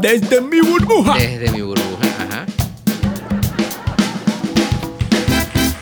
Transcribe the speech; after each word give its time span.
Desde 0.00 0.40
mi 0.40 0.60
burbuja. 0.60 1.14
Desde 1.16 1.50
mi 1.50 1.60
burbuja, 1.62 2.06
ajá. 2.20 2.46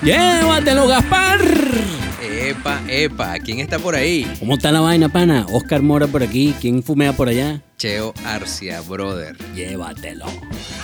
Llévatelo, 0.03 0.87
Gaspar. 0.87 1.41
Epa, 2.23 2.81
epa, 2.89 3.39
¿quién 3.41 3.61
está 3.61 3.79
por 3.79 3.95
ahí? 3.95 4.31
¿Cómo 4.39 4.55
está 4.55 4.71
la 4.71 4.81
vaina, 4.81 5.09
pana? 5.09 5.47
Oscar 5.51 5.83
Mora 5.83 6.07
por 6.07 6.23
aquí. 6.23 6.55
¿Quién 6.61 6.83
fumea 6.83 7.13
por 7.13 7.29
allá? 7.29 7.61
Cheo 7.77 8.15
Arcia, 8.25 8.81
brother. 8.83 9.37
Llévatelo. 9.55 10.27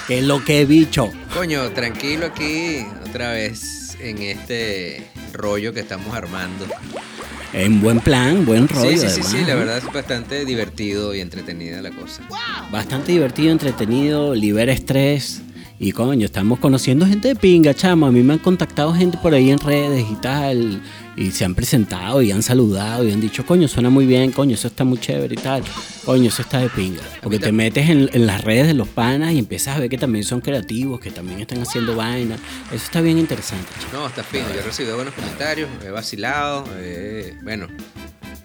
¿Qué 0.08 0.18
es 0.18 0.24
lo 0.24 0.44
que 0.44 0.60
he 0.60 0.64
bicho? 0.66 1.10
Coño, 1.32 1.70
tranquilo 1.70 2.26
aquí, 2.26 2.84
otra 3.08 3.32
vez 3.32 3.96
en 4.00 4.20
este 4.22 5.06
rollo 5.32 5.72
que 5.72 5.80
estamos 5.80 6.14
armando. 6.14 6.66
En 7.52 7.80
buen 7.82 8.00
plan, 8.00 8.46
buen 8.46 8.66
rollo. 8.66 8.90
sí, 8.90 8.98
sí, 8.98 9.08
sí, 9.08 9.10
además, 9.20 9.30
sí, 9.32 9.44
la 9.46 9.54
verdad 9.54 9.78
es 9.78 9.92
bastante 9.92 10.44
divertido 10.44 11.14
y 11.14 11.20
entretenida 11.20 11.82
la 11.82 11.90
cosa. 11.90 12.22
Bastante 12.70 13.12
divertido, 13.12 13.52
entretenido, 13.52 14.34
libera 14.34 14.72
estrés. 14.72 15.42
Y 15.78 15.92
coño, 15.92 16.26
estamos 16.26 16.60
conociendo 16.60 17.06
gente 17.06 17.28
de 17.28 17.34
pinga, 17.34 17.74
chamo. 17.74 18.06
A 18.06 18.12
mí 18.12 18.22
me 18.22 18.34
han 18.34 18.38
contactado 18.38 18.94
gente 18.94 19.18
por 19.18 19.34
ahí 19.34 19.50
en 19.50 19.58
redes 19.58 20.06
y 20.10 20.14
tal. 20.16 20.80
Y 21.16 21.30
se 21.32 21.44
han 21.44 21.54
presentado 21.54 22.22
y 22.22 22.30
han 22.30 22.42
saludado 22.42 23.06
y 23.06 23.12
han 23.12 23.20
dicho, 23.20 23.44
coño, 23.44 23.68
suena 23.68 23.90
muy 23.90 24.06
bien, 24.06 24.32
coño, 24.32 24.54
eso 24.54 24.68
está 24.68 24.84
muy 24.84 24.98
chévere 24.98 25.34
y 25.34 25.38
tal. 25.38 25.62
Coño, 26.04 26.28
eso 26.28 26.42
está 26.42 26.58
de 26.60 26.70
pinga. 26.70 27.02
Porque 27.20 27.38
te 27.38 27.52
metes 27.52 27.90
en, 27.90 28.08
en 28.12 28.26
las 28.26 28.42
redes 28.44 28.68
de 28.68 28.74
los 28.74 28.88
panas 28.88 29.32
y 29.32 29.38
empiezas 29.38 29.76
a 29.76 29.80
ver 29.80 29.90
que 29.90 29.98
también 29.98 30.24
son 30.24 30.40
creativos, 30.40 31.00
que 31.00 31.10
también 31.10 31.40
están 31.40 31.60
haciendo 31.60 31.96
vaina. 31.96 32.36
Eso 32.72 32.84
está 32.84 33.00
bien 33.00 33.18
interesante, 33.18 33.68
chamo. 33.80 34.02
No, 34.02 34.06
está 34.06 34.22
fino, 34.22 34.44
yo 34.54 34.60
he 34.60 34.62
recibido 34.62 34.94
buenos 34.96 35.14
comentarios, 35.14 35.68
he 35.84 35.90
vacilado, 35.90 36.64
eh, 36.76 37.36
bueno, 37.42 37.66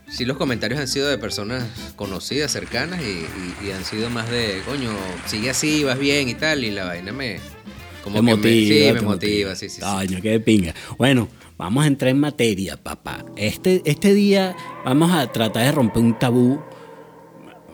sí 0.10 0.26
los 0.26 0.38
comentarios 0.38 0.80
han 0.80 0.88
sido 0.88 1.08
de 1.08 1.18
personas 1.18 1.64
conocidas, 1.96 2.52
cercanas 2.52 3.02
y, 3.02 3.06
y- 3.64 3.68
y 3.68 3.72
han 3.72 3.84
sido 3.86 4.10
más 4.10 4.30
de, 4.30 4.62
coño, 4.66 4.92
sigue 5.26 5.50
así, 5.50 5.84
vas 5.84 6.00
bien 6.00 6.30
y 6.30 6.34
tal, 6.36 6.64
y 6.64 6.72
la 6.72 6.86
vaina 6.86 7.12
me... 7.12 7.40
Como 8.04 8.16
que 8.20 8.22
motiva, 8.22 8.38
me, 8.38 8.52
sí, 8.52 8.94
me 8.94 9.02
motiva, 9.02 9.56
sí, 9.56 9.68
sí, 9.70 9.76
sí. 9.76 9.82
Coño, 9.82 10.22
qué 10.22 10.30
de 10.30 10.40
pinga. 10.40 10.74
Bueno, 10.98 11.28
vamos 11.58 11.84
a 11.84 11.88
entrar 11.88 12.10
en 12.12 12.20
materia, 12.22 12.78
papá. 12.78 13.26
Este, 13.36 13.82
este 13.86 14.14
día 14.14 14.56
vamos 14.86 15.12
a 15.12 15.30
tratar 15.32 15.66
de 15.66 15.72
romper 15.74 16.02
un 16.04 16.18
tabú 16.18 16.62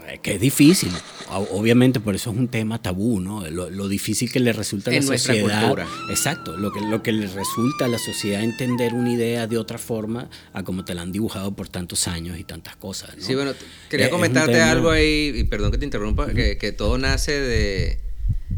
eh, 0.07 0.17
que 0.23 0.33
es 0.35 0.41
difícil. 0.41 0.91
Obviamente, 1.37 1.99
por 1.99 2.15
eso 2.15 2.31
es 2.31 2.37
un 2.37 2.47
tema 2.47 2.81
tabú, 2.81 3.19
¿no? 3.19 3.47
Lo, 3.49 3.69
lo 3.69 3.87
difícil 3.87 4.31
que 4.31 4.39
le 4.39 4.53
resulta 4.53 4.89
a 4.89 4.93
la 4.93 4.99
En 4.99 5.05
nuestra 5.05 5.33
sociedad. 5.33 5.61
cultura. 5.61 5.87
Exacto, 6.09 6.57
lo 6.57 6.71
que, 6.71 6.81
lo 6.81 7.01
que 7.03 7.11
le 7.11 7.27
resulta 7.27 7.85
a 7.85 7.87
la 7.87 7.97
sociedad 7.97 8.41
entender 8.43 8.93
una 8.93 9.11
idea 9.11 9.47
de 9.47 9.57
otra 9.57 9.77
forma 9.77 10.29
a 10.53 10.63
como 10.63 10.85
te 10.85 10.93
la 10.93 11.01
han 11.01 11.11
dibujado 11.11 11.55
por 11.55 11.67
tantos 11.69 12.07
años 12.07 12.37
y 12.39 12.43
tantas 12.43 12.75
cosas. 12.75 13.17
¿no? 13.17 13.23
Sí, 13.23 13.35
bueno, 13.35 13.51
Eh, 13.51 13.55
quería 13.89 14.05
un 14.07 14.11
comentarte 14.11 14.53
tema- 14.53 14.71
algo 14.71 14.89
ahí, 14.91 15.31
y 15.35 15.43
perdón 15.45 15.71
que 15.71 15.77
te 15.77 15.85
interrumpa, 15.85 16.27
que, 16.33 16.57
que 16.57 16.71
todo 16.71 16.97
nace 16.97 17.31
de 17.39 17.99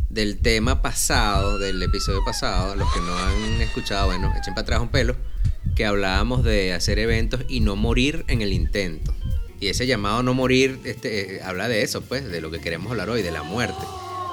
del 0.09 0.37
tema 0.37 0.81
pasado, 0.81 1.57
del 1.59 1.81
episodio 1.81 2.23
pasado, 2.25 2.75
los 2.75 2.91
que 2.93 2.99
no 3.01 3.17
han 3.17 3.61
escuchado, 3.61 4.07
bueno, 4.07 4.31
echen 4.37 4.53
para 4.53 4.61
atrás 4.63 4.81
un 4.81 4.89
pelo, 4.89 5.15
que 5.75 5.85
hablábamos 5.85 6.43
de 6.43 6.73
hacer 6.73 6.99
eventos 6.99 7.41
y 7.49 7.59
no 7.61 7.75
morir 7.75 8.23
en 8.27 8.41
el 8.41 8.53
intento. 8.53 9.13
Y 9.65 9.69
ese 9.69 9.87
llamado 9.87 10.21
no 10.21 10.35
morir 10.35 10.79
este, 10.83 11.37
eh, 11.37 11.41
habla 11.43 11.67
de 11.67 11.81
eso, 11.81 12.01
pues, 12.01 12.23
de 12.29 12.39
lo 12.39 12.51
que 12.51 12.59
queremos 12.59 12.91
hablar 12.91 13.09
hoy, 13.09 13.23
de 13.23 13.31
la 13.31 13.41
muerte. 13.41 13.81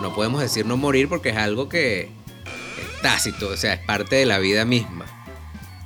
No 0.03 0.15
podemos 0.15 0.43
decir 0.43 0.67
no 0.67 0.77
morir 0.77 1.09
porque 1.09 1.31
es 1.31 1.39
algo 1.39 1.71
que 1.71 2.03
es 2.03 2.09
tácito, 3.01 3.49
o 3.49 3.57
sea, 3.57 3.73
es 3.73 3.81
parte 3.81 4.17
de 4.17 4.27
la 4.27 4.39
vida 4.39 4.67
misma. 4.67 5.07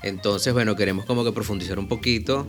Entonces, 0.03 0.53
bueno, 0.53 0.75
queremos 0.75 1.05
como 1.05 1.23
que 1.23 1.31
profundizar 1.31 1.79
un 1.79 1.87
poquito 1.87 2.45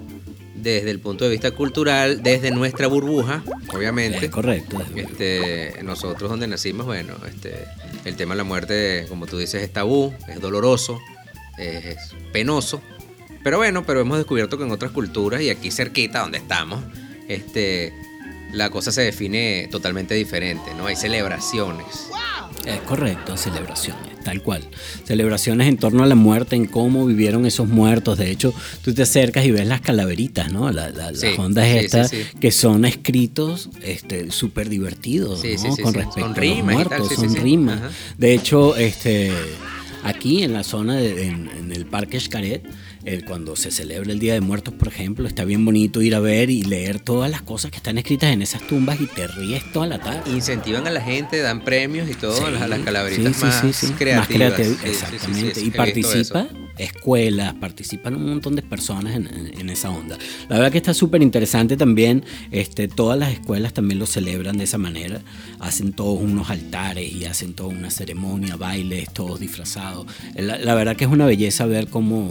desde 0.55 0.89
el 0.89 0.99
punto 0.99 1.25
de 1.25 1.29
vista 1.29 1.51
cultural, 1.51 2.23
desde 2.23 2.49
nuestra 2.49 2.87
burbuja, 2.87 3.43
obviamente. 3.67 4.25
Es 4.25 4.31
correcto. 4.31 4.83
Este, 4.95 5.75
nosotros 5.83 6.31
donde 6.31 6.47
nacimos, 6.47 6.87
bueno, 6.87 7.13
este, 7.27 7.63
el 8.05 8.15
tema 8.15 8.33
de 8.33 8.37
la 8.39 8.43
muerte, 8.43 9.05
como 9.07 9.27
tú 9.27 9.37
dices, 9.37 9.61
es 9.61 9.71
tabú, 9.71 10.15
es 10.27 10.41
doloroso, 10.41 10.99
es 11.59 11.95
penoso. 12.33 12.81
Pero 13.47 13.59
bueno, 13.59 13.85
pero 13.85 14.01
hemos 14.01 14.17
descubierto 14.17 14.57
que 14.57 14.65
en 14.65 14.71
otras 14.71 14.91
culturas 14.91 15.41
y 15.41 15.49
aquí 15.49 15.71
cerquita 15.71 16.19
donde 16.19 16.37
estamos, 16.37 16.83
este, 17.29 17.93
la 18.51 18.69
cosa 18.69 18.91
se 18.91 19.03
define 19.03 19.69
totalmente 19.71 20.15
diferente, 20.15 20.73
¿no? 20.77 20.87
Hay 20.87 20.97
celebraciones. 20.97 22.09
Es 22.65 22.81
correcto, 22.81 23.37
celebraciones, 23.37 24.19
tal 24.25 24.41
cual. 24.41 24.67
Celebraciones 25.05 25.69
en 25.69 25.77
torno 25.77 26.03
a 26.03 26.07
la 26.07 26.15
muerte, 26.15 26.57
en 26.57 26.65
cómo 26.65 27.05
vivieron 27.05 27.45
esos 27.45 27.69
muertos. 27.69 28.17
De 28.17 28.29
hecho, 28.31 28.53
tú 28.83 28.93
te 28.93 29.03
acercas 29.03 29.45
y 29.45 29.51
ves 29.51 29.65
las 29.65 29.79
calaveritas, 29.79 30.51
¿no? 30.51 30.69
La- 30.69 30.89
la- 30.89 31.13
Sí, 31.15 31.27
las 31.27 31.39
ondas 31.39 31.69
sí, 31.71 31.77
estas 31.77 32.09
sí, 32.09 32.23
que 32.41 32.51
son 32.51 32.83
escritos 32.83 33.69
este, 33.81 34.29
súper 34.29 34.67
divertidos, 34.67 35.39
Sí, 35.39 35.55
¿no? 35.55 35.77
Con 35.77 35.93
respecto 35.93 36.19
Son 36.19 36.23
a 36.23 36.27
los 36.27 36.35
tal, 36.35 36.63
muertos, 36.65 37.13
son 37.15 37.33
rimas. 37.37 37.79
De 38.17 38.33
hecho, 38.33 38.75
este, 38.75 39.31
aquí 40.03 40.43
en 40.43 40.51
la 40.51 40.65
zona, 40.65 40.97
de- 40.97 41.27
en, 41.27 41.49
en 41.57 41.71
el 41.71 41.85
Parque 41.85 42.19
Xcaret, 42.19 42.65
eh, 43.09 43.21
cuando 43.25 43.55
se 43.55 43.71
celebra 43.71 44.11
el 44.11 44.19
Día 44.19 44.33
de 44.33 44.41
Muertos, 44.41 44.73
por 44.73 44.89
ejemplo, 44.89 45.27
está 45.27 45.45
bien 45.45 45.63
bonito 45.63 46.01
ir 46.01 46.13
a 46.13 46.19
ver 46.19 46.49
y 46.49 46.63
leer 46.63 46.99
todas 46.99 47.31
las 47.31 47.41
cosas 47.41 47.71
que 47.71 47.77
están 47.77 47.97
escritas 47.97 48.31
en 48.33 48.41
esas 48.41 48.61
tumbas 48.67 48.99
y 48.99 49.05
te 49.07 49.27
ríes 49.27 49.63
toda 49.71 49.87
la 49.87 49.99
tarde. 49.99 50.29
Incentivan 50.31 50.85
a 50.87 50.89
la 50.91 51.01
gente, 51.01 51.37
dan 51.37 51.63
premios 51.63 52.09
y 52.09 52.13
todo 52.15 52.35
Sí, 52.37 52.43
a 52.43 52.49
las, 52.51 52.61
a 52.63 52.67
las 52.67 52.79
calaveritas 52.81 53.33
sí, 53.35 53.39
sí, 53.39 53.45
más 53.67 53.75
sí, 53.75 53.87
creativas. 53.93 54.53
creativ- 54.53 54.77
Sí, 54.77 54.87
sí, 54.87 54.93
sí, 54.93 54.93
sí, 54.93 55.15
exactamente. 55.15 55.61
y 55.61 55.71
participa 55.71 56.47
escuelas, 56.77 57.55
participan 57.55 58.15
un 58.15 58.29
montón 58.29 58.55
de 58.55 58.61
personas 58.61 59.15
en, 59.15 59.27
en- 59.27 59.59
en 59.61 59.69
esa 59.69 59.89
onda. 59.89 60.17
La 60.49 60.57
verdad 60.57 60.71
que 60.71 60.77
está 60.77 60.93
súper 60.93 61.23
interesante 61.23 61.75
también. 61.77 62.23
Este, 62.51 62.87
todas 62.87 63.17
las 63.17 63.31
escuelas 63.31 63.73
también 63.73 63.99
lo 63.99 64.05
celebran 64.05 64.57
de 64.57 64.65
esa 64.65 64.77
manera. 64.77 65.21
Hacen 65.59 65.93
todos 65.93 66.19
unos 66.21 66.49
altares 66.49 67.11
y 67.11 67.25
hacen 67.25 67.53
toda 67.53 67.69
una 67.69 67.89
ceremonia, 67.89 68.57
bailes, 68.57 69.11
todos 69.13 69.39
disfrazados. 69.39 70.05
La, 70.35 70.57
la 70.59 70.75
verdad 70.75 70.95
que 70.95 71.05
es 71.05 71.09
una 71.09 71.25
belleza 71.25 71.65
ver 71.65 71.87
cómo, 71.87 72.29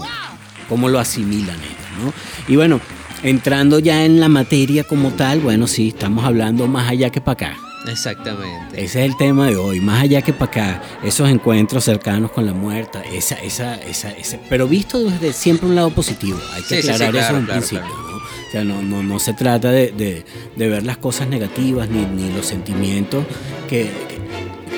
cómo 0.69 0.89
lo 0.89 0.99
asimilan 0.99 1.57
ellos, 1.57 2.05
¿no? 2.05 2.13
Y 2.53 2.57
bueno, 2.57 2.81
entrando 3.23 3.79
ya 3.79 4.05
en 4.05 4.21
la 4.21 4.29
materia 4.29 4.85
como 4.85 5.11
tal, 5.11 5.41
bueno, 5.41 5.67
sí, 5.67 5.89
estamos 5.89 6.25
hablando 6.25 6.67
más 6.67 6.89
allá 6.91 7.11
que 7.11 7.21
para 7.21 7.33
acá. 7.33 7.57
Exactamente. 7.89 8.83
Ese 8.83 9.05
es 9.05 9.11
el 9.11 9.17
tema 9.17 9.47
de 9.47 9.57
hoy, 9.57 9.81
más 9.81 10.03
allá 10.03 10.21
que 10.23 10.33
para 10.33 10.51
acá, 10.51 10.83
esos 11.05 11.29
encuentros 11.31 11.85
cercanos 11.85 12.33
con 12.33 12.45
la 12.45 12.53
muerta, 12.53 13.03
esa, 13.03 13.37
esa, 13.37 13.77
esa, 13.77 14.11
ese, 14.11 14.41
pero 14.49 14.67
visto 14.67 14.99
desde 15.05 15.33
siempre 15.33 15.69
un 15.69 15.75
lado 15.77 15.91
positivo, 15.91 16.39
hay 16.55 16.63
que 16.63 16.77
Sí, 16.77 16.83
sí, 16.83 16.83
sí, 16.83 16.91
aclarar 16.91 17.15
eso 17.17 17.21
claro, 17.29 17.39
en 17.39 17.45
claro, 17.45 17.61
principio, 17.61 17.85
claro. 17.87 18.11
¿no? 18.11 18.17
O 18.17 18.51
sea, 18.53 18.65
no, 18.65 18.83
no, 18.83 19.03
no 19.03 19.19
se 19.19 19.35
trata 19.35 19.71
de, 19.71 19.93
de- 19.93 20.25
de 20.57 20.69
ver 20.69 20.85
las 20.85 20.97
cosas 20.99 21.29
negativas 21.29 21.89
ni, 21.89 22.05
ni 22.07 22.33
los 22.33 22.47
sentimientos 22.47 23.25
que, 23.69 23.91
que, 24.09 24.16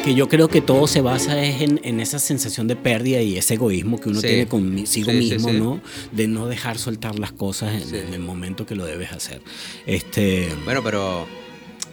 que 0.05 0.15
yo 0.15 0.29
creo 0.29 0.49
que 0.49 0.61
todo 0.61 0.87
se 0.87 1.01
basa 1.01 1.43
es 1.43 1.61
en, 1.61 1.81
en 1.83 2.01
esa 2.01 2.19
sensación 2.19 2.67
de 2.69 2.77
pérdida 2.77 3.21
y 3.21 3.37
ese 3.37 3.55
egoísmo 3.55 4.01
que 4.01 4.09
uno 4.09 4.21
Sí. 4.21 4.27
tiene 4.29 4.47
consigo 4.49 5.11
Sí, 5.11 5.17
mismo, 5.19 5.49
sí. 5.51 5.57
¿no? 5.59 5.81
De 6.13 6.27
no 6.29 6.47
dejar 6.47 6.79
soltar 6.79 7.19
las 7.19 7.33
cosas 7.33 7.83
en, 7.93 8.15
el 8.15 8.21
momento 8.21 8.65
que 8.65 8.75
lo 8.75 8.87
debes 8.87 9.13
hacer. 9.13 9.43
Este, 9.87 10.49
Bueno, 10.65 10.83
pero 10.83 11.27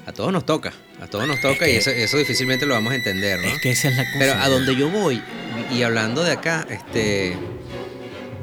a 0.06 0.14
todos 0.14 0.32
nos 0.32 0.46
toca. 0.46 0.74
A 1.02 1.08
todos 1.08 1.28
nos 1.28 1.42
toca 1.42 1.68
y 1.68 1.72
que- 1.72 1.78
eso, 1.78 1.90
eso 1.90 2.18
difícilmente 2.18 2.66
lo 2.66 2.74
vamos 2.74 2.94
a 2.94 2.96
entender, 2.96 3.40
¿no? 3.42 3.48
es 3.48 3.60
que 3.60 3.72
esa 3.72 3.90
es 3.90 3.98
la 3.98 4.06
cosa. 4.06 4.20
Pero 4.20 4.34
a 4.36 4.48
donde 4.50 4.76
yo 4.76 4.90
voy, 4.90 5.22
y 5.76 5.82
hablando 5.82 6.24
de 6.24 6.32
acá, 6.32 6.66
este. 6.70 7.36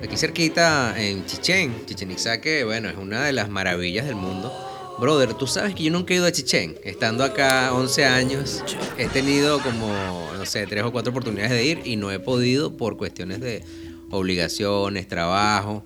Aquí 0.05 0.17
cerquita 0.17 0.94
en 1.00 1.25
Chichén, 1.27 1.87
Chichen 1.87 2.11
Itzá, 2.11 2.41
que 2.41 2.65
bueno, 2.65 2.89
es 2.91 2.97
una 2.97 3.25
de 3.25 3.33
las 3.33 3.49
maravillas 3.49 4.05
del 4.05 4.17
mundo. 4.17 4.53
Brother, 4.98 5.34
tú 5.34 5.47
sabes 5.47 5.75
que 5.75 5.84
yo 5.84 5.91
nunca 5.91 6.14
he 6.14 6.16
ido 6.16 6.26
a 6.26 6.32
Chichén. 6.32 6.76
Estando 6.84 7.25
acá 7.25 7.72
11 7.75 8.04
años, 8.04 8.62
he 8.98 9.06
tenido 9.08 9.60
como, 9.60 9.88
no 10.36 10.47
sé, 10.47 10.66
tres 10.66 10.84
o 10.84 10.92
cuatro 10.92 11.10
oportunidades 11.10 11.50
de 11.50 11.64
ir 11.64 11.80
y 11.84 11.97
no 11.97 12.12
he 12.12 12.19
podido 12.19 12.76
por 12.76 12.97
cuestiones 12.97 13.41
de 13.41 13.64
obligaciones, 14.10 15.08
trabajo. 15.08 15.84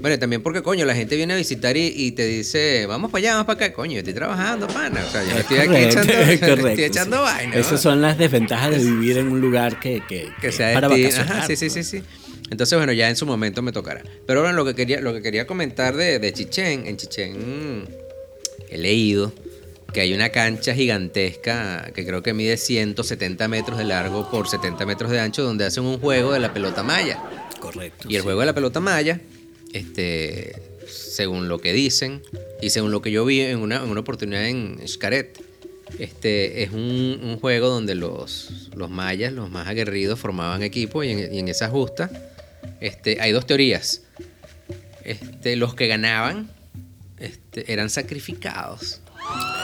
Bueno, 0.00 0.16
también 0.18 0.42
porque, 0.42 0.62
coño, 0.62 0.84
la 0.84 0.94
gente 0.94 1.16
viene 1.16 1.34
a 1.34 1.36
visitar 1.36 1.76
y, 1.76 1.92
y 1.94 2.12
te 2.12 2.24
dice, 2.24 2.86
vamos 2.86 3.10
para 3.10 3.18
allá, 3.18 3.32
vamos 3.32 3.46
para 3.46 3.66
acá. 3.66 3.74
Coño, 3.74 3.92
yo 3.94 3.98
estoy 3.98 4.14
trabajando, 4.14 4.66
pana. 4.68 5.04
O 5.04 5.10
sea, 5.10 5.24
yo 5.24 5.30
Es 5.32 5.40
estoy 5.40 5.58
aquí 5.58 5.76
echando, 5.76 6.12
es 6.12 6.28
estoy 6.28 6.48
correcto, 6.50 6.82
echando 6.82 7.16
sí. 7.16 7.22
vaina. 7.22 7.56
Esas 7.56 7.80
son 7.82 8.00
las 8.00 8.16
desventajas 8.16 8.70
de 8.70 8.78
vivir 8.78 9.18
en 9.18 9.28
un 9.28 9.40
lugar 9.40 9.80
que, 9.80 10.00
que, 10.08 10.24
que 10.24 10.32
que 10.40 10.52
sea 10.52 10.72
para 10.74 10.88
vacacionar. 10.88 11.38
Ajá, 11.38 11.46
sí, 11.46 11.56
sí, 11.56 11.68
sí, 11.68 11.82
sí. 11.82 12.02
Entonces, 12.50 12.78
bueno, 12.78 12.92
ya 12.92 13.10
en 13.10 13.16
su 13.16 13.26
momento 13.26 13.60
me 13.60 13.72
tocará. 13.72 14.02
Pero 14.26 14.40
bueno, 14.40 14.56
lo 14.56 14.64
que 14.64 14.74
quería, 14.74 15.00
lo 15.00 15.12
que 15.12 15.20
quería 15.20 15.46
comentar 15.46 15.96
de, 15.96 16.18
de 16.18 16.32
Chichén, 16.32 16.86
en 16.86 16.96
Chichén 16.96 17.88
he 18.70 18.78
leído 18.78 19.32
que 19.92 20.00
hay 20.02 20.12
una 20.12 20.28
cancha 20.28 20.74
gigantesca 20.74 21.90
que 21.94 22.04
creo 22.04 22.22
que 22.22 22.34
mide 22.34 22.56
170 22.56 23.48
metros 23.48 23.78
de 23.78 23.84
largo 23.84 24.30
por 24.30 24.48
70 24.48 24.84
metros 24.84 25.10
de 25.10 25.20
ancho, 25.20 25.42
donde 25.42 25.64
hacen 25.64 25.84
un 25.84 25.98
juego 25.98 26.32
de 26.32 26.40
la 26.40 26.52
pelota 26.52 26.82
maya. 26.82 27.22
Correcto. 27.58 28.08
Y 28.08 28.16
el 28.16 28.20
sí. 28.20 28.24
juego 28.24 28.40
de 28.40 28.46
la 28.46 28.54
pelota 28.54 28.80
maya, 28.80 29.20
este, 29.72 30.60
según 30.86 31.48
lo 31.48 31.58
que 31.60 31.72
dicen 31.72 32.22
y 32.60 32.70
según 32.70 32.90
lo 32.90 33.00
que 33.00 33.10
yo 33.10 33.24
vi 33.24 33.40
en 33.40 33.58
una, 33.58 33.76
en 33.76 33.88
una 33.88 34.00
oportunidad 34.00 34.46
en 34.46 34.78
Xcaret, 34.86 35.42
este, 35.98 36.62
es 36.62 36.70
un, 36.70 37.20
un 37.22 37.38
juego 37.40 37.68
donde 37.68 37.94
los, 37.94 38.68
los 38.76 38.90
mayas, 38.90 39.32
los 39.32 39.50
más 39.50 39.68
aguerridos, 39.68 40.18
formaban 40.18 40.62
equipo 40.62 41.02
y 41.02 41.12
en, 41.12 41.34
y 41.34 41.38
en 41.38 41.48
esa 41.48 41.70
justa 41.70 42.10
este, 42.80 43.20
hay 43.20 43.32
dos 43.32 43.46
teorías. 43.46 44.02
Este, 45.04 45.56
los 45.56 45.74
que 45.74 45.86
ganaban 45.86 46.50
este, 47.20 47.72
eran 47.72 47.90
sacrificados. 47.90 49.00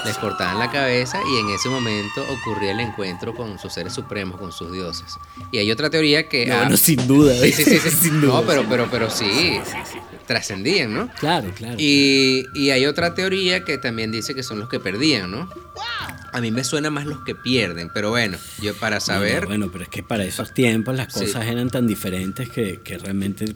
les 0.05 0.19
cortaban 0.19 0.59
la 0.59 0.71
cabeza 0.71 1.21
y 1.27 1.39
en 1.39 1.49
ese 1.51 1.69
momento 1.69 2.27
ocurría 2.29 2.73
el 2.73 2.81
encuentro 2.81 3.35
con 3.35 3.59
sus 3.59 3.73
seres 3.73 3.93
supremos, 3.93 4.39
con 4.39 4.53
sus 4.53 4.73
dioses. 4.73 5.15
Y 5.53 5.59
hay 5.59 5.71
otra 5.71 5.91
teoría 5.91 6.29
que... 6.29 6.47
No, 6.47 6.55
ah, 6.55 6.61
bueno, 6.63 6.77
sin 6.77 7.07
duda. 7.07 7.35
sí, 7.35 7.53
sí, 7.53 7.65
sí, 7.65 7.79
sí. 7.83 7.91
sin 7.91 8.21
duda. 8.21 8.41
No, 8.41 8.47
pero, 8.47 8.67
pero, 8.69 8.89
pero 8.91 9.11
sí, 9.11 9.61
trascendían, 10.27 10.93
¿no? 10.93 11.09
Claro, 11.19 11.51
claro. 11.55 11.77
Y, 11.79 12.45
y 12.55 12.71
hay 12.71 12.87
otra 12.87 13.15
teoría 13.15 13.65
que 13.65 13.79
también 13.79 14.11
dice 14.13 14.35
que 14.35 14.43
son 14.43 14.59
los 14.59 14.69
que 14.69 14.81
perdían, 14.81 15.31
¿no? 15.31 15.49
A 16.33 16.41
mí 16.41 16.51
me 16.51 16.65
suena 16.65 16.91
más 16.91 17.07
los 17.07 17.23
que 17.23 17.37
pierden, 17.37 17.91
pero 17.95 18.11
bueno, 18.11 18.37
yo 18.61 18.75
para 18.75 18.99
saber... 18.99 19.47
bueno, 19.47 19.71
pero 19.71 19.85
es 19.85 19.91
que 19.91 20.03
para 20.03 20.25
esos 20.25 20.53
tiempos 20.53 20.97
las 20.97 21.13
cosas 21.13 21.47
eran 21.47 21.71
tan 21.71 21.87
diferentes 21.87 22.49
que, 22.49 22.81
que 22.83 22.99
realmente 22.99 23.55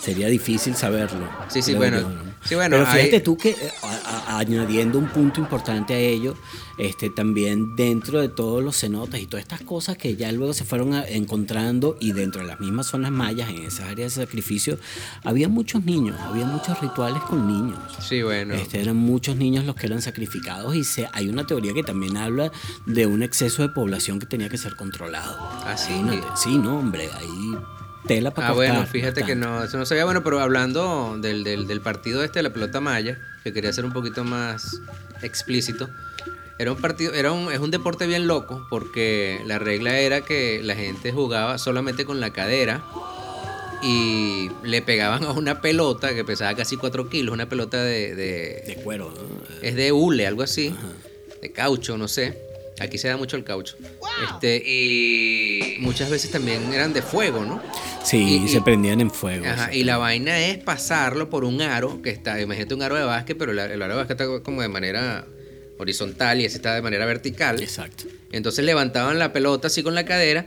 sería 0.00 0.28
difícil 0.28 0.74
saberlo. 0.74 1.28
Sí, 1.48 1.62
sí, 1.62 1.74
bueno, 1.74 2.00
yo, 2.00 2.08
sí, 2.44 2.54
bueno, 2.54 2.76
Pero 2.76 2.86
fíjate 2.90 3.16
hay- 3.16 3.22
tú 3.22 3.36
que 3.36 3.50
eh, 3.50 3.56
a- 3.82 4.34
a- 4.34 4.38
añadiendo 4.38 4.98
un 4.98 5.08
punto 5.08 5.40
importante 5.40 5.94
a 5.94 5.98
ello, 5.98 6.34
este 6.78 7.10
también 7.10 7.76
dentro 7.76 8.20
de 8.20 8.28
todos 8.30 8.64
los 8.64 8.78
cenotes 8.80 9.20
y 9.20 9.26
todas 9.26 9.42
estas 9.42 9.60
cosas 9.60 9.98
que 9.98 10.16
ya 10.16 10.32
luego 10.32 10.54
se 10.54 10.64
fueron 10.64 10.94
a- 10.94 11.06
encontrando 11.06 11.96
y 12.00 12.12
dentro 12.12 12.40
de 12.40 12.46
las 12.48 12.58
mismas 12.60 12.86
zonas 12.86 13.10
mayas, 13.12 13.50
en 13.50 13.62
esas 13.64 13.88
áreas 13.90 14.14
de 14.14 14.22
sacrificio, 14.24 14.78
había 15.24 15.48
muchos 15.48 15.84
niños, 15.84 16.18
había 16.20 16.46
muchos 16.46 16.80
rituales 16.80 17.22
con 17.24 17.46
niños. 17.46 17.78
Sí, 18.00 18.22
bueno. 18.22 18.54
Este, 18.54 18.80
eran 18.80 18.96
muchos 18.96 19.36
niños 19.36 19.64
los 19.66 19.74
que 19.76 19.86
eran 19.86 20.00
sacrificados 20.00 20.74
y 20.74 20.84
se, 20.84 21.08
hay 21.12 21.28
una 21.28 21.46
teoría 21.46 21.74
que 21.74 21.82
también 21.82 22.16
habla 22.16 22.50
de 22.86 23.06
un 23.06 23.22
exceso 23.22 23.62
de 23.62 23.68
población 23.68 24.18
que 24.18 24.26
tenía 24.26 24.48
que 24.48 24.56
ser 24.56 24.76
controlado. 24.76 25.36
¿Ah, 25.40 25.76
sí? 25.76 25.92
Imagínate. 25.92 26.28
Sí, 26.36 26.56
no, 26.56 26.78
hombre, 26.78 27.10
ahí 27.18 27.58
tela 28.06 28.30
para 28.32 28.48
Ah, 28.48 28.52
bueno, 28.52 28.86
fíjate 28.86 29.24
que 29.24 29.34
no, 29.34 29.62
eso 29.64 29.76
no 29.78 29.86
sabía. 29.86 30.04
Bueno, 30.04 30.22
pero 30.24 30.40
hablando 30.40 31.16
del, 31.20 31.44
del, 31.44 31.66
del 31.66 31.80
partido 31.80 32.22
este 32.24 32.38
de 32.38 32.42
la 32.44 32.50
pelota 32.52 32.80
maya, 32.80 33.18
que 33.44 33.52
quería 33.52 33.72
ser 33.72 33.84
un 33.84 33.92
poquito 33.92 34.24
más 34.24 34.80
explícito, 35.22 35.88
era 36.58 36.72
un 36.72 36.78
partido, 36.80 37.14
era 37.14 37.32
un, 37.32 37.50
es 37.52 37.58
un 37.58 37.70
deporte 37.70 38.06
bien 38.06 38.26
loco, 38.26 38.66
porque 38.68 39.40
la 39.46 39.58
regla 39.58 39.98
era 39.98 40.20
que 40.22 40.60
la 40.62 40.74
gente 40.74 41.10
jugaba 41.12 41.56
solamente 41.58 42.04
con 42.04 42.20
la 42.20 42.30
cadera 42.32 42.82
y 43.82 44.50
le 44.62 44.82
pegaban 44.82 45.24
a 45.24 45.32
una 45.32 45.60
pelota 45.62 46.14
que 46.14 46.22
pesaba 46.24 46.54
casi 46.54 46.76
4 46.76 47.08
kilos, 47.08 47.32
una 47.32 47.48
pelota 47.48 47.82
de, 47.82 48.14
de- 48.14 48.62
De 48.66 48.74
cuero, 48.82 49.10
¿no? 49.10 49.22
es 49.62 49.74
de 49.74 49.90
hule, 49.92 50.26
algo 50.26 50.42
así, 50.42 50.74
de 51.40 51.50
caucho, 51.52 51.96
no 51.96 52.08
sé. 52.08 52.38
Aquí 52.78 52.96
se 52.98 53.08
da 53.08 53.16
mucho 53.18 53.36
el 53.36 53.44
caucho. 53.44 53.76
Este, 54.26 54.56
y 54.66 55.76
muchas 55.80 56.08
veces 56.10 56.30
también 56.30 56.72
eran 56.72 56.92
de 56.94 57.02
fuego, 57.02 57.44
¿no? 57.44 57.62
Sí, 58.02 58.42
Y- 58.44 58.48
se 58.48 58.58
y- 58.58 58.60
prendían 58.60 59.00
en 59.00 59.10
fuego. 59.10 59.46
Ajá, 59.46 59.72
y 59.74 59.84
la 59.84 59.98
vaina 59.98 60.38
es 60.38 60.58
pasarlo 60.58 61.28
por 61.30 61.44
un 61.44 61.60
aro 61.62 62.00
que 62.02 62.10
está, 62.10 62.40
imagínate 62.40 62.74
un 62.74 62.82
aro 62.82 62.96
de 62.96 63.04
básquet, 63.04 63.36
pero 63.36 63.52
el, 63.52 63.58
el 63.58 63.82
aro 63.82 63.92
de 63.94 63.98
básquet 63.98 64.20
está 64.20 64.42
como 64.42 64.62
de 64.62 64.68
manera 64.68 65.26
horizontal 65.78 66.40
y 66.40 66.44
ese 66.44 66.56
está 66.56 66.74
de 66.74 66.82
manera 66.82 67.06
vertical. 67.06 67.60
Exacto. 67.62 68.04
Entonces 68.32 68.64
levantaban 68.64 69.18
la 69.18 69.32
pelota 69.32 69.68
así 69.68 69.82
con 69.82 69.94
la 69.94 70.04
cadera 70.04 70.46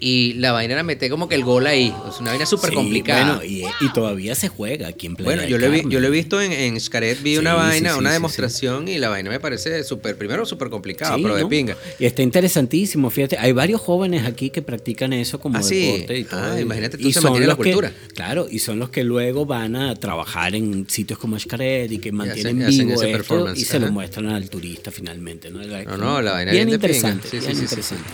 y 0.00 0.32
la 0.34 0.52
vaina 0.52 0.72
era 0.74 0.82
meter 0.82 1.10
como 1.10 1.28
que 1.28 1.34
el 1.34 1.44
gol 1.44 1.66
ahí. 1.66 1.94
Es 2.08 2.20
una 2.20 2.30
vaina 2.30 2.46
súper 2.46 2.70
Sí, 2.70 2.76
complicada. 2.76 3.36
Bueno, 3.36 3.44
y, 3.44 3.64
y 3.80 3.88
todavía 3.90 4.34
se 4.34 4.48
juega 4.48 4.88
aquí 4.88 5.06
en 5.06 5.14
Playa 5.16 5.26
Bueno, 5.36 5.46
yo 5.48 5.58
lo, 5.58 5.72
he 5.72 5.82
yo 5.88 6.00
lo 6.00 6.06
he 6.06 6.10
visto 6.10 6.40
en, 6.40 6.52
en 6.52 6.80
Xcaret, 6.80 7.22
vi 7.22 7.32
Sí, 7.34 7.38
una 7.38 7.52
vaina, 7.54 7.92
sí, 7.92 7.98
una 7.98 8.08
sí, 8.10 8.14
demostración 8.14 8.88
y 8.88 8.96
la 8.98 9.10
vaina 9.10 9.28
me 9.30 9.38
parece 9.40 9.84
súper, 9.84 10.16
primero 10.16 10.46
súper 10.46 10.70
complicado, 10.70 11.16
Sí, 11.16 11.22
pero 11.22 11.34
de 11.36 11.42
¿no? 11.42 11.48
pinga. 11.50 11.76
Y 11.98 12.06
está 12.06 12.22
interesantísimo, 12.22 13.10
fíjate, 13.10 13.36
hay 13.38 13.52
varios 13.52 13.80
jóvenes 13.80 14.24
aquí 14.26 14.48
que 14.50 14.62
practican 14.62 15.12
eso 15.12 15.38
como 15.38 15.58
Ah, 15.58 15.62
sí. 15.62 15.80
deporte 15.92 16.18
y 16.18 16.24
todo. 16.24 16.40
Ah, 16.40 16.58
y- 16.58 16.62
imagínate 16.62 16.96
tú, 16.96 17.06
y 17.06 17.12
se 17.12 17.20
son 17.20 17.24
mantiene 17.24 17.46
la 17.46 17.54
los 17.54 17.62
que- 17.64 17.72
cultura. 17.72 17.92
claro, 18.14 18.46
y 18.50 18.58
son 18.58 18.78
los 18.78 18.88
que 18.88 19.04
luego 19.04 19.44
van 19.44 19.76
a 19.76 19.94
trabajar 19.96 20.54
en 20.54 20.88
sitios 20.88 21.18
como 21.18 21.38
Xcaret 21.38 21.92
y 21.92 21.98
que 21.98 22.10
mantienen 22.10 22.62
hacen 22.62 22.86
vivo 22.88 22.94
ese 23.02 23.10
esto 23.10 23.18
performance, 23.18 23.60
y 23.60 23.64
se 23.66 23.78
lo 23.78 23.92
muestran 23.92 24.28
al 24.28 24.48
turista 24.48 24.90
finalmente, 24.90 25.50
¿no? 25.50 25.60
No, 25.60 25.96
no, 25.98 26.22
la 26.22 26.32
vaina 26.32 26.52
bien 26.52 26.68
bien 26.68 26.80
de 26.80 26.88
pinga. 26.88 27.08
interesante, 27.10 27.28
bien 27.38 27.42
sí, 27.52 27.56
sí, 27.56 27.62
interesante. 27.64 28.08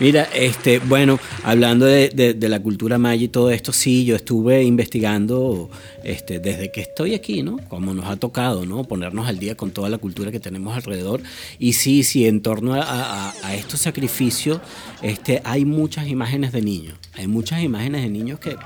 Mira, 0.00 0.24
este, 0.34 0.80
bueno, 0.80 1.20
hablando 1.44 1.86
de, 1.86 2.36
la 2.40 2.60
cultura 2.60 2.98
maya 2.98 3.24
y 3.24 3.28
todo 3.28 3.50
esto, 3.50 3.72
sí, 3.72 4.04
yo 4.04 4.16
estuve 4.16 4.64
investigando 4.64 5.70
este, 6.02 6.40
desde 6.40 6.72
que 6.72 6.80
estoy 6.80 7.14
aquí, 7.14 7.42
¿no? 7.44 7.58
Como 7.68 7.94
nos 7.94 8.06
ha 8.06 8.16
tocado, 8.16 8.66
¿no? 8.66 8.82
Ponernos 8.84 9.28
al 9.28 9.38
día 9.38 9.56
con 9.56 9.70
toda 9.70 9.88
la 9.88 9.98
cultura 9.98 10.32
que 10.32 10.40
tenemos 10.40 10.74
alrededor. 10.76 11.20
Y 11.60 11.74
sí, 11.74 12.02
sí, 12.02 12.26
en 12.26 12.42
torno 12.42 12.74
a, 12.74 12.82
a- 12.82 13.34
a 13.44 13.54
estos 13.54 13.80
sacrificios, 13.80 14.60
este, 15.00 15.40
hay 15.44 15.64
muchas 15.64 16.08
imágenes 16.08 16.50
de 16.50 16.62
niños. 16.62 16.98
Hay 17.16 17.28
muchas 17.28 17.62
imágenes 17.62 18.02
de 18.02 18.08
niños 18.08 18.40
que 18.40 18.56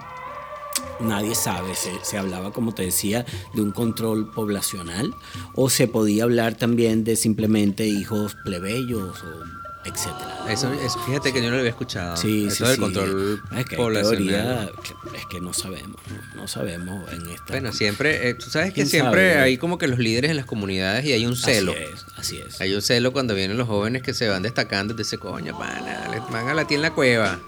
nadie 0.99 1.35
sabe. 1.35 1.75
Se, 1.75 1.91
se 2.03 2.17
hablaba, 2.17 2.53
como 2.53 2.73
te 2.73 2.85
decía, 2.85 3.27
de 3.55 3.61
un 3.61 3.73
control 3.73 4.31
poblacional 4.33 5.13
o 5.55 5.69
se 5.69 5.89
podía 5.89 6.25
hablar 6.25 6.55
también 6.55 7.05
de 7.05 7.17
simplemente 7.17 7.87
hijos 7.87 8.35
plebeyos 8.45 9.23
o 9.23 9.58
etcétera. 9.89 10.45
Eso, 10.49 10.73
eso- 10.73 10.99
fíjate 11.05 11.33
que 11.33 11.41
yo 11.41 11.47
no 11.47 11.53
lo 11.55 11.59
había 11.59 11.71
escuchado. 11.71 12.17
Sí, 12.17 12.47
Eso 12.47 12.65
sí, 12.65 12.71
del 12.71 12.81
control 12.81 13.43
Es 13.57 13.65
que 13.67 13.77
poblacional. 13.77 14.19
teoría 14.19 14.71
es 15.19 15.27
que 15.27 15.41
no 15.41 15.53
sabemos, 15.53 15.97
no, 16.35 16.43
No 16.43 16.49
sabemos 16.49 17.13
en 17.13 17.29
esta. 17.29 17.45
Bueno, 17.49 17.73
siempre, 17.73 18.29
eh, 18.29 18.35
tú 18.35 18.49
sabes 18.51 18.69
que 18.69 18.75
¿Quién 18.75 18.89
siempre 18.89 19.33
sabe? 19.35 19.43
hay 19.43 19.59
como 19.59 19.77
que 19.79 19.89
los 19.89 19.99
líderes 19.99 20.31
en 20.31 20.37
las 20.37 20.47
comunidades 20.47 21.05
y 21.05 21.13
hay 21.13 21.27
un 21.27 21.37
celo. 21.37 21.73
Así 21.73 21.83
es, 21.83 22.07
así 22.17 22.39
es. 22.39 22.61
Hay 22.61 22.75
un 22.75 22.83
celo 22.83 23.13
cuando 23.13 23.35
vienen 23.35 23.57
los 23.59 23.67
jóvenes 23.69 24.03
que 24.03 24.15
se 24.15 24.29
van 24.29 24.43
destacando 24.43 24.95
te 24.95 25.03
dicen, 25.03 25.19
coño, 25.19 25.59
pana, 25.59 26.09
le 26.11 26.21
van 26.21 26.49
a 26.49 26.55
la 26.55 26.67
en 26.69 26.83
la 26.83 26.93
cueva. 26.93 27.39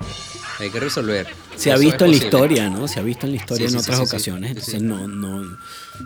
Hay 0.58 0.70
que 0.70 0.80
resolver. 0.80 1.26
Se 1.56 1.70
ha 1.70 1.74
Eso 1.74 1.82
visto 1.84 2.04
en 2.04 2.10
la 2.10 2.16
historia, 2.18 2.68
¿no? 2.68 2.86
Se 2.88 3.00
ha 3.00 3.02
visto 3.02 3.24
en 3.26 3.32
la 3.32 3.38
historia 3.38 3.68
en 3.68 3.76
otras 3.76 4.00
ocasiones. 4.00 4.50
Entonces, 4.50 4.82
no, 4.82 5.08
no. 5.08 5.56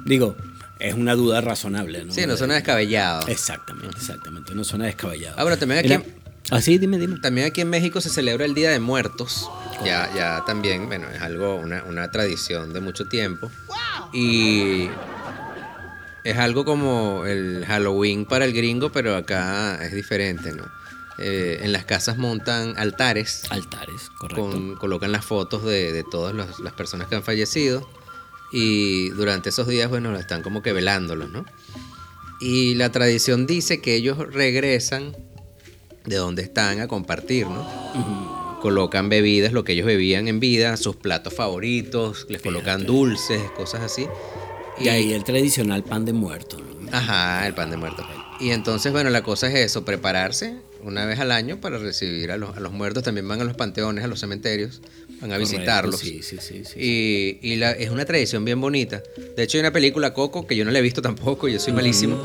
Digo, 0.05 0.37
es 0.79 0.95
una 0.95 1.15
duda 1.15 1.41
razonable, 1.41 2.05
¿no? 2.05 2.13
Sí, 2.13 2.27
no 2.27 2.37
suena 2.37 2.55
descabellado. 2.55 3.27
Exactamente, 3.27 3.97
exactamente. 3.97 4.55
No 4.55 4.63
suena 4.65 4.85
descabellado. 4.87 5.35
Ah, 5.39 5.43
bueno, 5.43 5.57
también 5.59 5.81
aquí- 5.81 5.89
Mira, 5.89 6.03
ah, 6.51 6.61
sí, 6.61 6.79
dime, 6.79 6.99
dime. 6.99 7.19
También 7.21 7.47
aquí 7.47 7.61
en 7.61 7.71
México 7.71 8.01
se 8.01 8.11
celebra 8.11 8.45
el 8.45 8.55
Día 8.55 8.71
de 8.71 8.81
Muertos. 8.81 9.49
Ya, 9.85 10.11
ya 10.15 10.43
también, 10.47 10.87
bueno, 10.87 11.09
es 11.11 11.21
algo, 11.21 11.57
una, 11.57 11.83
una 11.85 12.11
tradición 12.11 12.73
de 12.73 12.81
mucho 12.81 13.07
tiempo. 13.09 13.51
Y 14.13 14.89
es 16.23 16.37
algo 16.39 16.65
como 16.65 17.27
el 17.27 17.65
Halloween 17.67 18.25
para 18.25 18.45
el 18.45 18.53
gringo, 18.53 18.91
pero 18.93 19.17
acá 19.17 19.79
es 19.85 19.93
diferente, 19.93 20.53
¿no? 20.53 20.65
Eh, 21.19 21.61
en 21.63 21.73
las 21.73 21.85
casas 21.85 22.17
montan 22.19 22.75
altares, 22.77 23.43
Altares, 23.51 24.11
correcto. 24.19 24.51
con- 24.51 24.75
colocan 24.77 25.13
las 25.13 25.25
fotos 25.25 25.65
de, 25.65 25.93
de 25.93 26.03
todas 26.03 26.35
las, 26.35 26.59
las 26.59 26.73
personas 26.73 27.07
que 27.07 27.15
han 27.15 27.23
fallecido 27.23 27.89
y 28.51 29.11
durante 29.11 29.51
esos 29.51 29.69
días, 29.69 29.89
bueno, 29.89 30.17
están 30.19 30.43
como 30.43 30.61
que 30.61 30.73
velándolos, 30.73 31.31
¿no? 31.31 31.45
Y 32.41 32.75
la 32.75 32.91
tradición 32.91 33.47
dice 33.47 33.81
que 33.81 33.95
ellos 33.95 34.19
regresan 34.19 35.15
de 36.05 36.17
donde 36.17 36.43
están 36.43 36.81
a 36.81 36.89
compartir, 36.89 37.47
¿no? 37.47 37.67
Colocan 38.61 39.09
bebidas, 39.11 39.53
lo 39.53 39.63
que 39.65 39.73
ellos 39.73 39.87
bebían 39.87 40.27
en 40.29 40.41
vida, 40.41 40.77
sus 40.77 40.97
platos 40.97 41.35
favoritos, 41.35 42.27
les 42.31 42.41
colocan 42.41 42.81
Fíjate. 42.81 42.85
dulces, 42.87 43.51
cosas 43.51 43.83
así. 43.83 44.07
Y 44.79 44.89
ahí 44.89 45.13
el 45.13 45.23
tradicional 45.25 45.85
pan 45.85 46.05
de 46.05 46.13
muerto. 46.15 46.57
¿no? 46.59 46.89
Ajá, 46.91 47.47
el 47.47 47.55
pan 47.55 47.71
de 47.71 47.77
muerto. 47.77 48.05
Y 48.41 48.51
entonces, 48.51 48.91
bueno, 48.93 49.11
la 49.11 49.23
cosa 49.23 49.49
es 49.49 49.55
eso, 49.55 49.85
prepararse 49.85 50.57
una 50.83 51.05
vez 51.07 51.21
al 51.21 51.31
año 51.31 51.61
para 51.61 51.79
recibir 51.79 52.31
a 52.33 52.37
los, 52.37 52.57
a 52.57 52.61
los 52.61 52.73
muertos. 52.73 53.03
También 53.03 53.29
van 53.29 53.41
a 53.41 53.45
los 53.45 53.55
panteones, 53.55 54.03
a 54.03 54.07
los 54.09 54.19
cementerios, 54.21 54.81
van 55.21 55.31
a 55.33 55.37
Correcto, 55.37 55.39
visitarlos. 55.39 56.01
Sí, 56.01 56.21
sí, 56.23 56.39
sí. 56.41 56.65
sí. 56.65 56.81
Y, 56.81 57.39
y 57.53 57.57
la- 57.57 57.73
es 57.73 57.91
una 57.91 58.05
tradición 58.07 58.45
bien 58.47 58.61
bonita. 58.61 59.03
De 59.37 59.43
hecho, 59.43 59.59
hay 59.59 59.61
una 59.61 59.73
película 59.73 60.13
Coco 60.15 60.47
que 60.47 60.57
yo 60.57 60.65
no 60.65 60.71
la 60.71 60.79
he 60.79 60.83
visto 60.83 61.03
tampoco, 61.03 61.49
yo 61.49 61.61
soy 61.61 61.73
malísimo. 61.75 62.17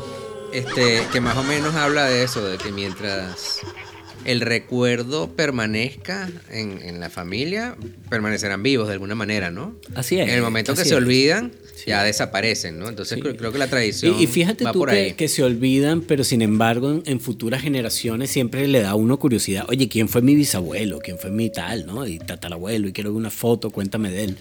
Este, 0.52 1.02
que 1.12 1.20
más 1.20 1.36
o 1.36 1.42
menos 1.44 1.74
habla 1.74 2.06
de 2.06 2.24
eso, 2.24 2.44
de 2.44 2.58
que 2.58 2.72
mientras 2.72 3.60
el 4.24 4.40
recuerdo 4.40 5.28
permanezca 5.34 6.28
en, 6.50 6.80
en 6.82 7.00
la 7.00 7.08
familia, 7.08 7.76
permanecerán 8.10 8.62
vivos 8.62 8.86
de 8.88 8.94
alguna 8.94 9.14
manera, 9.14 9.50
¿no? 9.50 9.76
Así 9.94 10.18
es. 10.18 10.28
En 10.28 10.34
el 10.34 10.42
momento 10.42 10.74
que 10.74 10.82
se 10.82 10.88
es. 10.88 10.92
olvidan, 10.94 11.52
Sí. 11.74 11.84
ya 11.86 12.04
desaparecen, 12.04 12.78
¿no? 12.78 12.88
Entonces 12.90 13.14
Sí. 13.16 13.22
creo, 13.22 13.34
creo 13.38 13.52
que 13.52 13.56
la 13.58 13.68
tradición 13.68 14.14
Y, 14.18 14.24
y 14.24 14.26
fíjate 14.26 14.64
va 14.64 14.72
tú 14.72 14.80
por 14.80 14.90
que, 14.90 14.96
ahí. 14.96 15.12
que 15.14 15.28
se 15.28 15.42
olvidan, 15.42 16.02
pero 16.02 16.24
sin 16.24 16.42
embargo 16.42 16.90
en, 16.90 17.02
en 17.06 17.20
futuras 17.20 17.62
generaciones 17.62 18.28
siempre 18.30 18.68
le 18.68 18.80
da 18.82 18.90
a 18.90 18.94
uno 18.96 19.18
curiosidad. 19.18 19.64
Oye, 19.70 19.88
¿quién 19.88 20.06
fue 20.10 20.20
mi 20.20 20.34
bisabuelo? 20.34 20.98
¿Quién 20.98 21.16
fue 21.18 21.30
mi 21.30 21.48
tal? 21.48 21.86
¿no? 21.86 22.06
Y 22.06 22.18
tatarabuelo, 22.18 22.88
y 22.88 22.92
quiero 22.92 23.12
ver 23.12 23.16
una 23.18 23.30
foto, 23.30 23.70
cuéntame 23.70 24.10
de 24.10 24.24
él. 24.24 24.36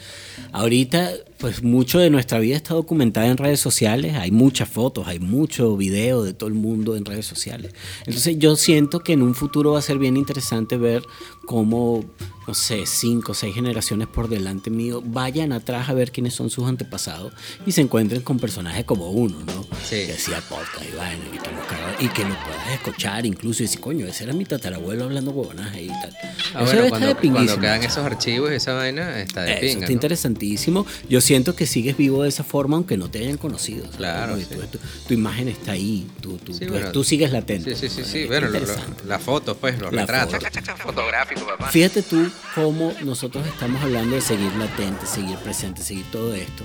Ahorita, 0.52 1.12
pues 1.40 1.64
mucho 1.64 2.00
de 2.00 2.10
nuestra 2.10 2.38
vida 2.40 2.58
está 2.58 2.74
documentada 2.74 3.28
en 3.28 3.38
redes 3.38 3.62
sociales. 3.62 4.16
Hay 4.16 4.30
muchas 4.32 4.68
fotos, 4.68 5.08
hay 5.08 5.20
mucho 5.20 5.78
video 5.78 6.24
de 6.24 6.34
todo 6.34 6.50
el 6.50 6.56
mundo 6.56 6.98
en 6.98 7.06
redes 7.06 7.26
sociales. 7.26 7.74
Entonces 8.06 8.38
yo 8.38 8.56
siento 8.58 9.00
que 9.00 9.14
en 9.14 9.22
un 9.22 9.34
futuro 9.36 9.72
va 9.74 9.80
a 9.80 9.82
ser 9.82 9.98
bien 9.98 10.18
interesante 10.18 10.78
ver 10.78 11.02
cómo 11.46 12.04
no 12.50 12.56
sé, 12.56 12.88
cinco 12.88 13.34
o 13.34 13.36
seis 13.36 13.54
generaciones 13.54 14.08
por 14.08 14.28
delante 14.28 14.72
mío, 14.72 15.04
vayan 15.06 15.52
atrás 15.52 15.88
a 15.88 15.94
ver 15.94 16.12
quiénes 16.12 16.34
son 16.34 16.50
sus 16.50 16.68
antepasados 16.68 17.32
y 17.64 17.74
se 17.74 17.82
encuentren 17.82 18.24
con 18.24 18.40
personajes 18.40 18.86
como 18.86 19.12
uno, 19.12 19.38
¿no? 19.46 19.64
Sí. 19.88 20.08
Que 20.08 20.14
hacía 20.14 20.42
podcast 20.42 20.84
y 20.92 20.98
vaina 20.98 21.26
y, 21.28 21.38
que, 21.38 21.52
los 21.52 22.02
y 22.02 22.08
que 22.08 22.24
lo 22.24 22.36
puedas 22.44 22.72
escuchar 22.74 23.28
incluso 23.28 23.62
y 23.62 23.68
decir, 23.68 23.80
coño, 23.80 24.08
ese 24.08 24.24
era 24.24 24.34
mi 24.34 24.46
tatarabuelo 24.46 25.04
hablando 25.04 25.30
huevonaje 25.30 25.84
y 25.84 25.88
tal. 25.90 26.12
Ah, 26.56 26.64
Eso 26.64 26.66
bueno, 26.66 26.82
está 26.86 26.90
cuando, 26.90 27.08
de 27.08 27.30
cuando 27.30 27.60
quedan 27.60 27.84
esos 27.84 28.04
archivos 28.04 28.52
y 28.52 28.56
esa 28.56 28.74
vaina, 28.74 29.20
está 29.20 29.44
de 29.44 29.52
Eso 29.52 29.60
pinga. 29.60 29.74
está 29.74 29.86
¿no? 29.86 29.94
interesantísimo. 29.94 30.86
Yo 31.08 31.22
siento 31.30 31.56
que 31.56 31.68
sigues 31.68 31.96
vivo 31.96 32.24
de 32.24 32.30
esa 32.30 32.44
forma 32.44 32.76
aunque 32.76 32.98
no 32.98 33.08
te 33.12 33.20
hayan 33.20 33.38
conocido. 33.38 33.84
¿sabes? 33.84 33.98
Claro, 33.98 34.36
sí. 34.38 34.46
tu, 34.46 34.56
tu- 34.62 34.80
tu 35.08 35.14
imagen 35.14 35.48
está 35.48 35.74
ahí, 35.74 36.08
tú, 36.22 36.38
tú, 36.38 36.54
Sí, 36.56 36.66
tú- 36.66 36.72
bueno. 36.72 36.92
tú 36.92 37.04
sigues 37.04 37.32
latente. 37.32 37.76
Sí, 37.76 37.88
sí, 37.88 38.04
sí, 38.04 38.26
Bueno, 38.26 38.48
lo- 38.48 38.54
lo- 38.54 38.58
interesante. 38.60 39.04
las 39.06 39.22
fotos, 39.22 39.56
pues, 39.62 39.78
los 39.80 39.94
La 39.94 40.02
retratos. 40.08 40.44
foto. 40.44 40.76
Fotográfico, 40.84 41.46
papá. 41.46 41.68
Fíjate 41.70 42.02
tú 42.02 42.28
cómo 42.56 42.94
nosotros 43.04 43.46
estamos 43.46 43.80
hablando 43.84 44.16
de 44.16 44.22
seguir 44.22 44.52
latente, 44.56 45.06
seguir 45.06 45.38
presente, 45.38 45.84
seguir 45.84 46.06
todo 46.12 46.34
esto. 46.34 46.64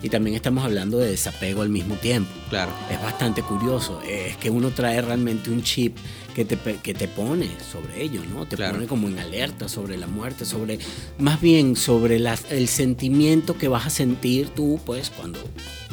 Y 0.00 0.08
también 0.10 0.36
estamos 0.36 0.64
hablando 0.64 0.98
de 0.98 1.10
desapego 1.10 1.62
al 1.62 1.70
mismo 1.70 1.96
tiempo. 1.96 2.30
Claro. 2.50 2.70
Es 2.90 3.02
bastante 3.02 3.42
curioso. 3.42 4.00
Es 4.08 4.36
que 4.36 4.48
uno 4.50 4.70
trae 4.70 5.00
realmente 5.02 5.50
un 5.50 5.62
chip 5.64 5.96
que 6.34 6.44
te, 6.44 6.56
que 6.82 6.94
te 6.94 7.08
pone 7.08 7.48
sobre 7.70 8.02
ello, 8.02 8.20
¿no? 8.32 8.44
Te 8.46 8.56
Claro. 8.56 8.74
pone 8.74 8.86
como 8.86 9.08
en 9.08 9.18
alerta 9.18 9.68
sobre 9.68 9.96
la 9.96 10.06
muerte, 10.06 10.44
sobre, 10.44 10.78
más 11.18 11.40
bien 11.40 11.76
sobre 11.76 12.18
las- 12.18 12.50
el 12.50 12.68
sentimiento 12.68 13.56
que 13.56 13.68
vas 13.68 13.86
a 13.86 13.90
sentir 13.90 14.48
tú, 14.48 14.80
pues, 14.84 15.10
cuando 15.10 15.38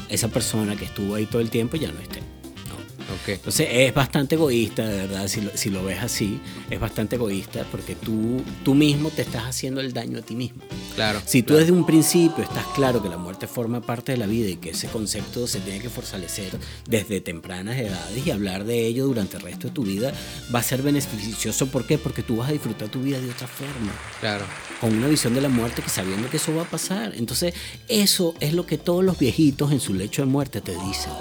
esa 0.09 0.27
persona 0.27 0.75
que 0.75 0.85
estuvo 0.85 1.15
ahí 1.15 1.25
todo 1.25 1.41
el 1.41 1.49
tiempo 1.49 1.77
ya 1.77 1.91
no 1.91 1.99
esté. 1.99 2.19
¿No? 3.07 3.15
Ok. 3.15 3.29
Entonces 3.29 3.67
es 3.71 3.93
bastante 3.93 4.35
egoísta, 4.35 4.87
de 4.87 5.07
verdad, 5.07 5.27
si 5.27 5.41
lo, 5.41 5.51
si 5.55 5.69
lo 5.69 5.83
ves 5.83 5.99
así, 6.01 6.39
es 6.69 6.79
bastante 6.79 7.15
egoísta 7.15 7.65
porque 7.71 7.95
tú, 7.95 8.41
tú 8.63 8.73
mismo 8.75 9.09
te 9.09 9.21
estás 9.23 9.43
haciendo 9.45 9.81
el 9.81 9.93
daño 9.93 10.19
a 10.19 10.21
ti 10.21 10.35
mismo. 10.35 10.61
Claro. 10.95 11.21
Si 11.25 11.41
tú 11.41 11.47
claro. 11.47 11.59
desde 11.61 11.71
un 11.73 11.85
principio 11.85 12.43
estás 12.43 12.65
claro 12.75 13.01
que 13.01 13.09
la 13.09 13.17
muerte 13.17 13.47
forma 13.47 13.81
parte 13.81 14.11
de 14.11 14.17
la 14.17 14.27
vida 14.27 14.49
y 14.49 14.55
que 14.57 14.71
ese 14.71 14.87
concepto 14.87 15.47
se 15.47 15.59
tiene 15.59 15.79
que 15.79 15.89
fortalecer 15.89 16.51
desde 16.87 17.21
tempranas 17.21 17.77
edades 17.77 18.25
y 18.25 18.31
hablar 18.31 18.63
de 18.63 18.85
ello 18.85 19.05
durante 19.05 19.37
el 19.37 19.43
resto 19.43 19.67
de 19.67 19.73
tu 19.73 19.83
vida, 19.83 20.13
va 20.53 20.59
a 20.59 20.63
ser 20.63 20.81
beneficioso. 20.81 21.67
¿Por 21.67 21.85
qué? 21.85 21.97
Porque 21.97 22.23
tú 22.23 22.37
vas 22.37 22.49
a 22.49 22.53
disfrutar 22.53 22.89
tu 22.89 23.01
vida 23.01 23.19
de 23.19 23.29
otra 23.29 23.47
forma 23.47 23.91
Claro. 24.19 24.45
con 24.79 24.93
una 24.95 25.07
visión 25.07 25.33
de 25.33 25.41
la 25.41 25.49
muerte 25.49 25.81
que 25.81 25.89
sabiendo 25.89 26.29
que 26.29 26.37
eso 26.37 26.53
va 26.55 26.63
a 26.63 26.69
pasar. 26.69 27.13
Entonces, 27.15 27.53
eso 27.87 28.33
es 28.39 28.53
lo 28.53 28.65
que 28.65 28.77
todos 28.77 29.03
los 29.03 29.17
viejitos 29.17 29.71
en 29.71 29.79
su 29.79 29.93
lecho 29.93 30.21
de 30.21 30.27
muerte 30.27 30.61
te 30.61 30.71
dicen. 30.73 31.11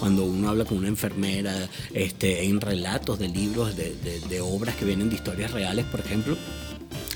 Cuando 0.00 0.24
uno 0.24 0.48
habla 0.48 0.64
con 0.64 0.78
una 0.78 0.88
enfermera, 0.88 1.54
este, 1.94 2.44
en 2.44 2.60
relatos 2.60 3.18
de 3.18 3.28
libros, 3.28 3.76
de, 3.76 3.94
de- 4.02 4.20
de 4.20 4.40
obras 4.40 4.74
que 4.76 4.84
vienen 4.84 5.08
de 5.10 5.16
historias 5.16 5.52
reales, 5.52 5.84
por 5.86 6.00
ejemplo, 6.00 6.36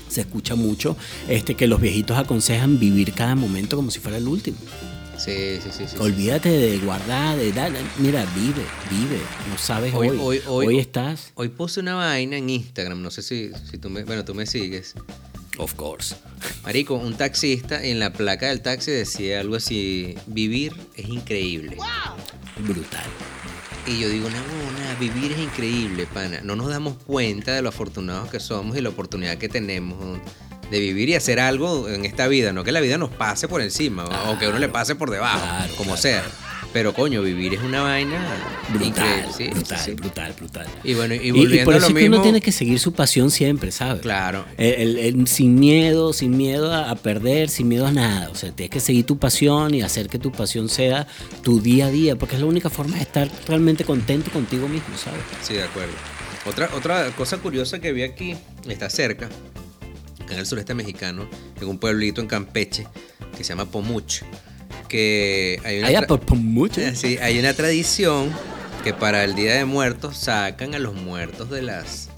se 0.07 0.21
escucha 0.21 0.55
mucho 0.55 0.95
este, 1.27 1.55
que 1.55 1.67
los 1.67 1.81
viejitos 1.81 2.17
aconsejan 2.17 2.79
vivir 2.79 3.11
cada 3.13 3.35
momento 3.35 3.75
como 3.75 3.89
si 3.91 3.99
fuera 3.99 4.17
el 4.17 4.27
último. 4.27 4.57
Sí, 5.17 5.31
sí, 5.63 5.69
sí. 5.71 5.71
sí, 5.79 5.83
sí. 5.91 5.95
Olvídate 5.99 6.49
de 6.49 6.77
guardar, 6.77 7.37
de 7.37 7.51
dar. 7.53 7.71
Mira, 7.97 8.25
vive, 8.35 8.63
vive. 8.91 9.19
No 9.49 9.57
sabes 9.57 9.93
hoy. 9.93 10.09
Hoy- 10.09 10.17
Hoy, 10.19 10.41
hoy- 10.47 10.65
hoy- 10.67 10.79
estás. 10.79 11.31
Hoy 11.35 11.49
puse 11.49 11.79
una 11.79 11.95
vaina 11.95 12.37
en 12.37 12.49
Instagram, 12.49 13.01
no 13.01 13.09
sé 13.11 13.21
si, 13.23 13.49
si 13.69 13.77
tú 13.77 13.89
me, 13.89 14.03
bueno, 14.03 14.23
tú 14.25 14.35
me 14.35 14.45
sigues. 14.45 14.93
Of 15.57 15.73
course. 15.75 16.15
Marico, 16.63 16.95
un 16.95 17.15
taxista 17.15 17.81
en 17.81 17.99
la 18.01 18.11
placa 18.11 18.49
del 18.49 18.59
taxi 18.61 18.91
decía 18.91 19.39
algo 19.39 19.55
así, 19.55 20.15
vivir 20.27 20.73
es 20.97 21.07
increíble. 21.07 21.77
Brutal. 22.59 23.03
Y 23.87 23.99
yo 23.99 24.09
digo, 24.09 24.29
nada, 24.29 24.43
vivir 24.99 25.33
es 25.33 25.39
increíble, 25.39 26.07
pana. 26.11 26.39
No 26.43 26.55
nos 26.55 26.69
damos 26.69 26.95
cuenta 27.05 27.53
de 27.53 27.61
lo 27.61 27.69
afortunados 27.69 28.29
que 28.29 28.39
somos 28.39 28.75
y 28.77 28.81
la 28.81 28.89
oportunidad 28.89 29.37
que 29.37 29.47
tenemos 29.49 30.19
de 30.71 30.79
vivir 30.79 31.09
y 31.09 31.15
hacer 31.15 31.39
algo 31.39 31.87
en 31.89 32.05
esta 32.05 32.27
vida, 32.27 32.51
no 32.51 32.63
que 32.63 32.71
la 32.71 32.79
vida 32.79 32.97
nos 32.97 33.11
pase 33.11 33.47
por 33.47 33.61
encima 33.61 34.05
o- 34.05 34.31
o 34.31 34.39
que 34.39 34.47
uno 34.47 34.57
le 34.57 34.67
pase 34.69 34.95
por 34.95 35.11
debajo, 35.11 35.39
Claro, 35.45 35.73
como 35.75 35.95
claro, 35.95 36.01
sea. 36.01 36.23
Pero 36.75 36.93
coño, 36.93 37.21
vivir 37.21 37.53
es 37.53 37.61
una 37.61 37.81
vaina 37.83 38.19
Brutal, 38.73 39.27
sí, 39.33 39.47
brutal, 39.47 39.79
sí. 39.79 39.91
brutal, 39.93 40.33
brutal. 40.37 40.67
Y 40.83 40.93
bueno, 40.93 41.15
y 41.15 41.19
Y, 41.19 41.27
y 41.27 41.31
volviendo 41.31 41.63
por 41.63 41.73
a 41.73 41.77
eso 41.77 41.85
lo 41.89 41.95
es 41.97 42.01
que 42.01 42.07
uno 42.07 42.17
mismo, 42.17 42.23
tiene 42.23 42.41
que 42.41 42.51
seguir 42.51 42.79
su 42.79 42.91
pasión 42.91 43.31
siempre, 43.31 43.71
¿sabes? 43.71 44.01
claro, 44.01 44.43
El- 44.57 44.73
el- 44.73 44.97
el- 44.99 45.27
sin 45.27 45.55
miedo, 45.55 46.11
sin 46.11 46.35
miedo 46.35 46.73
a, 46.73 46.89
a 46.91 46.95
perder, 46.97 47.47
sin 47.49 47.69
miedo 47.69 47.87
a 47.87 47.93
nada. 47.93 48.29
O 48.29 48.35
sea, 48.35 48.51
tienes 48.51 48.71
que 48.71 48.81
seguir 48.81 49.05
tu 49.05 49.17
pasión 49.17 49.73
y 49.73 49.83
hacer 49.83 50.09
que 50.09 50.19
tu 50.19 50.33
pasión 50.33 50.67
sea 50.67 51.07
tu 51.43 51.61
día 51.61 51.85
a 51.85 51.91
día, 51.91 52.17
porque 52.17 52.35
es 52.35 52.41
la 52.41 52.47
única 52.47 52.69
forma 52.69 52.97
de 52.97 53.03
estar 53.03 53.29
realmente 53.47 53.85
contento 53.85 54.29
contigo 54.31 54.67
mismo, 54.67 54.97
¿sabes? 54.97 55.21
Sí, 55.43 55.53
de 55.53 55.63
acuerdo. 55.63 55.93
Otra, 56.45 56.69
otra 56.75 57.09
cosa 57.11 57.37
curiosa 57.37 57.79
que 57.79 57.93
vi 57.93 58.03
aquí, 58.03 58.35
está 58.67 58.89
cerca, 58.89 59.27
acá 60.21 60.33
en 60.33 60.39
el 60.39 60.45
sureste 60.45 60.73
mexicano, 60.73 61.29
en 61.61 61.67
un 61.69 61.77
pueblito 61.79 62.19
en 62.19 62.27
Campeche, 62.27 62.85
que 63.37 63.45
se 63.45 63.49
llama 63.53 63.63
Pomuch, 63.71 64.23
que 64.87 65.59
hay 65.63 65.79
una, 65.79 65.87
Allá 65.87 66.07
por, 66.07 66.19
por 66.21 66.37
mucho. 66.37 66.81
Eh, 66.81 66.95
sí, 66.95 67.17
hay 67.21 67.39
una 67.39 67.53
tradición 67.53 68.31
que 68.83 68.93
para 68.93 69.23
el 69.23 69.35
Día 69.35 69.55
de 69.55 69.65
Muertos 69.65 70.17
sacan 70.17 70.75
a 70.75 70.79
los 70.79 70.93
muertos 70.93 71.49
de 71.49 71.61
las, 71.61 72.09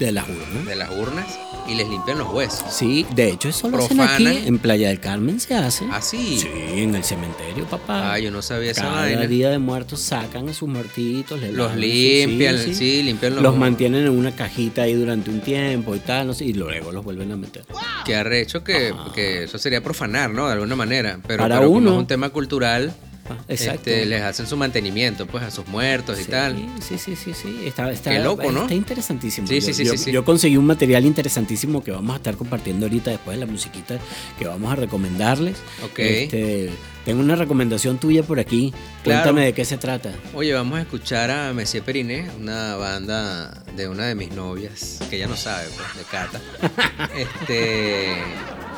de 0.00 0.12
las 0.12 0.28
urnas. 0.28 0.66
de 0.66 0.74
las 0.76 0.90
urnas 0.90 1.26
y 1.68 1.74
les 1.74 1.88
limpian 1.88 2.18
los 2.18 2.28
huesos. 2.32 2.64
Sí, 2.72 3.06
de 3.14 3.28
hecho 3.30 3.48
eso 3.50 3.68
lo 3.68 3.78
hacen 3.78 4.00
aquí, 4.00 4.26
en 4.26 4.58
Playa 4.58 4.88
del 4.88 4.98
Carmen 4.98 5.38
se 5.38 5.54
hace. 5.54 5.84
¿Ah, 5.92 6.00
sí? 6.02 6.38
Sí, 6.40 6.48
en 6.80 6.94
el 6.96 7.04
cementerio, 7.04 7.64
papá. 7.66 8.14
Ah, 8.14 8.18
yo 8.18 8.30
no 8.32 8.42
sabía 8.42 8.72
esa 8.72 8.82
Cada 8.82 9.02
vaina. 9.02 9.26
día 9.26 9.50
de 9.50 9.58
muertos 9.58 10.00
sacan 10.00 10.48
a 10.48 10.54
sus 10.54 10.68
muertitos, 10.68 11.38
les 11.40 11.52
Los 11.52 11.76
limpian, 11.76 12.58
sí, 12.58 13.02
limpian 13.02 13.34
los- 13.34 13.42
los 13.42 13.56
mantienen 13.56 14.04
en 14.06 14.10
una 14.18 14.34
cajita 14.34 14.82
ahí 14.82 14.94
durante 14.94 15.30
un 15.30 15.40
tiempo 15.42 15.94
y 15.94 16.00
tal, 16.00 16.26
no 16.26 16.34
sé, 16.34 16.46
y 16.46 16.54
luego 16.54 16.90
los 16.92 17.04
vuelven 17.04 17.30
a 17.32 17.36
meter. 17.36 17.64
Que 18.04 18.16
arrecho 18.16 18.64
que, 18.64 18.92
que 19.14 19.44
eso 19.44 19.58
sería 19.58 19.82
profanar, 19.82 20.30
¿no? 20.30 20.46
De 20.46 20.54
alguna 20.54 20.74
manera. 20.76 21.20
Pero, 21.26 21.42
Para 21.44 21.56
pero 21.56 21.68
como 21.68 21.78
uno. 21.78 21.90
es 21.92 21.96
un 21.98 22.06
tema 22.06 22.30
cultural, 22.30 22.92
Ah, 23.30 23.44
Exacto. 23.48 23.90
este, 23.90 24.06
les 24.06 24.22
hacen 24.22 24.46
su 24.46 24.56
mantenimiento, 24.56 25.26
pues, 25.26 25.44
a 25.44 25.50
sus 25.50 25.66
muertos 25.68 26.20
y 26.20 26.24
tal. 26.24 26.56
Sí, 26.80 26.98
sí, 26.98 27.14
sí, 27.16 27.32
sí. 27.34 27.62
Está, 27.64 27.90
está, 27.92 28.10
Qué 28.10 28.18
loco, 28.18 28.50
¿no? 28.50 28.62
Está 28.62 28.74
interesantísimo. 28.74 29.46
Sí, 29.46 29.54
yo, 29.54 29.60
sí, 29.60 29.72
sí, 29.74 29.84
yo- 29.84 29.92
sí, 29.92 29.98
sí. 29.98 30.12
yo 30.12 30.24
conseguí 30.24 30.56
un 30.56 30.66
material 30.66 31.04
interesantísimo 31.04 31.82
que 31.84 31.92
vamos 31.92 32.14
a 32.14 32.16
estar 32.16 32.36
compartiendo 32.36 32.86
ahorita 32.86 33.10
después 33.10 33.38
de 33.38 33.46
la 33.46 33.50
musiquita 33.50 33.98
que 34.38 34.46
vamos 34.46 34.72
a 34.72 34.76
recomendarles. 34.76 35.58
Ok. 35.84 35.98
Este, 36.00 36.70
tengo 37.04 37.20
una 37.22 37.36
recomendación 37.36 37.98
tuya 37.98 38.22
por 38.22 38.40
aquí. 38.40 38.72
Claro. 39.04 39.22
Cuéntame 39.22 39.46
de 39.46 39.52
qué 39.54 39.64
se 39.64 39.78
trata. 39.78 40.12
Oye, 40.34 40.52
vamos 40.52 40.78
a 40.78 40.82
escuchar 40.82 41.30
a 41.30 41.52
Messier 41.52 41.82
Periné, 41.82 42.28
una 42.38 42.74
banda 42.76 43.62
de 43.76 43.88
una 43.88 44.06
de 44.06 44.14
mis 44.14 44.32
novias, 44.32 44.98
que 45.08 45.16
ella 45.16 45.26
no 45.28 45.36
sabe, 45.36 45.68
pues, 45.76 45.96
de 45.96 46.02
Cata. 46.10 46.40
este, 47.16 48.14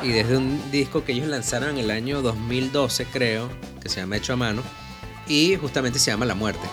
y 0.03 0.09
desde 0.09 0.37
un 0.37 0.59
disco 0.71 1.03
que 1.03 1.13
ellos 1.13 1.27
lanzaron 1.27 1.71
en 1.71 1.77
el 1.77 1.91
año 1.91 2.21
2012, 2.21 3.05
creo, 3.05 3.49
que 3.81 3.89
se 3.89 4.01
llama 4.01 4.17
Hecho 4.17 4.33
a 4.33 4.35
Mano, 4.35 4.61
y 5.27 5.55
justamente 5.55 5.99
se 5.99 6.11
llama 6.11 6.25
La 6.25 6.35
Muerte. 6.35 6.67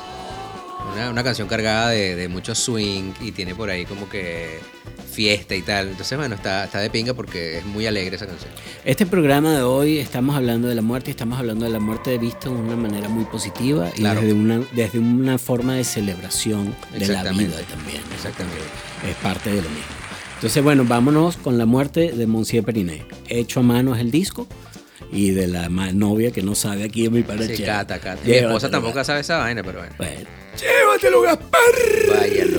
Una, 0.93 1.11
una 1.11 1.23
canción 1.23 1.47
cargada 1.47 1.91
de, 1.91 2.17
de 2.17 2.29
mucho 2.29 2.55
swing 2.55 3.13
y 3.21 3.31
tiene 3.31 3.55
por 3.55 3.71
ahí 3.71 3.85
como 3.87 4.09
que 4.09 4.59
fiesta 5.11 5.55
y 5.55 5.63
tal. 5.63 5.89
Entonces, 5.89 6.17
bueno, 6.17 6.35
está, 6.35 6.65
está 6.65 6.81
de 6.81 6.91
pinga 6.91 7.15
porque 7.15 7.59
es 7.59 7.65
muy 7.65 7.87
alegre 7.87 8.17
esa 8.17 8.27
canción. 8.27 8.51
Este 8.85 9.07
programa 9.07 9.55
de 9.55 9.63
hoy 9.63 9.99
estamos 9.99 10.35
hablando 10.35 10.69
de 10.69 10.75
la 10.75 10.83
muerte 10.83 11.11
y 11.11 11.13
estamos 11.13 11.39
hablando 11.39 11.65
de 11.65 11.71
la 11.71 11.81
muerte 11.81 12.11
de 12.11 12.19
vista 12.19 12.49
de 12.49 12.57
una 12.57 12.77
manera 12.77 13.09
muy 13.09 13.25
positiva 13.25 13.91
y 13.97 14.03
desde, 14.03 14.33
una, 14.33 14.61
desde 14.73 14.99
una 14.99 15.39
forma 15.39 15.75
de 15.75 15.85
celebración 15.85 16.75
de 16.93 17.07
la 17.07 17.23
vida 17.31 17.61
también. 17.71 18.03
Exactamente. 18.15 18.65
Es 19.09 19.17
parte 19.17 19.51
de 19.51 19.63
lo 19.63 19.69
mismo. 19.69 20.00
Entonces, 20.41 20.65
bueno, 20.65 20.87
vámonos 20.89 21.37
con 21.37 21.59
la 21.59 21.67
muerte 21.67 22.13
de 22.13 22.27
Monsieur 22.27 22.65
Periné. 22.65 23.05
Hecho 23.29 23.61
a 23.61 23.63
mano 23.63 23.95
es 23.95 24.01
el 24.01 24.11
disco 24.11 24.47
y 25.13 25.33
de 25.33 25.47
la 25.47 25.69
novia 25.69 26.31
que 26.31 26.41
no 26.43 26.55
sabe 26.55 26.85
aquí 26.85 27.05
en 27.05 27.13
mi 27.13 27.23
pareja. 27.23 27.55
Sí, 27.55 27.63
Cata, 27.63 27.99
Cata. 27.99 28.23
Mi 28.25 28.33
esposa 28.33 28.71
tampoco 28.71 29.05
sabe 29.05 29.21
esa 29.21 29.37
vaina, 29.37 29.63
pero 29.63 29.81
bueno. 29.81 29.95
Bueno, 29.99 30.31
llévatelo, 30.59 31.21
Gaspar. 31.21 31.61
Váyalo. 32.09 32.50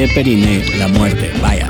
Monsieur 0.00 0.14
Periné, 0.14 0.62
la 0.78 0.88
muerte. 0.88 1.30
Vaya. 1.42 1.68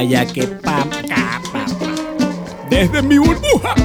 Que 0.00 0.46
pa' 0.46 0.86
pa' 0.86 1.42
pa. 1.52 1.66
Desde 2.70 3.02
mi 3.02 3.18
burbuja. 3.18 3.79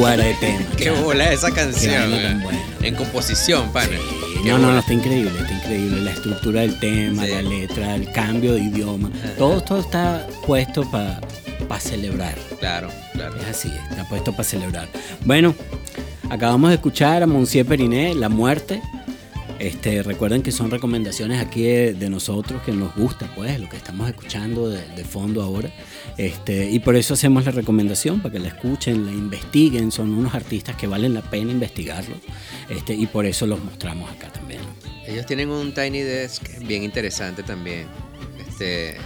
Naguara 0.00 0.24
de 0.24 0.34
tema. 0.36 0.64
Qué 0.78 0.90
bola 0.90 1.30
esa 1.30 1.50
canción. 1.50 2.10
eh. 2.14 2.40
buena. 2.42 2.58
En 2.80 2.94
composición, 2.94 3.70
pana. 3.70 3.88
Sí, 3.98 4.48
No, 4.48 4.56
no, 4.56 4.72
no, 4.72 4.78
está 4.78 4.94
increíble, 4.94 5.30
está 5.38 5.52
increíble. 5.52 6.00
La 6.00 6.12
estructura 6.12 6.62
del 6.62 6.78
tema, 6.80 7.26
Sí. 7.26 7.32
la 7.32 7.42
letra, 7.42 7.94
el 7.96 8.10
cambio 8.10 8.54
de 8.54 8.60
idioma. 8.60 9.10
Todo, 9.36 9.60
todo 9.60 9.80
está 9.80 10.26
puesto 10.46 10.90
para 10.90 11.20
celebrar. 11.80 12.34
Claro, 12.60 12.88
claro. 13.12 13.36
Es 13.42 13.48
así, 13.48 13.70
está 13.90 14.08
puesto 14.08 14.32
para 14.32 14.44
celebrar. 14.44 14.88
Bueno, 15.26 15.54
acabamos 16.30 16.70
de 16.70 16.76
escuchar 16.76 17.22
a 17.22 17.26
Monsieur 17.26 17.66
Periné, 17.66 18.14
La 18.14 18.30
Muerte. 18.30 18.80
Este, 19.60 20.02
recuerden 20.02 20.42
que 20.42 20.52
son 20.52 20.70
recomendaciones 20.70 21.38
aquí 21.38 21.62
de, 21.62 21.92
de 21.92 22.08
nosotros 22.08 22.62
que 22.62 22.72
nos 22.72 22.94
gusta, 22.96 23.30
pues, 23.36 23.60
lo 23.60 23.68
que 23.68 23.76
estamos 23.76 24.08
escuchando 24.08 24.70
de, 24.70 24.80
de 24.96 25.04
fondo 25.04 25.42
ahora. 25.42 25.70
Este, 26.16 26.70
y 26.70 26.78
por 26.78 26.96
eso 26.96 27.12
hacemos 27.12 27.44
la 27.44 27.52
recomendación, 27.52 28.20
para 28.20 28.32
que 28.32 28.38
la 28.38 28.48
escuchen, 28.48 29.04
la 29.04 29.12
investiguen. 29.12 29.92
Son 29.92 30.14
unos 30.14 30.34
artistas 30.34 30.76
que 30.76 30.86
valen 30.86 31.12
la 31.12 31.20
pena 31.20 31.52
investigarlos. 31.52 32.18
Este, 32.70 32.94
y 32.94 33.06
por 33.06 33.26
eso 33.26 33.46
los 33.46 33.62
mostramos 33.62 34.10
acá 34.10 34.32
también. 34.32 34.60
Ellos 35.06 35.26
tienen 35.26 35.50
un 35.50 35.74
Tiny 35.74 36.00
Desk 36.00 36.42
bien 36.66 36.82
interesante 36.82 37.42
también. 37.42 37.86
Este, 38.48 38.96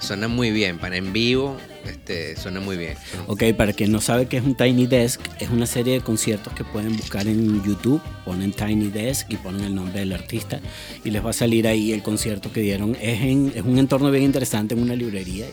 suena 0.00 0.26
muy 0.26 0.50
bien, 0.50 0.78
para 0.78 0.96
en 0.96 1.12
vivo, 1.12 1.56
este, 1.88 2.36
suena 2.36 2.60
muy 2.60 2.76
bien. 2.76 2.94
Ok, 3.26 3.44
para 3.56 3.72
quien 3.72 3.92
no 3.92 4.00
sabe 4.00 4.26
qué 4.26 4.38
es 4.38 4.44
un 4.44 4.56
Tiny 4.56 4.86
Desk, 4.86 5.20
es 5.40 5.50
una 5.50 5.66
serie 5.66 5.94
de 5.94 6.00
conciertos 6.00 6.52
que 6.52 6.64
pueden 6.64 6.96
buscar 6.96 7.26
en 7.26 7.62
YouTube, 7.62 8.00
ponen 8.24 8.52
Tiny 8.52 8.88
Desk 8.88 9.30
y 9.30 9.36
ponen 9.36 9.64
el 9.64 9.74
nombre 9.74 10.00
del 10.00 10.12
artista 10.12 10.60
y 11.04 11.10
les 11.10 11.24
va 11.24 11.30
a 11.30 11.32
salir 11.32 11.66
ahí 11.66 11.92
el 11.92 12.02
concierto 12.02 12.52
que 12.52 12.60
dieron. 12.60 12.96
Es, 13.00 13.20
en, 13.20 13.52
es 13.54 13.62
un 13.62 13.78
entorno 13.78 14.10
bien 14.10 14.24
interesante, 14.24 14.74
en 14.74 14.82
una 14.82 14.94
librería. 14.94 15.46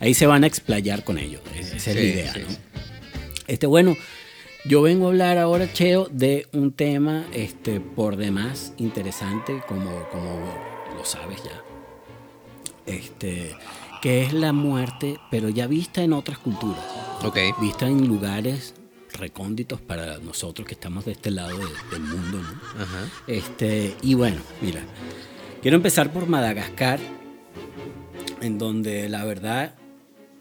ahí 0.00 0.14
se 0.14 0.26
van 0.26 0.44
a 0.44 0.46
explayar 0.46 1.04
con 1.04 1.18
ellos, 1.18 1.40
esa 1.54 1.90
es 1.90 1.96
la 1.96 2.02
idea. 2.02 2.32
sí. 2.32 2.40
¿no? 2.40 2.56
Este, 3.46 3.66
bueno, 3.66 3.96
yo 4.64 4.82
vengo 4.82 5.06
a 5.06 5.08
hablar 5.08 5.38
ahora, 5.38 5.72
Cheo, 5.72 6.08
de 6.10 6.46
un 6.52 6.72
tema 6.72 7.26
este, 7.32 7.80
por 7.80 8.16
demás 8.16 8.72
interesante, 8.78 9.60
como, 9.66 10.08
como 10.10 10.54
lo 10.96 11.04
sabes 11.04 11.42
ya 11.42 11.64
este, 12.90 13.56
que 14.02 14.22
es 14.22 14.32
la 14.32 14.52
muerte, 14.52 15.18
pero 15.30 15.48
ya 15.48 15.66
vista 15.66 16.02
en 16.02 16.12
otras 16.12 16.38
culturas, 16.38 16.82
Ok. 17.22 17.36
vista 17.60 17.86
en 17.86 18.06
lugares 18.08 18.74
recónditos 19.12 19.80
para 19.80 20.18
nosotros 20.18 20.66
que 20.66 20.74
estamos 20.74 21.04
de 21.04 21.12
este 21.12 21.30
lado 21.30 21.56
de- 21.58 21.64
del 21.90 22.00
mundo. 22.00 22.38
¿no? 22.40 22.82
Ajá. 22.82 23.08
Este, 23.26 23.94
y 24.02 24.14
bueno, 24.14 24.40
mira, 24.62 24.80
quiero 25.62 25.76
empezar 25.76 26.12
por 26.12 26.26
Madagascar, 26.26 26.98
en 28.40 28.56
donde 28.58 29.08
la 29.08 29.24
verdad 29.24 29.74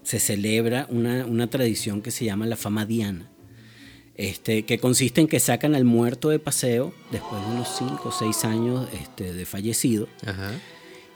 se 0.04 0.19
celebra 0.19 0.86
una, 0.89 1.26
una 1.26 1.48
tradición 1.50 2.02
que 2.02 2.12
se 2.12 2.26
llama 2.26 2.45
la 2.45 2.56
fama 2.56 2.86
diana. 2.86 3.30
Este, 4.15 4.63
que 4.65 4.80
consiste 4.80 5.22
en 5.22 5.28
que 5.28 5.39
sacan 5.39 5.76
al 5.76 5.86
muerto 5.86 6.30
de 6.30 6.39
paseo 6.39 6.93
después 7.12 7.41
de 7.45 7.52
unos 7.54 7.69
5 7.78 8.10
o 8.10 8.12
6 8.12 8.43
años 8.43 8.88
este, 9.02 9.32
de 9.34 9.45
fallecido 9.45 10.10
Ajá. 10.26 10.52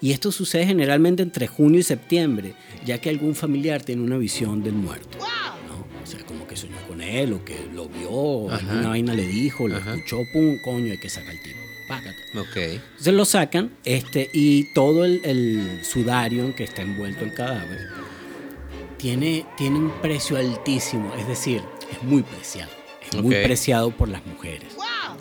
Y 0.04 0.12
esto 0.12 0.34
sucede 0.34 0.66
generalmente 0.66 1.24
entre 1.24 1.48
junio 1.48 1.80
y 1.80 1.84
septiembre, 1.84 2.56
ya 2.86 2.98
que 2.98 3.10
algún 3.10 3.36
familiar 3.36 3.82
tiene 3.84 4.02
una 4.02 4.18
visión 4.18 4.62
del 4.62 4.74
muerto. 4.74 5.18
¿no? 5.18 5.86
O 6.04 6.06
sea, 6.06 6.20
como 6.26 6.46
que 6.46 6.58
soñó 6.58 6.76
con 6.90 7.00
él, 7.00 7.32
o 7.32 7.46
que 7.46 7.56
lo 7.74 7.88
vio, 7.88 8.10
o 8.12 8.52
Ajá. 8.52 8.58
alguna 8.58 8.90
vaina 8.90 9.14
le 9.14 9.26
dijo, 9.26 9.66
lo 9.66 9.78
Ajá. 9.78 9.96
escuchó, 9.96 10.18
pum, 10.34 10.58
coño, 10.62 10.92
hay 10.92 10.98
que 11.00 11.10
sacar 11.10 11.32
el 11.32 11.42
tipo. 11.42 11.58
Págate. 11.88 12.18
Ok. 12.38 12.58
Entonces 12.58 13.14
lo 13.14 13.24
sacan 13.24 13.72
este, 13.86 14.30
y 14.34 14.74
todo 14.74 15.06
el, 15.06 15.22
el 15.24 15.86
sudario 15.86 16.44
en 16.44 16.54
que 16.54 16.66
está 16.66 16.82
envuelto 16.82 17.24
el 17.24 17.34
cadáver 17.34 17.88
tiene, 18.98 19.46
tiene 19.56 19.80
un 19.80 19.92
precio 20.02 20.36
altísimo, 20.36 21.14
es 21.18 21.30
decir, 21.30 21.62
es 21.90 22.04
muy 22.04 22.24
preciado. 22.24 22.72
Es 23.10 23.22
muy 23.22 23.36
preciado 23.36 23.92
por 23.92 24.10
las 24.10 24.26
mujeres. 24.26 24.73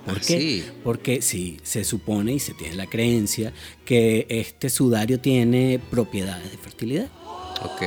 ¿Por 0.05 0.17
Ah, 0.17 0.21
qué? 0.27 0.39
sí. 0.41 0.65
Porque 0.83 1.23
sí, 1.23 1.59
se 1.63 1.85
supone 1.85 2.33
y 2.35 2.39
se 2.41 2.55
tiene 2.55 2.75
la 2.75 2.87
creencia 2.87 3.53
que 3.85 4.27
este 4.29 4.69
sudario 4.71 5.21
tiene 5.21 5.81
propiedades 5.91 6.51
de 6.51 6.59
fertilidad. 6.59 7.07
Ok. 7.65 7.83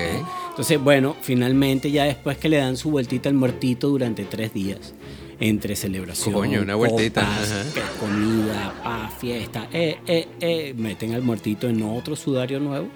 Entonces, 0.52 0.80
bueno, 0.80 1.16
finalmente 1.22 1.92
ya 1.92 2.06
después 2.06 2.38
que 2.38 2.48
le 2.48 2.58
dan 2.58 2.78
su 2.78 2.90
vueltita 2.92 3.28
al 3.28 3.36
muertito 3.36 3.90
durante 3.90 4.24
tres 4.24 4.54
días, 4.54 4.94
entre 5.42 5.76
celebración, 5.76 6.34
Coño, 6.34 6.62
una 6.62 6.76
vueltita, 6.76 7.22
copas, 7.22 7.66
comida, 8.00 8.74
paz, 8.82 9.14
fiesta, 9.20 9.68
eh, 9.74 9.98
eh, 10.08 10.28
eh, 10.40 10.74
meten 10.78 11.14
al 11.14 11.22
muertito 11.24 11.68
en 11.68 11.84
otro 11.84 12.16
sudario 12.16 12.62
nuevo 12.62 12.88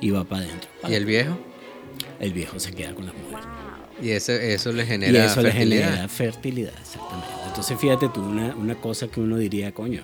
y 0.00 0.10
va 0.10 0.24
para 0.24 0.42
adentro. 0.44 0.68
¿Y 0.88 0.94
el 0.94 1.04
viejo? 1.06 1.38
El 2.18 2.32
viejo 2.32 2.58
se 2.58 2.72
queda 2.72 2.92
con 2.96 3.06
las 3.06 3.14
mujeres. 3.14 3.46
Y 4.02 4.10
eso, 4.10 4.32
eso 4.32 4.72
le 4.72 4.82
Y 4.82 4.86
genera 4.86 5.26
eso 5.26 5.40
le 5.40 5.52
fertilidad. 5.52 5.90
genera 5.90 6.08
fertilidad, 6.08 6.72
exactamente. 6.80 7.28
Entonces, 7.54 7.78
fíjate 7.78 8.08
tú, 8.08 8.20
una, 8.20 8.54
una 8.56 8.74
cosa 8.74 9.06
que 9.06 9.20
uno 9.20 9.36
diría, 9.36 9.72
coño, 9.72 10.02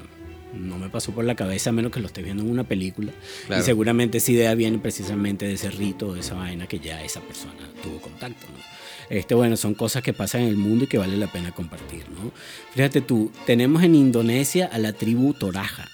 no 0.55 0.79
me 0.79 0.89
pasó 0.89 1.11
por 1.13 1.25
la 1.25 1.35
cabeza 1.35 1.71
a 1.71 1.73
menos 1.73 1.91
que 1.91 1.99
lo 1.99 2.07
esté 2.07 2.23
viendo 2.23 2.45
en 2.45 2.51
una 2.51 2.63
película. 2.65 3.13
Claro. 3.49 3.61
Y 3.61 3.65
seguramente 3.65 4.19
esa 4.19 4.31
idea 4.31 4.55
viene 4.55 4.79
precisamente 4.79 5.47
de 5.47 5.55
ese 5.55 5.69
rito, 5.71 6.15
de 6.15 6.21
esa 6.21 6.35
vaina 6.35 6.69
que 6.69 6.79
ya 6.79 7.03
esa 7.05 7.21
persona 7.21 7.69
tuvo 7.83 8.01
contacto, 8.01 8.47
¿no? 8.47 8.63
Este, 9.11 9.35
bueno, 9.35 9.57
son 9.57 9.75
cosas 9.75 10.05
que 10.05 10.13
pasan 10.13 10.43
en 10.43 10.49
el 10.49 10.57
mundo 10.57 10.85
y 10.85 10.87
que 10.87 10.97
vale 10.99 11.17
la 11.17 11.27
pena 11.27 11.51
compartir, 11.51 12.05
¿no? 12.11 12.31
Fíjate 12.73 13.01
tú, 13.01 13.33
tenemos 13.47 13.83
en 13.83 13.97
Indonesia 13.97 14.71
a 14.73 14.79
la 14.79 14.93
tribu 14.93 15.35
Toraja. 15.35 15.89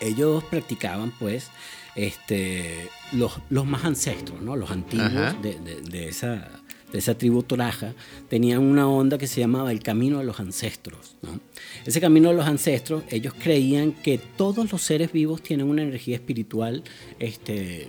Ellos 0.00 0.44
practicaban, 0.44 1.12
pues, 1.18 1.48
este, 1.96 2.88
los, 3.12 3.38
los 3.50 3.66
más 3.66 3.84
ancestros, 3.84 4.40
¿no? 4.40 4.54
Los 4.54 4.70
antiguos 4.70 5.10
de, 5.42 5.58
de- 5.58 5.80
de 5.80 6.08
esa, 6.08 6.48
esa 6.98 7.16
tribu 7.16 7.42
Toraja 7.42 7.94
tenían 8.28 8.60
una 8.60 8.88
onda 8.88 9.18
que 9.18 9.26
se 9.26 9.40
llamaba 9.40 9.72
el 9.72 9.82
camino 9.82 10.18
de 10.18 10.24
los 10.24 10.38
ancestros, 10.40 11.16
¿no? 11.22 11.40
Ese 11.84 12.00
camino 12.00 12.30
de 12.30 12.36
los 12.36 12.46
ancestros, 12.46 13.02
ellos 13.10 13.34
creían 13.34 13.92
que 13.92 14.18
todos 14.18 14.70
los 14.70 14.82
seres 14.82 15.12
vivos 15.12 15.42
tienen 15.42 15.68
una 15.68 15.82
energía 15.82 16.16
espiritual, 16.16 16.82
este, 17.18 17.88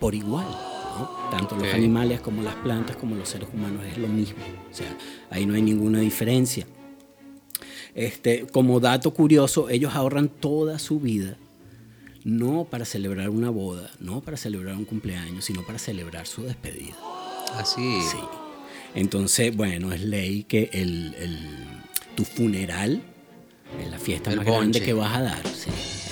por 0.00 0.14
igual. 0.14 0.46
¿no? 0.46 1.30
Tanto 1.30 1.56
los 1.56 1.72
animales 1.72 2.20
como 2.20 2.42
las 2.42 2.54
plantas 2.56 2.96
como 2.96 3.14
los 3.14 3.28
seres 3.28 3.48
humanos 3.52 3.84
es 3.90 3.98
lo 3.98 4.08
mismo. 4.08 4.42
O 4.70 4.74
sea, 4.74 4.96
ahí 5.30 5.46
no 5.46 5.54
hay 5.54 5.62
ninguna 5.62 6.00
diferencia. 6.00 6.66
Este, 7.94 8.46
como 8.46 8.80
dato 8.80 9.12
curioso, 9.12 9.68
ellos 9.68 9.94
ahorran 9.94 10.28
toda 10.28 10.78
su 10.78 11.00
vida 11.00 11.36
no 12.24 12.64
para 12.70 12.84
celebrar 12.84 13.30
una 13.30 13.50
boda, 13.50 13.90
no 13.98 14.20
para 14.20 14.36
celebrar 14.36 14.76
un 14.76 14.84
cumpleaños, 14.84 15.44
sino 15.44 15.62
para 15.62 15.78
celebrar 15.78 16.26
su 16.26 16.42
despedida. 16.42 16.96
Así. 17.56 18.00
Sí. 18.02 18.18
Entonces, 18.94 19.56
bueno, 19.56 19.92
es 19.92 20.00
ley 20.02 20.44
que 20.44 20.70
el, 20.72 21.14
el- 21.18 21.82
tu 22.14 22.24
funeral 22.24 23.02
es 23.82 23.90
la 23.90 23.98
fiesta 23.98 24.30
El 24.30 24.36
más 24.38 24.46
grande 24.46 24.80
que 24.82 24.92
vas 24.92 25.16
a 25.16 25.22
dar. 25.22 25.46
Sí, 25.48 25.70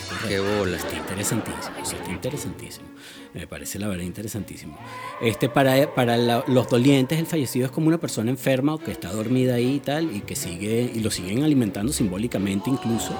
correcto. 0.08 0.28
Qué 0.28 0.40
bola. 0.40 0.76
Está 0.78 0.96
interesantísimo, 0.96 1.76
está 1.82 2.10
interesantísimo. 2.10 2.86
Me 3.34 3.46
parece 3.46 3.78
la 3.78 3.86
verdad 3.86 4.04
interesantísimo. 4.04 4.76
Este, 5.20 5.48
para 5.48 5.94
para 5.94 6.16
la- 6.16 6.42
los 6.48 6.68
dolientes, 6.68 7.18
el 7.18 7.26
fallecido 7.26 7.66
es 7.66 7.70
como 7.72 7.86
una 7.88 7.98
persona 8.00 8.30
enferma 8.30 8.74
o 8.74 8.78
que 8.78 8.90
está 8.92 9.12
dormida 9.12 9.54
ahí 9.54 9.74
y 9.76 9.80
tal, 9.80 10.16
y 10.16 10.20
que 10.20 10.34
sigue, 10.34 10.90
y 10.94 11.00
lo 11.00 11.10
siguen 11.10 11.44
alimentando 11.44 11.92
simbólicamente 11.92 12.70
incluso. 12.70 13.14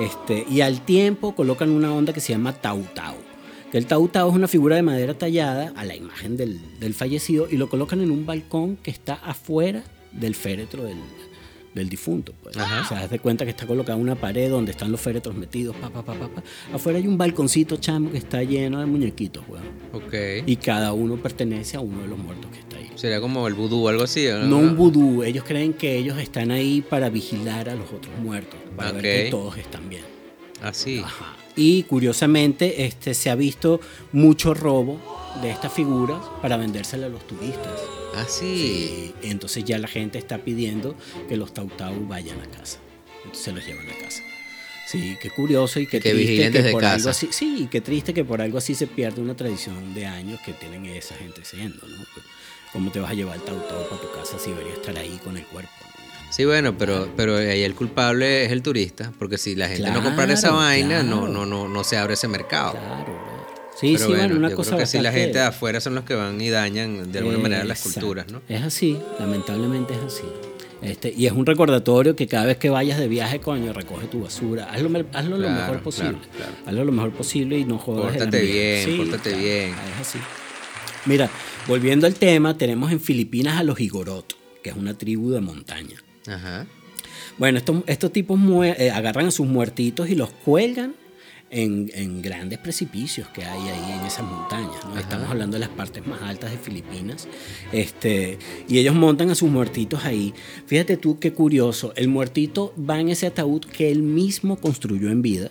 Este, 0.00 0.44
y 0.50 0.62
al 0.62 0.80
tiempo 0.84 1.34
colocan 1.34 1.70
una 1.70 1.92
onda 1.92 2.12
que 2.12 2.20
se 2.20 2.32
llama 2.32 2.54
Tau 2.54 2.82
Tau. 2.94 3.14
Que 3.72 3.78
el 3.78 3.86
Tau 3.86 4.06
Tau 4.06 4.28
es 4.28 4.36
una 4.36 4.48
figura 4.48 4.76
de 4.76 4.82
madera 4.82 5.14
tallada 5.14 5.72
a 5.74 5.86
la 5.86 5.96
imagen 5.96 6.36
del, 6.36 6.60
del 6.78 6.92
fallecido 6.92 7.48
y 7.50 7.56
lo 7.56 7.70
colocan 7.70 8.02
en 8.02 8.10
un 8.10 8.26
balcón 8.26 8.76
que 8.76 8.90
está 8.90 9.14
afuera 9.14 9.82
del 10.12 10.34
féretro 10.34 10.84
del, 10.84 10.98
del 11.74 11.88
difunto. 11.88 12.34
Pues. 12.42 12.54
Ajá. 12.58 12.82
O 12.82 12.84
sea, 12.84 13.00
haz 13.00 13.10
de 13.10 13.18
cuenta 13.18 13.46
que 13.46 13.50
está 13.50 13.66
colocada 13.66 13.96
una 13.96 14.14
pared 14.14 14.50
donde 14.50 14.72
están 14.72 14.92
los 14.92 15.00
féretros 15.00 15.34
metidos. 15.34 15.74
Pa, 15.76 15.88
pa, 15.88 16.04
pa, 16.04 16.12
pa, 16.12 16.28
pa. 16.28 16.42
Afuera 16.70 16.98
hay 16.98 17.06
un 17.06 17.16
balconcito 17.16 17.78
chamo 17.78 18.10
que 18.10 18.18
está 18.18 18.42
lleno 18.42 18.78
de 18.78 18.84
muñequitos, 18.84 19.42
weón. 19.48 19.64
Ok. 19.94 20.44
Y 20.44 20.56
cada 20.56 20.92
uno 20.92 21.16
pertenece 21.16 21.78
a 21.78 21.80
uno 21.80 22.02
de 22.02 22.08
los 22.08 22.18
muertos 22.18 22.50
que 22.50 22.58
está 22.58 22.76
ahí. 22.76 22.90
Sería 22.94 23.22
como 23.22 23.48
el 23.48 23.54
vudú 23.54 23.86
o 23.86 23.88
algo 23.88 24.02
así, 24.02 24.26
¿o 24.26 24.42
No 24.44 24.58
un 24.58 24.76
vudú, 24.76 25.22
ellos 25.22 25.44
creen 25.44 25.72
que 25.72 25.96
ellos 25.96 26.18
están 26.18 26.50
ahí 26.50 26.82
para 26.82 27.08
vigilar 27.08 27.70
a 27.70 27.74
los 27.74 27.90
otros 27.90 28.14
muertos, 28.22 28.60
para 28.76 28.92
ver 28.92 29.02
que 29.02 29.30
todos 29.30 29.56
están 29.56 29.88
bien. 29.88 30.04
Así. 30.60 30.98
Ajá. 30.98 31.36
Y 31.56 31.82
curiosamente 31.84 32.84
este, 32.86 33.14
se 33.14 33.30
ha 33.30 33.34
visto 33.34 33.80
mucho 34.12 34.54
robo 34.54 34.98
de 35.42 35.50
estas 35.50 35.72
figuras 35.72 36.18
para 36.40 36.56
vendérsela 36.56 37.06
a 37.06 37.08
los 37.08 37.26
turistas. 37.26 37.80
Así. 38.16 39.14
Y 39.22 39.28
entonces 39.30 39.64
ya 39.64 39.78
la 39.78 39.88
gente 39.88 40.18
está 40.18 40.38
pidiendo 40.38 40.94
que 41.28 41.36
los 41.36 41.52
tautau 41.54 41.94
vayan 42.06 42.40
a 42.40 42.46
casa. 42.46 42.78
Entonces 43.18 43.44
se 43.44 43.52
los 43.52 43.66
llevan 43.66 43.88
a 43.88 43.94
casa. 43.98 44.22
Sí, 44.86 45.16
qué 45.22 45.30
curioso 45.30 45.78
y 45.80 45.86
qué 45.86 46.00
Que 46.00 46.10
triste 46.12 46.50
que 46.62 46.70
por 46.72 46.80
casa. 46.80 46.94
algo 46.94 47.08
así, 47.10 47.28
sí, 47.30 47.68
qué 47.70 47.80
triste 47.80 48.12
que 48.12 48.24
por 48.24 48.42
algo 48.42 48.58
así 48.58 48.74
se 48.74 48.86
pierde 48.86 49.22
una 49.22 49.34
tradición 49.34 49.94
de 49.94 50.06
años 50.06 50.40
que 50.44 50.52
tienen 50.52 50.84
esa 50.86 51.14
gente 51.14 51.44
siendo, 51.44 51.86
¿no? 51.86 51.96
Pues, 52.14 52.26
¿Cómo 52.72 52.90
te 52.90 53.00
vas 53.00 53.10
a 53.10 53.14
llevar 53.14 53.36
el 53.36 53.42
tautau 53.42 53.88
para 53.88 54.00
tu 54.00 54.10
casa 54.12 54.38
si 54.38 54.50
debería 54.50 54.74
estar 54.74 54.96
ahí 54.98 55.18
con 55.22 55.36
el 55.36 55.44
cuerpo? 55.46 55.70
¿no? 55.80 56.01
Sí, 56.32 56.46
bueno, 56.46 56.78
pero, 56.78 57.10
pero 57.14 57.36
ahí 57.36 57.62
el 57.62 57.74
culpable 57.74 58.46
es 58.46 58.52
el 58.52 58.62
turista, 58.62 59.12
porque 59.18 59.36
si 59.36 59.54
la 59.54 59.68
gente 59.68 59.90
no 59.90 60.02
compra 60.02 60.24
esa 60.32 60.50
vaina, 60.50 61.02
no, 61.02 61.26
claro. 61.26 61.32
no, 61.32 61.46
no, 61.46 61.68
no 61.68 61.84
se 61.84 61.98
abre 61.98 62.14
ese 62.14 62.26
mercado. 62.26 62.72
Claro. 62.72 63.32
Sí, 63.78 63.94
pero 63.96 64.06
sí, 64.06 64.14
bueno, 64.14 64.36
una 64.36 64.48
yo 64.48 64.56
cosa 64.56 64.70
creo 64.70 64.80
que 64.80 64.86
sí, 64.86 64.98
la 65.00 65.12
gente 65.12 65.38
de 65.38 65.44
afuera 65.44 65.80
son 65.80 65.94
los 65.94 66.04
que 66.04 66.14
van 66.14 66.40
y 66.40 66.48
dañan 66.48 67.12
de 67.12 67.18
alguna 67.18 67.36
manera 67.36 67.64
las 67.64 67.82
culturas, 67.82 68.32
¿no? 68.32 68.40
Es 68.48 68.62
así, 68.62 68.98
lamentablemente 69.18 69.92
es 69.92 70.00
así. 70.00 70.24
Este, 70.80 71.12
y 71.14 71.26
es 71.26 71.32
un 71.32 71.44
recordatorio 71.44 72.16
que 72.16 72.26
cada 72.26 72.46
vez 72.46 72.56
que 72.56 72.70
vayas 72.70 72.98
de 72.98 73.08
viaje, 73.08 73.38
coño, 73.38 73.74
recoge 73.74 74.06
tu 74.06 74.22
basura. 74.22 74.72
Hazlo, 74.72 74.90
hazlo 75.12 75.36
lo 75.36 75.50
mejor 75.50 75.80
posible. 75.82 76.12
claro, 76.12 76.28
claro. 76.34 76.52
Hazlo 76.66 76.84
lo 76.84 76.92
mejor 76.92 77.12
posible 77.12 77.58
y 77.58 77.64
no 77.64 77.78
jodas. 77.78 78.16
Pórtate 78.16 78.40
bien, 78.40 78.96
pórtate 78.96 79.34
bien. 79.34 79.70
Es 79.70 80.08
así. 80.08 80.18
Mira, 81.04 81.28
volviendo 81.68 82.06
al 82.06 82.14
tema, 82.14 82.56
tenemos 82.56 82.90
en 82.90 83.00
Filipinas 83.00 83.58
a 83.58 83.64
los 83.64 83.80
Igorot, 83.80 84.34
que 84.62 84.70
es 84.70 84.76
una 84.76 84.94
tribu 84.94 85.30
de 85.30 85.40
montaña. 85.40 85.96
Ajá. 86.26 86.66
Bueno, 87.38 87.58
estos, 87.58 87.82
estos 87.86 88.12
tipos 88.12 88.38
eh, 88.64 88.90
agarran 88.90 89.26
a 89.26 89.30
sus 89.30 89.46
muertitos 89.46 90.08
y 90.08 90.14
los 90.14 90.30
cuelgan 90.30 90.94
en, 91.50 91.90
en 91.94 92.22
grandes 92.22 92.58
precipicios 92.58 93.28
que 93.28 93.44
hay 93.44 93.68
ahí 93.68 93.92
en 93.92 94.06
esas 94.06 94.24
montañas. 94.24 94.84
¿no? 94.86 94.98
Estamos 94.98 95.28
hablando 95.28 95.54
de 95.54 95.60
las 95.60 95.68
partes 95.68 96.06
más 96.06 96.22
altas 96.22 96.50
de 96.50 96.58
Filipinas. 96.58 97.28
Este, 97.72 98.38
y 98.68 98.78
ellos 98.78 98.94
montan 98.94 99.30
a 99.30 99.34
sus 99.34 99.50
muertitos 99.50 100.04
ahí. 100.04 100.32
Fíjate 100.66 100.96
tú 100.96 101.18
qué 101.18 101.32
curioso. 101.32 101.92
El 101.94 102.08
muertito 102.08 102.74
va 102.78 102.98
en 103.00 103.10
ese 103.10 103.26
ataúd 103.26 103.64
que 103.64 103.90
él 103.90 104.02
mismo 104.02 104.56
construyó 104.56 105.10
en 105.10 105.22
vida. 105.22 105.50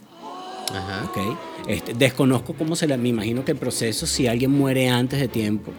Ajá. 0.74 1.04
¿ok? 1.06 1.38
Este, 1.68 1.94
desconozco 1.94 2.54
cómo 2.54 2.76
será, 2.76 2.98
me 2.98 3.10
imagino 3.10 3.46
que 3.46 3.52
el 3.52 3.58
proceso, 3.58 4.08
si 4.08 4.28
alguien 4.28 4.52
muere 4.52 4.90
antes 4.90 5.20
de 5.20 5.28
tiempo, 5.28 5.72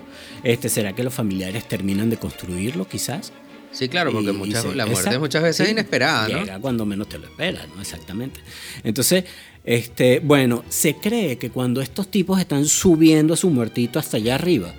este, 0.44 0.68
¿será 0.68 0.94
que 0.94 1.02
los 1.02 1.14
familiares 1.14 1.66
terminan 1.66 2.10
de 2.10 2.18
construirlo 2.18 2.86
quizás? 2.86 3.32
Sí, 3.72 3.88
claro, 3.88 4.12
porque 4.12 4.28
Y- 4.30 4.34
y 4.34 4.38
muchas, 4.38 4.62
se- 4.62 4.74
la 4.74 4.86
muerte 4.86 5.18
muchas 5.18 5.42
veces 5.42 5.56
sí, 5.56 5.62
es 5.64 5.70
inesperada, 5.70 6.28
¿no? 6.28 6.40
Llega 6.40 6.58
cuando 6.60 6.84
menos 6.84 7.08
te 7.08 7.18
lo 7.18 7.26
esperas, 7.26 7.66
¿no? 7.74 7.80
Exactamente. 7.80 8.40
Entonces, 8.84 9.24
este, 9.64 10.20
bueno, 10.20 10.62
se 10.68 10.96
cree 10.96 11.38
que 11.38 11.50
cuando 11.50 11.80
estos 11.80 12.10
tipos 12.10 12.38
están 12.38 12.66
subiendo 12.66 13.34
a 13.34 13.36
su 13.36 13.48
muertito 13.50 13.98
hasta 13.98 14.18
allá 14.18 14.34
arriba, 14.34 14.74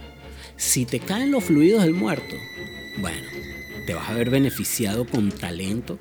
si 0.57 0.85
te 0.85 0.99
caen 0.99 1.31
los 1.31 1.43
fluidos 1.43 1.83
del 1.83 1.93
muerto, 1.93 2.35
bueno, 2.99 3.27
te 3.87 3.93
vas 3.95 4.09
a 4.09 4.13
ver 4.13 4.29
beneficiado 4.29 5.05
con 5.05 5.31
talento 5.31 5.97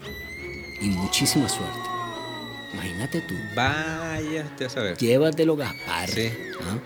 y 0.80 0.86
muchísima 0.86 1.48
suerte. 1.48 1.78
Imagínate 2.74 3.20
tú, 3.22 3.34
Vaya, 3.56 4.44
te 4.56 4.66
a 4.66 4.82
ver. 4.82 4.96
llévatelo 4.96 5.56
Gaspar. 5.56 6.10
Sí. 6.10 6.28
¿ah? 6.62 6.78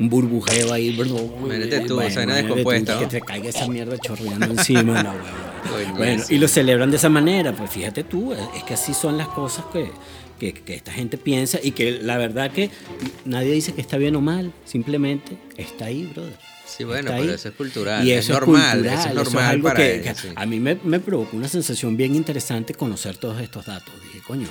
Un 0.00 0.08
burbujeo 0.08 0.72
ahí, 0.72 0.88
Imagínate 0.88 1.80
tú, 1.86 1.94
Bueno, 1.96 2.14
vaina 2.16 2.34
descompuesta, 2.36 2.98
Que 2.98 3.06
te 3.06 3.20
caiga 3.20 3.50
esa 3.50 3.68
mierda 3.68 3.98
chorreando 3.98 4.46
encima, 4.46 5.02
no. 5.02 5.12
Bueno, 5.96 6.24
y 6.28 6.38
lo 6.38 6.48
celebran 6.48 6.90
de 6.90 6.96
esa 6.96 7.10
manera, 7.10 7.52
pues 7.54 7.70
fíjate 7.70 8.02
tú, 8.04 8.32
es 8.32 8.64
que 8.64 8.74
así 8.74 8.94
son 8.94 9.18
las 9.18 9.28
cosas 9.28 9.66
que, 9.72 9.90
que- 10.38 10.54
que 10.54 10.74
esta 10.74 10.90
gente 10.90 11.18
piensa 11.18 11.58
y 11.62 11.72
que 11.72 12.00
la 12.02 12.16
verdad 12.16 12.50
que 12.50 12.70
nadie 13.26 13.52
dice 13.52 13.72
que 13.74 13.82
está 13.82 13.98
bien 13.98 14.16
o 14.16 14.20
mal, 14.22 14.52
simplemente 14.64 15.36
está 15.58 15.84
ahí, 15.84 16.06
brother. 16.06 16.36
Sí, 16.66 16.84
bueno, 16.84 17.00
Está 17.00 17.16
pero 17.18 17.28
ahí. 17.30 17.34
eso 17.34 17.48
es 17.50 17.54
cultural. 17.54 18.06
Y 18.06 18.12
es 18.12 18.24
eso 18.24 18.32
normal, 18.34 18.72
cultural, 18.78 18.86
eso 18.98 19.08
es 19.08 19.12
eso 19.12 19.24
normal 19.24 19.44
algo 19.50 19.64
para 19.68 19.76
que, 19.76 19.94
ellos, 19.96 20.18
sí. 20.18 20.28
A 20.34 20.46
mí 20.46 20.60
me, 20.60 20.76
me 20.82 20.98
provocó 21.00 21.36
una 21.36 21.48
sensación 21.48 21.96
bien 21.96 22.14
interesante 22.14 22.72
conocer 22.74 23.16
todos 23.18 23.40
estos 23.42 23.66
datos. 23.66 23.92
Dije, 24.04 24.24
coño, 24.26 24.48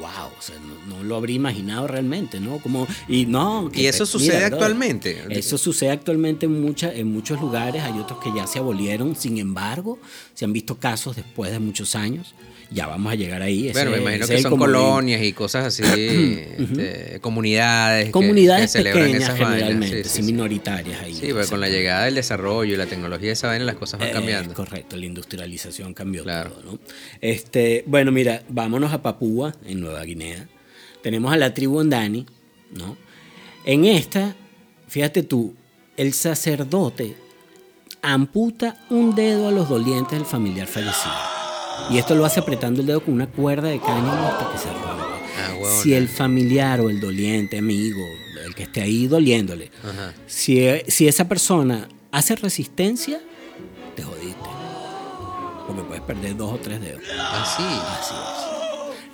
wow, 0.00 0.30
o 0.38 0.42
sea, 0.42 0.56
no, 0.88 0.96
no 0.96 1.02
lo 1.04 1.16
habría 1.16 1.36
imaginado 1.36 1.86
realmente, 1.86 2.40
¿no? 2.40 2.58
Como, 2.58 2.86
y 3.08 3.26
no. 3.26 3.70
que 3.72 3.82
Y 3.82 3.86
eso 3.86 4.04
sucede 4.06 4.44
actualmente. 4.44 5.24
Eso 5.30 5.58
sucede 5.58 5.90
actualmente 5.90 6.46
en, 6.46 6.60
mucha- 6.60 6.92
en 6.94 7.12
muchos 7.12 7.40
lugares, 7.40 7.82
hay 7.82 7.98
otros 7.98 8.20
que 8.22 8.30
ya 8.34 8.46
se 8.46 8.58
abolieron, 8.58 9.16
sin 9.16 9.38
embargo, 9.38 9.98
se 10.34 10.44
han 10.44 10.52
visto 10.52 10.76
casos 10.76 11.16
después 11.16 11.50
de 11.50 11.58
muchos 11.58 11.94
años. 11.94 12.34
Ya 12.68 12.88
vamos 12.88 13.12
a 13.12 13.14
llegar 13.14 13.42
ahí. 13.42 13.70
Bueno, 13.72 13.90
me 13.90 13.96
ese- 13.96 14.02
imagino 14.02 14.24
ese 14.24 14.34
que 14.36 14.42
son 14.42 14.58
colonias 14.58 15.22
y 15.22 15.32
cosas 15.32 15.66
así, 15.66 15.82
este, 16.58 17.20
comunidades. 17.20 18.06
que- 18.06 18.10
Comunidades 18.10 18.72
que 18.72 18.82
pequeñas 18.82 19.22
esas 19.22 19.38
generalmente, 19.38 19.98
sí, 19.98 20.02
sí, 20.02 20.08
sí, 20.10 20.16
sí. 20.16 20.22
minoritarias 20.32 21.00
ahí. 21.00 21.14
Sí, 21.14 21.28
porque 21.32 21.46
con 21.46 21.60
la 21.60 21.68
llegada 21.68 22.06
del 22.06 22.16
desarrollo 22.16 22.74
y 22.74 22.76
la 22.76 22.86
tecnología 22.86 23.28
de 23.28 23.32
esa 23.34 23.46
vaina 23.46 23.64
las 23.64 23.76
cosas 23.76 24.00
van 24.00 24.08
Eh, 24.08 24.12
cambiando. 24.12 24.52
correcto, 24.52 24.96
la 24.96 25.06
industrialización 25.06 25.94
cambió 25.94 26.24
Claro. 26.24 26.50
todo, 26.50 26.72
¿no? 26.72 26.78
Este, 27.20 27.84
bueno, 27.86 28.10
mira, 28.10 28.42
vámonos 28.48 28.92
a 28.92 29.00
Papúa, 29.00 29.54
en 29.64 29.80
Nueva 29.80 30.02
Guinea. 30.02 30.48
Tenemos 31.02 31.32
a 31.32 31.36
la 31.36 31.54
tribu 31.54 31.78
Andani, 31.80 32.26
¿no? 32.72 32.96
En 33.64 33.84
esta, 33.84 34.34
fíjate 34.88 35.22
tú, 35.22 35.54
el 35.96 36.12
sacerdote 36.14 37.14
amputa 38.02 38.76
un 38.90 39.14
dedo 39.14 39.48
a 39.48 39.52
los 39.52 39.68
dolientes 39.68 40.18
del 40.18 40.26
familiar 40.26 40.66
fallecido. 40.66 41.14
Y 41.90 41.98
esto 41.98 42.14
lo 42.14 42.24
hace 42.24 42.40
apretando 42.40 42.80
el 42.80 42.86
dedo 42.86 43.00
con 43.02 43.14
una 43.14 43.26
cuerda 43.26 43.68
de 43.68 43.78
cáñamo 43.80 44.26
hasta 44.26 44.52
que 44.52 44.58
se 44.58 44.68
rompe. 44.72 44.86
Ah, 45.38 45.80
si 45.82 45.94
el 45.94 46.08
familiar 46.08 46.80
o 46.80 46.90
el 46.90 47.00
doliente, 47.00 47.58
amigo, 47.58 48.04
el 48.44 48.54
que 48.54 48.64
esté 48.64 48.82
ahí 48.82 49.06
doliéndole, 49.06 49.70
Ajá. 49.82 50.12
si, 50.26 50.60
si 50.88 51.08
esa 51.08 51.28
persona 51.28 51.88
hace 52.12 52.36
resistencia, 52.36 53.20
te 53.94 54.02
jodiste. 54.02 54.48
Porque 55.66 55.82
puedes 55.82 56.02
perder 56.04 56.36
dos 56.36 56.52
o 56.54 56.58
tres 56.58 56.80
dedos. 56.80 57.02
Así. 57.32 57.62
Así 57.62 58.14
es. 58.14 58.65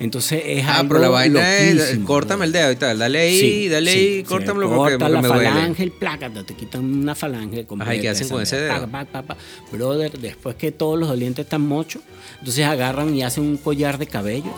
Entonces 0.03 0.43
es 0.45 0.65
Ah, 0.67 0.79
algo 0.81 0.89
pero 0.91 1.01
la 1.01 1.09
vaina 1.11 1.59
es, 1.59 1.75
loquísimo, 1.77 2.07
córtame 2.07 2.45
el 2.47 2.53
dedo 2.53 2.73
y 2.73 2.77
tal, 2.77 2.99
dale 2.99 3.21
ahí, 3.21 3.39
Sí, 3.41 3.69
dale 3.69 3.93
sí, 3.93 3.99
ahí, 3.99 4.23
córtamelo 4.25 4.69
porque, 4.75 4.99
la 4.99 5.09
me 5.23 5.29
duele. 5.29 5.49
falange, 5.49 5.83
el 5.85 5.93
plácata, 5.93 6.45
te 6.45 6.55
quitan 6.55 6.85
una 6.85 7.15
falange 7.15 7.65
completa. 7.67 7.91
Ajá, 7.93 7.95
¿y 7.97 8.01
qué 8.01 8.09
hacen 8.09 8.29
con 8.29 8.43
ese 8.43 8.57
dedo? 8.61 8.89
Pa, 8.89 9.05
pa, 9.05 9.23
pa. 9.23 9.37
Brother, 9.71 10.19
después 10.19 10.57
que 10.57 10.73
todos 10.73 10.99
los 10.99 11.09
dolientes 11.09 11.45
están 11.47 11.63
mochos, 11.63 12.03
entonces 12.41 12.65
agarran 12.67 13.15
y 13.15 13.23
hacen 13.23 13.45
un 13.45 13.57
collar 13.59 13.97
de 13.99 14.07
cabello 14.09 14.53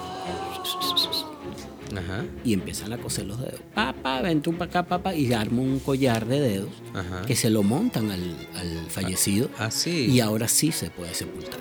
Ajá, 1.93 2.25
y 2.45 2.55
empiezan 2.55 2.93
a 2.93 2.99
coser 2.99 3.27
los 3.27 3.39
dedos. 3.39 3.61
Pa, 3.75 3.93
pa, 3.93 4.21
vente 4.21 4.49
un 4.51 4.57
pa' 4.57 4.65
acá, 4.65 4.83
pa, 4.85 4.99
pa, 5.03 5.15
y 5.15 5.33
arman 5.33 5.61
un 5.61 5.79
collar 5.79 6.27
de 6.27 6.41
dedos 6.41 6.71
ajá. 6.93 7.23
que 7.27 7.37
se 7.37 7.51
lo 7.51 7.63
montan 7.63 8.11
al, 8.11 8.37
al 8.57 8.87
fallecido 8.91 9.49
Ah, 9.59 9.71
sí. 9.71 10.07
y 10.11 10.19
ahora 10.21 10.49
sí 10.49 10.73
se 10.73 10.91
puede 10.91 11.15
sepultar. 11.15 11.61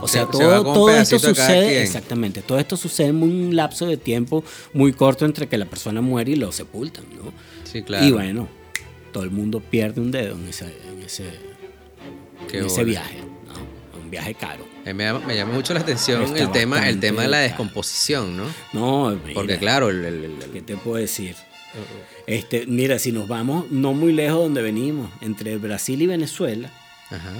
O 0.00 0.06
Se- 0.08 0.14
sea, 0.14 0.26
se 0.26 0.32
todo, 0.32 0.62
todo 0.62 0.90
esto 0.90 1.18
sucede, 1.18 1.82
exactamente, 1.82 2.42
todo 2.42 2.58
esto 2.58 2.76
sucede 2.76 3.08
en 3.08 3.22
un 3.22 3.56
lapso 3.56 3.86
de 3.86 3.96
tiempo 3.96 4.44
muy 4.72 4.92
corto 4.92 5.24
entre 5.24 5.46
que 5.48 5.56
la 5.58 5.64
persona 5.66 6.00
muere 6.00 6.32
y 6.32 6.36
lo 6.36 6.52
sepultan, 6.52 7.04
¿no? 7.16 7.32
Sí, 7.64 7.82
claro. 7.82 8.04
Y 8.04 8.12
bueno, 8.12 8.48
todo 9.12 9.24
el 9.24 9.30
mundo 9.30 9.60
pierde 9.60 10.00
un 10.00 10.10
dedo 10.10 10.34
en 10.36 10.48
ese, 10.48 10.66
en 10.66 11.02
ese, 11.02 11.24
en 12.52 12.64
ese 12.66 12.84
viaje, 12.84 13.18
¿no? 13.48 13.98
Un 14.00 14.10
viaje 14.10 14.34
caro. 14.34 14.64
Eh, 14.84 14.92
Me 14.94 15.04
llama, 15.04 15.20
me 15.26 15.34
llama 15.34 15.52
mucho 15.54 15.74
la 15.74 15.80
atención 15.80 16.22
Está 16.22 16.38
el 16.44 16.52
tema, 16.52 16.88
el 16.88 17.00
tema 17.00 17.22
de 17.22 17.28
la 17.28 17.38
descomposición, 17.38 18.36
¿no? 18.36 18.44
No, 18.72 19.10
mira, 19.24 19.34
Porque 19.34 19.58
claro, 19.58 19.88
el, 19.90 20.04
el- 20.04 20.24
el- 20.24 20.50
¿qué 20.52 20.60
te 20.62 20.76
puedo 20.76 20.96
decir? 20.98 21.34
Este, 22.26 22.66
mira, 22.66 22.98
si 22.98 23.12
nos 23.12 23.28
vamos 23.28 23.70
no 23.70 23.92
muy 23.92 24.12
lejos 24.12 24.38
de 24.38 24.42
donde 24.44 24.62
venimos, 24.62 25.10
entre 25.20 25.56
Brasil 25.58 26.00
y 26.00 26.06
Venezuela, 26.06 26.70
Ajá. 27.10 27.32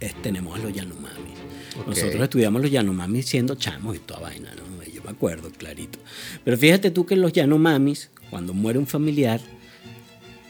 es- 0.00 0.14
tenemos 0.22 0.58
a 0.58 0.62
los 0.62 0.72
Yanomamis. 0.72 1.38
Nosotros 1.86 2.22
estudiamos 2.22 2.62
los 2.62 2.70
Yanomamis 2.70 3.26
siendo 3.26 3.54
chamos 3.54 3.96
y 3.96 3.98
toda 4.00 4.20
vaina, 4.20 4.50
¿no? 4.54 4.82
Yo 4.92 5.02
me 5.04 5.10
acuerdo 5.10 5.50
clarito. 5.50 5.98
Pero 6.44 6.56
fíjate 6.58 6.90
tú 6.90 7.06
que 7.06 7.16
los 7.16 7.32
Yanomamis, 7.32 8.10
cuando 8.30 8.52
muere 8.54 8.78
un 8.78 8.86
familiar, 8.86 9.40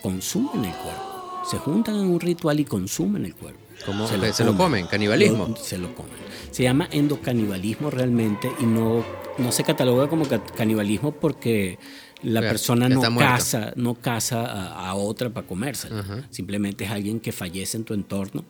consumen 0.03 0.65
el 0.65 0.73
cuerpo. 0.75 1.43
Se 1.49 1.59
juntan 1.59 1.97
en 1.97 2.03
un 2.07 2.21
ritual 2.21 2.61
y 2.61 2.65
consumen 2.65 3.25
el 3.25 3.35
cuerpo. 3.35 3.59
¿Cómo? 3.87 4.07
¿Se 4.33 4.45
lo 4.45 4.57
comen? 4.57 4.87
¿Canibalismo? 4.87 5.49
Lo- 5.49 5.57
se 5.57 5.79
lo 5.79 5.95
comen. 5.95 6.13
Se 6.51 6.63
llama 6.63 6.89
endocanibalismo 6.93 7.91
realmente 7.91 8.51
y 8.61 8.65
no, 8.65 9.05
no 9.39 9.53
se 9.53 9.65
cataloga 9.65 10.09
como 10.09 10.27
ca- 10.27 10.45
canibalismo 10.45 11.13
porque 11.13 11.79
la 12.23 12.41
persona 12.51 12.89
no 12.97 13.01
caza, 13.33 13.73
no 13.77 13.95
caza 13.95 14.45
a, 14.45 14.91
a 14.91 14.95
otra 14.95 15.31
para 15.31 15.47
comérsela. 15.47 16.01
Ajá. 16.01 16.27
Simplemente 16.31 16.85
es 16.85 16.91
alguien 16.91 17.21
que 17.21 17.33
fallece 17.33 17.79
en 17.79 17.85
tu 17.85 17.95
entorno 17.95 18.45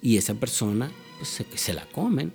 y 0.00 0.16
esa 0.16 0.34
persona 0.34 0.90
pues, 1.18 1.28
se, 1.28 1.46
se 1.54 1.74
la 1.74 1.84
comen 1.86 2.32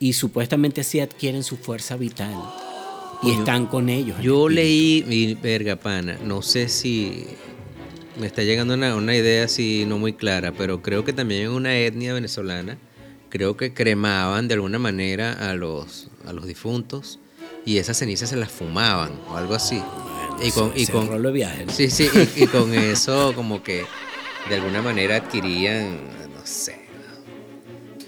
y 0.00 0.12
supuestamente 0.12 0.80
así 0.80 1.00
adquieren 1.00 1.42
su 1.42 1.56
fuerza 1.56 1.96
vital 1.96 2.34
y 3.22 3.32
están 3.32 3.66
con 3.66 3.88
ellos. 3.88 4.18
el 4.18 4.24
Yo 4.24 4.48
leí, 4.48 5.04
mi 5.06 5.34
verga 5.34 5.76
pana, 5.76 6.18
no 6.24 6.42
sé 6.42 6.68
si 6.68 7.26
me 8.18 8.26
está 8.26 8.42
llegando 8.42 8.74
una, 8.74 8.94
una 8.96 9.14
idea 9.14 9.44
así 9.44 9.84
no 9.86 9.98
muy 9.98 10.12
clara, 10.12 10.52
pero 10.52 10.82
creo 10.82 11.04
que 11.04 11.12
también 11.12 11.42
en 11.42 11.50
una 11.50 11.76
etnia 11.76 12.14
venezolana, 12.14 12.78
creo 13.28 13.56
que 13.56 13.74
cremaban 13.74 14.48
de 14.48 14.54
alguna 14.54 14.78
manera 14.78 15.50
a 15.50 15.54
los, 15.54 16.08
a 16.26 16.32
los 16.32 16.46
difuntos 16.46 17.18
y 17.64 17.78
esas 17.78 17.98
cenizas 17.98 18.30
se 18.30 18.36
las 18.36 18.50
fumaban 18.50 19.12
o 19.28 19.36
algo 19.36 19.54
así. 19.54 19.78
Bueno, 19.78 20.36
y 20.42 20.50
con, 20.50 20.72
y 20.74 20.86
con, 20.86 21.22
de 21.22 21.32
viaje, 21.32 21.66
¿no? 21.66 21.72
Sí, 21.72 21.90
sí, 21.90 22.08
y, 22.36 22.44
y 22.44 22.46
con 22.46 22.72
eso 22.74 23.32
como 23.34 23.62
que 23.62 23.84
de 24.48 24.54
alguna 24.54 24.80
manera 24.80 25.16
adquirían, 25.16 25.96
no 26.34 26.44
sé, 26.44 26.87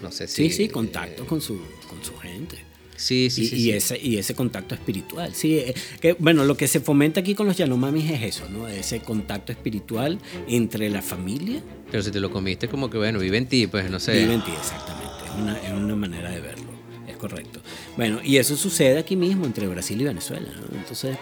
no 0.01 0.11
sé 0.11 0.27
si... 0.27 0.49
Sí, 0.49 0.51
sí, 0.51 0.69
contacto 0.69 1.25
con 1.25 1.41
su, 1.41 1.59
con 1.89 2.03
su 2.03 2.15
gente. 2.17 2.71
Sí, 3.01 3.31
sí, 3.31 3.41
y, 3.41 3.47
sí. 3.47 3.55
y 3.55 3.59
sí. 3.59 3.71
ese, 3.71 3.99
y 3.99 4.17
ese 4.17 4.35
contacto 4.35 4.75
espiritual. 4.75 5.33
Sí, 5.33 5.57
eh, 5.57 5.73
que, 5.99 6.13
bueno, 6.13 6.45
lo 6.45 6.55
que 6.55 6.67
se 6.67 6.81
fomenta 6.81 7.21
aquí 7.21 7.33
con 7.33 7.47
los 7.47 7.57
Yanomamis 7.57 8.11
es 8.11 8.21
eso, 8.21 8.47
¿no? 8.47 8.67
Ese 8.67 8.99
contacto 8.99 9.51
espiritual 9.51 10.19
entre 10.47 10.87
la 10.91 11.01
familia 11.01 11.63
Pero 11.89 12.03
si 12.03 12.11
te 12.11 12.19
lo 12.19 12.29
comiste 12.29 12.67
como 12.67 12.91
que, 12.91 12.99
bueno, 12.99 13.17
vive 13.17 13.37
en 13.37 13.47
ti, 13.47 13.65
pues 13.65 13.89
no 13.89 13.99
sé. 13.99 14.19
Vive 14.19 14.35
en 14.35 14.43
ti, 14.43 14.51
exactamente. 14.51 15.25
Es 15.25 15.41
una, 15.41 15.57
es 15.57 15.71
una 15.73 15.95
manera 15.95 16.29
de 16.29 16.41
verlo. 16.41 16.69
Es 17.07 17.17
correcto. 17.17 17.59
Bueno, 17.97 18.19
y 18.23 18.37
eso 18.37 18.55
sucede 18.55 18.99
aquí 18.99 19.15
mismo 19.15 19.47
entre 19.47 19.67
Brasil 19.67 19.99
y 19.99 20.03
Venezuela. 20.03 20.49
¿no? 20.55 20.77
Entonces, 20.77 21.17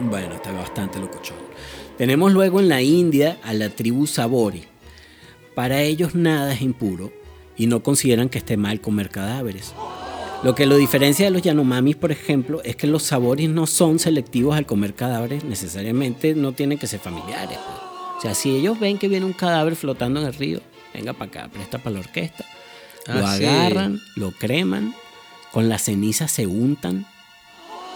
bueno, 0.00 0.36
está 0.36 0.52
bastante 0.52 0.98
locochón. 0.98 1.36
Tenemos 1.98 2.32
luego 2.32 2.60
en 2.60 2.68
la 2.70 2.80
India 2.80 3.38
a 3.42 3.52
la 3.52 3.68
tribu 3.68 4.06
Sabori. 4.06 4.64
Para 5.54 5.82
ellos 5.82 6.14
nada 6.14 6.54
es 6.54 6.62
impuro 6.62 7.12
y 7.58 7.66
no 7.66 7.82
consideran 7.82 8.28
que 8.28 8.38
esté 8.38 8.56
mal 8.56 8.80
comer 8.80 9.10
cadáveres. 9.10 9.74
Lo 10.44 10.54
que 10.54 10.66
lo 10.66 10.76
diferencia 10.76 11.24
de 11.26 11.32
los 11.32 11.42
Yanomamis, 11.42 11.96
por 11.96 12.12
ejemplo, 12.12 12.62
es 12.64 12.76
que 12.76 12.86
los 12.86 13.02
saboris 13.02 13.48
no 13.50 13.66
son 13.66 13.98
selectivos 13.98 14.56
al 14.56 14.66
comer 14.66 14.94
cadáveres, 14.94 15.42
necesariamente 15.44 16.34
no 16.34 16.52
tienen 16.52 16.78
que 16.78 16.86
ser 16.86 17.00
familiares. 17.00 17.58
pues. 17.58 17.78
O 18.18 18.20
sea, 18.20 18.34
si 18.34 18.54
ellos 18.54 18.78
ven 18.78 18.98
que 18.98 19.08
viene 19.08 19.26
un 19.26 19.32
cadáver 19.32 19.74
flotando 19.76 20.20
en 20.20 20.26
el 20.26 20.34
río, 20.34 20.60
venga 20.94 21.12
para 21.12 21.28
acá, 21.28 21.48
presta 21.52 21.78
para 21.78 21.94
la 21.94 22.00
orquesta. 22.00 22.44
lo 23.06 23.26
Ah, 23.26 23.36
sí. 23.36 23.44
agarran, 23.44 23.98
lo 24.16 24.30
creman, 24.32 24.94
con 25.52 25.68
la 25.68 25.78
ceniza 25.78 26.28
se 26.28 26.46
untan 26.46 27.06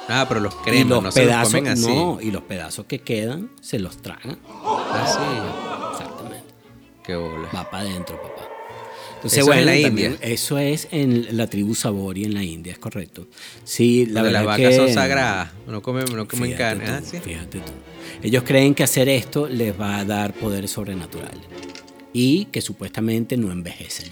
Ah, 0.09 0.25
pero 0.29 0.41
los 0.41 0.53
y 0.55 0.57
cremas, 0.65 0.89
los 0.89 1.03
no 1.05 1.13
se 1.13 1.21
los 1.21 1.29
pedazos 1.29 1.55
comen 1.55 1.73
así. 1.73 1.87
no, 1.87 2.19
y 2.21 2.31
los 2.33 2.43
pedazos 2.43 2.87
que 2.87 2.99
quedan 3.01 3.51
se 3.61 3.79
los 3.79 3.99
tragan. 3.99 4.37
Ah, 4.65 5.93
Exactamente. 5.93 6.49
sí. 6.49 7.01
Qué 7.05 7.15
bola. 7.15 7.49
Va 7.55 7.71
para 7.71 7.85
adentro, 7.85 8.21
papá. 8.21 8.32
Entonces, 9.25 9.39
Eso 9.39 9.53
es 9.53 9.59
en 9.61 9.67
la 9.67 9.83
también 9.83 10.13
India. 10.13 10.29
eso 10.29 10.59
es 10.59 10.89
en 10.91 11.37
la 11.37 11.47
tribu 11.47 11.75
Sabori 11.77 12.25
en 12.25 12.35
la 12.35 12.43
India, 12.43 12.73
es 12.73 12.79
correcto. 12.79 13.29
Sí, 13.65 14.07
la 14.07 14.21
Donde 14.21 14.33
las 14.33 14.43
verdad 14.43 14.57
vacas 14.59 14.71
que 14.71 14.77
son 14.77 14.93
sagradas. 14.93 15.51
No 15.69 15.81
comen, 15.83 16.05
no 16.15 16.27
comen 16.27 16.53
carne. 16.55 16.85
tú, 16.87 16.91
Ah, 16.93 17.01
sí. 17.05 17.19
fíjate 17.21 17.59
tú. 17.61 17.73
Ellos 18.23 18.43
creen 18.45 18.75
que 18.75 18.83
hacer 18.83 19.09
esto 19.09 19.49
les 19.49 19.79
va 19.81 19.99
a 19.99 20.05
dar 20.05 20.35
poderes 20.35 20.71
sobrenaturales 20.73 21.41
y 22.13 22.47
que 22.47 22.61
supuestamente 22.61 23.37
no 23.37 23.53
envejecen. 23.53 24.11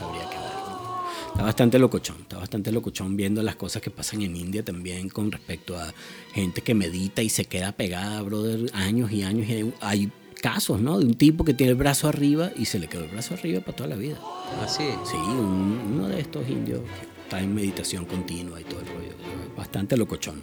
Habría 0.00 0.28
que. 0.28 0.36
Está 1.34 1.42
bastante 1.42 1.78
locochón, 1.80 2.18
está 2.22 2.38
bastante 2.38 2.70
locochón 2.70 3.16
viendo 3.16 3.42
las 3.42 3.56
cosas 3.56 3.82
que 3.82 3.90
pasan 3.90 4.22
en 4.22 4.36
India 4.36 4.62
también 4.64 5.08
con 5.08 5.32
respecto 5.32 5.76
a 5.76 5.92
gente 6.32 6.60
que 6.60 6.74
medita 6.74 7.22
y 7.22 7.28
se 7.28 7.44
queda 7.46 7.72
pegada, 7.72 8.22
brother, 8.22 8.70
años 8.72 9.10
y 9.10 9.22
años. 9.24 9.48
Y 9.48 9.72
hay 9.80 10.12
casos, 10.44 10.78
¿no? 10.80 10.98
De 10.98 11.06
un 11.06 11.14
tipo 11.14 11.42
que 11.44 11.54
tiene 11.54 11.70
el 11.70 11.76
brazo 11.78 12.06
arriba 12.06 12.50
y 12.54 12.66
se 12.66 12.78
le 12.78 12.86
quedó 12.86 13.04
el 13.04 13.10
brazo 13.10 13.32
arriba 13.34 13.60
para 13.60 13.74
toda 13.76 13.88
la 13.88 13.96
vida. 13.96 14.16
Ah, 14.60 14.68
sí. 14.68 14.84
Sí, 15.10 15.16
un- 15.16 15.92
uno 15.94 16.08
de 16.08 16.20
estos 16.20 16.46
indios 16.48 16.80
que 16.80 17.22
está 17.22 17.40
en 17.40 17.54
meditación 17.54 18.04
continua 18.04 18.60
y 18.60 18.64
todo 18.64 18.80
el 18.80 18.86
rollo. 18.86 19.14
Bastante 19.56 19.96
locochón. 19.96 20.42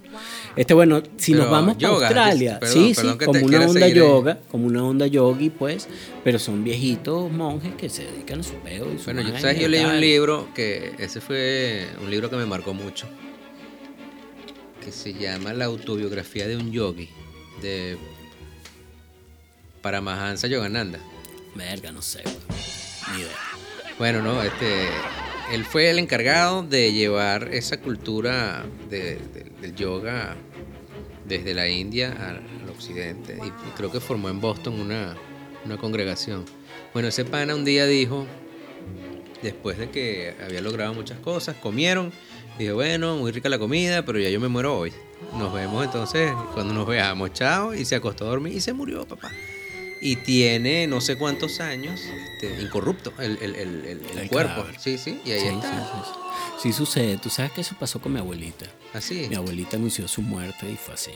Este, 0.56 0.74
bueno, 0.74 1.04
si 1.18 1.34
nos 1.34 1.50
vamos 1.52 1.76
a 1.76 1.78
yoga, 1.78 2.08
Australia, 2.08 2.60
perdón, 2.60 2.74
sí, 2.88 2.94
perdón 2.96 3.18
sí, 3.20 3.26
como 3.26 3.46
una 3.46 3.66
onda 3.68 3.86
ahí. 3.86 3.94
yoga, 3.94 4.40
como 4.50 4.66
una 4.68 4.84
onda 4.86 5.06
yogi, 5.06 5.50
pues, 5.50 5.88
pero 6.24 6.40
son 6.40 6.64
viejitos 6.64 7.30
monjes 7.32 7.74
que 7.76 7.90
se 7.90 8.06
dedican 8.06 8.40
a 8.40 8.44
su 8.44 8.54
peo 8.56 8.88
y 8.94 8.98
su 8.98 9.04
Bueno, 9.06 9.22
yo, 9.22 9.38
¿sabes? 9.38 9.60
yo 9.60 9.68
leí 9.68 9.84
un 9.84 10.00
libro 10.00 10.48
que 10.56 10.94
ese 10.98 11.20
fue 11.22 11.88
un 12.02 12.10
libro 12.10 12.30
que 12.30 12.38
me 12.38 12.46
marcó 12.46 12.74
mucho. 12.74 13.06
Que 14.84 14.92
se 14.92 15.14
llama 15.14 15.54
La 15.54 15.66
autobiografía 15.66 16.48
de 16.48 16.56
un 16.58 16.72
yogi. 16.72 17.10
De 17.62 17.98
Paramahansa 19.82 20.48
Yogananda. 20.48 21.00
Verga, 21.56 21.92
no 21.92 22.02
sé, 22.02 22.22
güey. 22.24 22.36
ni 23.14 23.22
idea. 23.22 23.32
Bueno, 23.98 24.22
no, 24.22 24.42
este, 24.42 24.88
él 25.52 25.66
fue 25.66 25.90
el 25.90 26.00
encargado 26.00 26.64
de 26.64 26.94
llevar 26.94 27.50
esa 27.54 27.80
cultura 27.82 28.64
de- 28.90 29.16
de- 29.18 29.52
del 29.62 29.76
yoga 29.76 30.36
desde 31.26 31.54
la 31.54 31.68
India 31.70 32.12
al, 32.20 32.42
occidente 32.72 33.38
y 33.46 33.50
creo 33.78 33.92
que 33.92 34.00
formó 34.00 34.30
en 34.30 34.42
Boston 34.42 34.80
una, 34.80 35.16
una 35.66 35.78
congregación. 35.78 36.46
Bueno, 36.94 37.10
ese 37.10 37.26
pana 37.26 37.54
un 37.54 37.64
día 37.64 37.86
dijo, 37.86 38.26
después 39.44 39.78
de 39.78 39.90
que 39.92 40.34
había 40.44 40.62
logrado 40.62 40.94
muchas 40.96 41.20
cosas, 41.20 41.56
comieron, 41.58 42.12
dijo, 42.58 42.74
bueno, 42.76 43.18
muy 43.18 43.32
rica 43.32 43.50
la 43.50 43.60
comida, 43.60 44.04
pero 44.04 44.18
ya 44.20 44.30
yo 44.30 44.40
me 44.40 44.48
muero 44.48 44.76
hoy. 44.78 44.92
Nos 45.38 45.54
vemos 45.54 45.86
entonces 45.86 46.32
cuando 46.56 46.74
nos 46.74 46.88
veamos, 46.88 47.34
chao, 47.34 47.76
y 47.76 47.86
se 47.86 47.96
acostó 47.96 48.26
a 48.26 48.30
dormir 48.30 48.54
y 48.56 48.62
se 48.62 48.74
murió, 48.74 49.06
papá. 49.06 49.30
Y 50.02 50.16
tiene 50.18 50.88
no 50.88 51.00
sé 51.00 51.16
cuántos 51.16 51.60
años, 51.60 52.02
este, 52.02 52.62
incorrupto, 52.62 53.14
el, 53.20 53.38
el- 53.42 53.56
el- 53.56 53.86
el- 53.86 54.18
el 54.18 54.30
cuerpo. 54.30 54.56
cadáver. 54.56 54.80
Sí, 54.80 54.98
sí, 54.98 55.20
y 55.26 55.32
ahí 55.32 55.40
Sí, 55.42 55.48
sí, 55.48 55.54
está. 55.56 55.84
sí, 55.84 55.88
sí. 56.04 56.20
Sí 56.64 56.74
sucede. 56.74 57.18
Tú 57.18 57.30
sabes 57.30 57.52
que 57.52 57.62
eso 57.62 57.76
pasó 57.80 58.02
con 58.02 58.14
mi 58.14 58.20
abuelita. 58.20 58.66
Así. 58.94 59.28
Mi 59.30 59.36
abuelita 59.36 59.78
anunció 59.78 60.08
su 60.08 60.22
muerte 60.22 60.70
y 60.72 60.76
fue 60.76 60.96
así. 60.96 61.12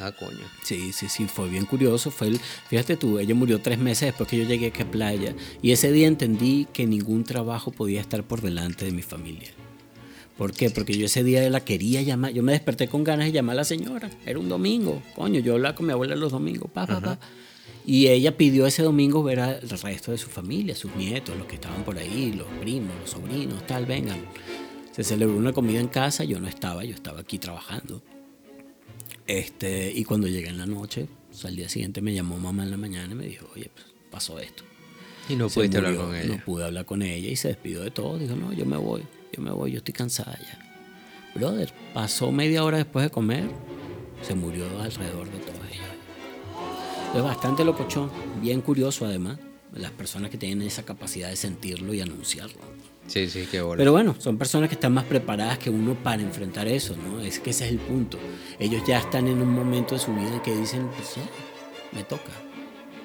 Ah, 0.00 0.12
coño. 0.12 0.44
Sí, 0.62 0.92
sí, 0.92 1.08
sí, 1.08 1.26
fue 1.26 1.48
bien 1.48 1.64
curioso. 1.64 2.10
Fue 2.10 2.26
el, 2.28 2.38
fíjate 2.68 2.96
tú, 2.96 3.18
ella 3.18 3.34
murió 3.34 3.60
tres 3.60 3.78
meses 3.78 4.08
después 4.08 4.28
que 4.28 4.36
yo 4.38 4.44
llegué 4.44 4.66
aquí 4.66 4.82
a 4.82 4.90
playa. 4.90 5.34
Y 5.62 5.72
ese 5.72 5.92
día 5.92 6.06
entendí 6.08 6.66
que 6.72 6.86
ningún 6.86 7.24
trabajo 7.24 7.70
podía 7.70 8.00
estar 8.00 8.22
por 8.24 8.40
delante 8.42 8.84
de 8.84 8.90
mi 8.92 9.02
familia. 9.02 9.48
¿Por 10.36 10.52
qué? 10.52 10.68
Porque 10.68 10.96
yo 10.98 11.06
ese 11.06 11.24
día 11.24 11.48
la 11.48 11.60
quería 11.64 12.02
llamar. 12.02 12.32
Yo 12.32 12.42
me 12.42 12.52
desperté 12.52 12.88
con 12.88 13.04
ganas 13.04 13.26
de 13.26 13.32
llamar 13.32 13.54
a 13.54 13.56
la 13.58 13.64
señora. 13.64 14.10
Era 14.26 14.38
un 14.38 14.48
domingo. 14.50 15.02
Coño, 15.14 15.40
yo 15.40 15.54
hablaba 15.54 15.74
con 15.74 15.86
mi 15.86 15.92
abuela 15.92 16.14
los 16.16 16.32
domingos. 16.32 16.70
Pa, 16.70 16.86
pa, 16.86 17.00
pa. 17.00 17.18
Y 17.86 18.08
ella 18.08 18.36
pidió 18.36 18.66
ese 18.66 18.82
domingo 18.82 19.22
ver 19.22 19.38
al 19.38 19.60
resto 19.60 20.10
de 20.10 20.18
su 20.18 20.28
familia, 20.28 20.74
sus 20.74 20.94
nietos, 20.96 21.36
los 21.38 21.46
que 21.46 21.54
estaban 21.54 21.84
por 21.84 21.96
ahí, 21.96 22.32
los 22.32 22.48
primos, 22.60 22.90
los 23.00 23.10
sobrinos, 23.10 23.64
tal, 23.64 23.86
vengan. 23.86 24.18
Se 24.90 25.04
celebró 25.04 25.36
una 25.36 25.52
comida 25.52 25.78
en 25.78 25.86
casa, 25.86 26.24
yo 26.24 26.40
no 26.40 26.48
estaba, 26.48 26.84
yo 26.84 26.94
estaba 26.94 27.20
aquí 27.20 27.38
trabajando. 27.38 28.02
Este, 29.28 29.92
y 29.94 30.02
cuando 30.02 30.26
llegué 30.26 30.48
en 30.48 30.58
la 30.58 30.66
noche, 30.66 31.06
o 31.30 31.34
sea, 31.34 31.48
al 31.50 31.56
día 31.56 31.68
siguiente 31.68 32.00
me 32.00 32.12
llamó 32.12 32.38
mamá 32.38 32.64
en 32.64 32.72
la 32.72 32.76
mañana 32.76 33.12
y 33.12 33.14
me 33.14 33.26
dijo, 33.26 33.46
oye, 33.54 33.70
pues 33.72 33.86
pasó 34.10 34.40
esto. 34.40 34.64
Y 35.28 35.36
no 35.36 35.48
Se 35.48 35.56
pudiste 35.60 35.76
hablar 35.78 35.96
con 35.96 36.14
ella. 36.14 36.26
No 36.26 36.44
pude 36.44 36.64
hablar 36.64 36.86
con 36.86 37.02
ella 37.02 37.28
y 37.28 37.36
se 37.36 37.48
despidió 37.48 37.82
de 37.82 37.92
todo. 37.92 38.18
Dijo, 38.18 38.34
no, 38.34 38.52
yo 38.52 38.66
me 38.66 38.76
voy, 38.76 39.02
yo 39.32 39.42
me 39.42 39.52
voy, 39.52 39.72
yo 39.72 39.78
estoy 39.78 39.94
cansada 39.94 40.36
ya. 40.40 40.58
Brother, 41.34 41.72
pasó 41.94 42.32
media 42.32 42.64
hora 42.64 42.78
después 42.78 43.04
de 43.04 43.10
comer, 43.10 43.44
se 44.22 44.34
murió 44.34 44.64
alrededor 44.80 45.30
de 45.30 45.38
todos 45.38 45.60
ellos. 45.70 45.85
Es 47.14 47.22
bastante 47.22 47.64
locochón, 47.64 48.10
bien 48.40 48.60
curioso 48.60 49.06
además, 49.06 49.38
las 49.72 49.90
personas 49.90 50.30
que 50.30 50.38
tienen 50.38 50.66
esa 50.66 50.84
capacidad 50.84 51.30
de 51.30 51.36
sentirlo 51.36 51.94
y 51.94 52.00
anunciarlo. 52.00 52.58
Sí, 53.06 53.28
sí, 53.28 53.46
qué 53.50 53.60
bola. 53.60 53.78
Pero 53.78 53.92
bueno, 53.92 54.16
son 54.18 54.36
personas 54.36 54.68
que 54.68 54.74
están 54.74 54.92
más 54.92 55.04
preparadas 55.04 55.58
que 55.58 55.70
uno 55.70 55.94
para 55.94 56.22
enfrentar 56.22 56.66
eso, 56.66 56.96
¿no? 56.96 57.20
Es 57.20 57.38
que 57.38 57.50
ese 57.50 57.66
es 57.66 57.70
el 57.70 57.78
punto. 57.78 58.18
Ellos 58.58 58.82
ya 58.86 58.98
están 58.98 59.28
en 59.28 59.40
un 59.40 59.52
momento 59.52 59.94
de 59.94 60.00
su 60.00 60.12
vida 60.12 60.34
en 60.34 60.40
que 60.40 60.54
dicen, 60.54 60.88
pues 60.88 61.14
ya, 61.14 61.22
me 61.92 62.02
toca. 62.02 62.32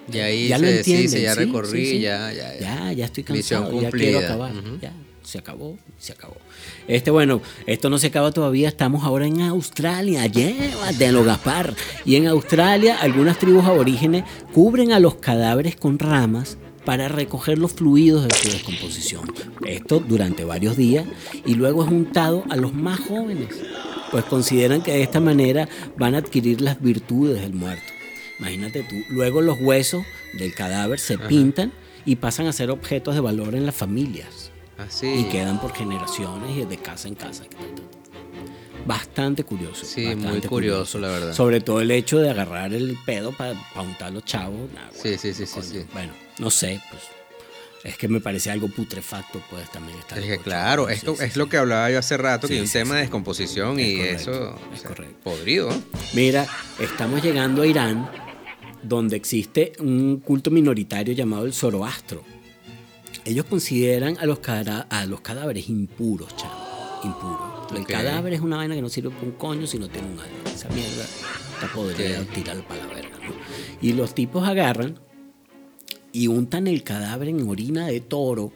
ya 0.07 0.25
ahí 0.25 0.47
ya 0.47 0.57
se 0.57 0.63
lo 0.63 0.69
entienden, 0.69 1.21
ya 1.21 1.35
recorrí, 1.35 1.85
sí, 1.85 1.91
sí. 1.91 1.99
ya, 2.01 2.33
ya, 2.33 2.53
ya. 2.55 2.59
Ya, 2.59 2.93
ya 2.93 3.05
estoy 3.05 3.23
cansado, 3.23 3.81
ya 3.81 3.91
quiero 3.91 4.19
acabar. 4.19 4.51
Ya, 4.81 4.93
se 5.31 5.37
acabó, 5.37 5.77
se 5.97 6.11
acabó. 6.11 6.35
Este, 6.89 7.09
bueno, 7.09 7.41
esto 7.65 7.89
no 7.89 7.97
se 7.97 8.07
acaba 8.07 8.33
todavía, 8.33 8.67
estamos 8.67 9.05
ahora 9.05 9.25
en 9.25 9.39
Australia, 9.39 10.27
llévatelo, 10.27 11.23
Gaspar. 11.23 11.73
Y 12.03 12.17
en 12.17 12.27
Australia, 12.27 12.97
algunas 12.99 13.39
tribus 13.39 13.63
aborígenes 13.63 14.25
cubren 14.53 14.91
a 14.91 14.99
los 14.99 15.15
cadáveres 15.15 15.77
con 15.77 15.99
ramas 15.99 16.57
para 16.83 17.07
recoger 17.07 17.57
los 17.59 17.71
fluidos 17.71 18.27
de 18.27 18.35
su 18.35 18.49
descomposición. 18.49 19.31
Esto 19.65 20.01
durante 20.01 20.43
varios 20.43 20.75
días 20.75 21.05
y 21.45 21.53
luego 21.53 21.85
es 21.85 21.89
untado 21.89 22.43
a 22.49 22.57
los 22.57 22.73
más 22.73 22.99
jóvenes, 22.99 23.55
pues 24.11 24.25
consideran 24.25 24.81
que 24.81 24.91
de 24.91 25.03
esta 25.03 25.21
manera 25.21 25.69
van 25.97 26.15
a 26.15 26.17
adquirir 26.17 26.59
las 26.59 26.81
virtudes 26.81 27.39
del 27.39 27.53
muerto. 27.53 27.93
Imagínate 28.39 28.83
tú, 28.83 28.97
luego 29.07 29.41
los 29.41 29.61
huesos 29.61 30.03
del 30.33 30.53
cadáver 30.53 30.99
se 30.99 31.17
pintan 31.17 31.71
y 32.03 32.17
pasan 32.17 32.47
a 32.47 32.53
ser 32.53 32.69
objetos 32.69 33.15
de 33.15 33.21
valor 33.21 33.55
en 33.55 33.65
las 33.65 33.75
familias 33.75 34.50
Así. 34.83 35.07
y 35.07 35.23
quedan 35.25 35.59
por 35.59 35.73
generaciones 35.73 36.57
y 36.57 36.65
de 36.65 36.77
casa 36.77 37.07
en 37.07 37.15
casa. 37.15 37.43
Bastante 38.85 39.43
curioso. 39.43 39.85
Sí, 39.85 40.15
muy 40.15 40.41
curioso, 40.41 40.97
la 40.97 41.09
verdad. 41.09 41.33
Sobre 41.33 41.61
todo 41.61 41.81
el 41.81 41.91
hecho 41.91 42.17
de 42.17 42.31
agarrar 42.31 42.73
el 42.73 42.97
pedo 43.05 43.31
para 43.31 43.53
untar 43.79 44.07
a 44.07 44.11
los 44.11 44.25
chavos. 44.25 44.71
nah, 44.73 44.89
Sí, 44.91 45.17
sí, 45.17 45.33
sí, 45.33 45.45
sí, 45.45 45.59
sí. 45.61 45.85
Bueno, 45.93 46.13
no 46.39 46.49
sé, 46.49 46.81
pues. 46.89 47.03
Es 47.83 47.97
que 47.97 48.07
me 48.07 48.19
parece 48.19 48.51
algo 48.51 48.67
putrefacto, 48.67 49.41
pues 49.49 49.69
también 49.71 49.97
está. 49.97 50.17
Es 50.19 50.25
que 50.25 50.37
claro, 50.37 50.87
esto 50.89 51.15
sí, 51.15 51.23
es 51.25 51.33
sí. 51.33 51.39
lo 51.39 51.49
que 51.49 51.57
hablaba 51.57 51.89
yo 51.89 51.97
hace 51.97 52.15
rato, 52.15 52.47
que 52.47 52.53
hay 52.55 52.59
un 52.59 52.69
tema 52.69 52.95
de 52.95 53.01
descomposición 53.01 53.79
Es 53.79 53.87
y 53.87 53.97
correcto, 53.97 54.21
eso 54.21 54.31
es 54.73 54.79
o 54.79 54.81
sea, 54.81 54.87
correcto. 54.89 55.15
podrido. 55.23 55.69
Mira, 56.13 56.45
estamos 56.79 57.23
llegando 57.23 57.63
a 57.63 57.67
Irán, 57.67 58.07
donde 58.83 59.15
existe 59.15 59.73
un 59.79 60.19
culto 60.19 60.51
minoritario 60.51 61.13
llamado 61.15 61.45
el 61.45 61.53
Zoroastro. 61.53 62.23
Ellos 63.25 63.45
consideran 63.45 64.17
a 64.19 64.25
los, 64.25 64.39
cara- 64.39 64.87
a 64.89 65.05
los 65.05 65.21
cadáveres 65.21 65.69
impuros, 65.69 66.35
chavo. 66.35 66.99
Impuros. 67.03 67.71
El 67.75 67.85
cadáver 67.85 68.33
es 68.33 68.41
una 68.41 68.57
vaina 68.57 68.75
que 68.75 68.81
no 68.81 68.89
sirve 68.89 69.09
para 69.11 69.23
un 69.25 69.31
coño 69.33 69.65
si 69.67 69.79
no 69.79 69.87
tiene 69.87 70.07
un 70.07 70.19
alma. 70.19 70.33
Esa 70.53 70.67
mierda 70.69 71.03
está 71.53 71.71
podrida, 71.73 72.21
Ok. 72.21 72.29
tirarlo 72.33 72.63
para 72.67 72.85
la 72.85 72.93
verga. 72.93 73.09
¿no? 73.17 73.33
Y 73.81 73.93
los 73.93 74.13
tipos 74.13 74.47
agarran 74.47 74.99
y 76.11 76.27
untan 76.27 76.67
el 76.67 76.83
cadáver 76.83 77.29
en 77.29 77.47
orina 77.47 77.87
de 77.87 78.01
toro. 78.01 78.51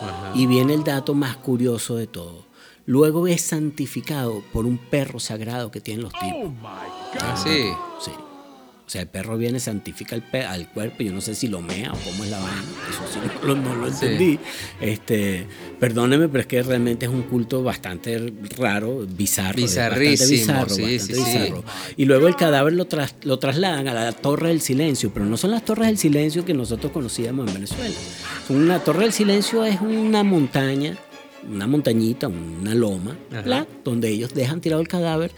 Ajá. 0.00 0.32
Y 0.34 0.46
viene 0.46 0.74
el 0.74 0.84
dato 0.84 1.14
más 1.14 1.36
curioso 1.36 1.96
de 1.96 2.06
todo. 2.06 2.46
Luego 2.86 3.26
es 3.26 3.42
santificado 3.42 4.42
por 4.52 4.64
un 4.64 4.78
perro 4.78 5.20
sagrado 5.20 5.70
que 5.70 5.80
tienen 5.80 6.04
los 6.04 6.12
tipos. 6.14 6.52
Ah, 6.64 7.36
sí. 7.36 7.68
Sí. 8.00 8.12
O 8.88 8.90
sea, 8.90 9.02
el 9.02 9.08
perro 9.08 9.36
viene, 9.36 9.60
santifica 9.60 10.14
al, 10.16 10.22
pe- 10.22 10.46
al 10.46 10.66
cuerpo. 10.72 11.02
Yo 11.02 11.12
no 11.12 11.20
sé 11.20 11.34
si 11.34 11.46
lo 11.46 11.60
mea 11.60 11.92
o 11.92 11.96
cómo 11.98 12.24
es 12.24 12.30
la 12.30 12.38
vaina. 12.38 12.62
Eso 12.88 13.02
sí 13.12 13.18
no, 13.42 13.46
lo- 13.46 13.56
no 13.60 13.74
lo 13.76 13.88
Sí. 13.92 14.06
entendí. 14.06 14.38
Este, 14.80 15.46
perdóneme, 15.78 16.26
pero 16.28 16.40
es 16.40 16.46
que 16.46 16.62
realmente 16.62 17.04
es 17.04 17.12
un 17.12 17.20
culto 17.24 17.62
bastante 17.62 18.32
raro, 18.56 19.06
bizarro. 19.06 19.58
es 19.58 19.76
bastante 19.76 20.00
Bizarrísimo, 20.08 20.30
bizarro, 20.30 20.68
sí, 20.74 20.82
bastante 20.82 21.14
sí, 21.14 21.20
bizarro. 21.22 21.64
Y 21.98 22.06
luego 22.06 22.28
el 22.28 22.36
cadáver 22.36 22.72
lo, 22.72 22.86
tras- 22.88 23.14
lo 23.24 23.38
trasladan 23.38 23.88
a 23.88 23.92
la 23.92 24.12
Torre 24.12 24.48
del 24.48 24.62
Silencio, 24.62 25.12
pero 25.12 25.26
no 25.26 25.36
son 25.36 25.50
las 25.50 25.66
Torres 25.66 25.88
del 25.88 25.98
Silencio 25.98 26.46
que 26.46 26.54
nosotros 26.54 26.90
conocíamos 26.90 27.46
en 27.46 27.52
Venezuela. 27.54 27.94
Una 28.48 28.78
Torre 28.78 29.02
del 29.02 29.12
Silencio 29.12 29.66
es 29.66 29.82
una 29.82 30.22
montaña, 30.24 30.96
una 31.46 31.66
montañita, 31.66 32.28
una 32.28 32.74
loma, 32.74 33.14
donde 33.84 34.08
ellos 34.08 34.32
dejan 34.32 34.62
tirado 34.62 34.80
el 34.80 34.88
cadáver, 34.88 35.30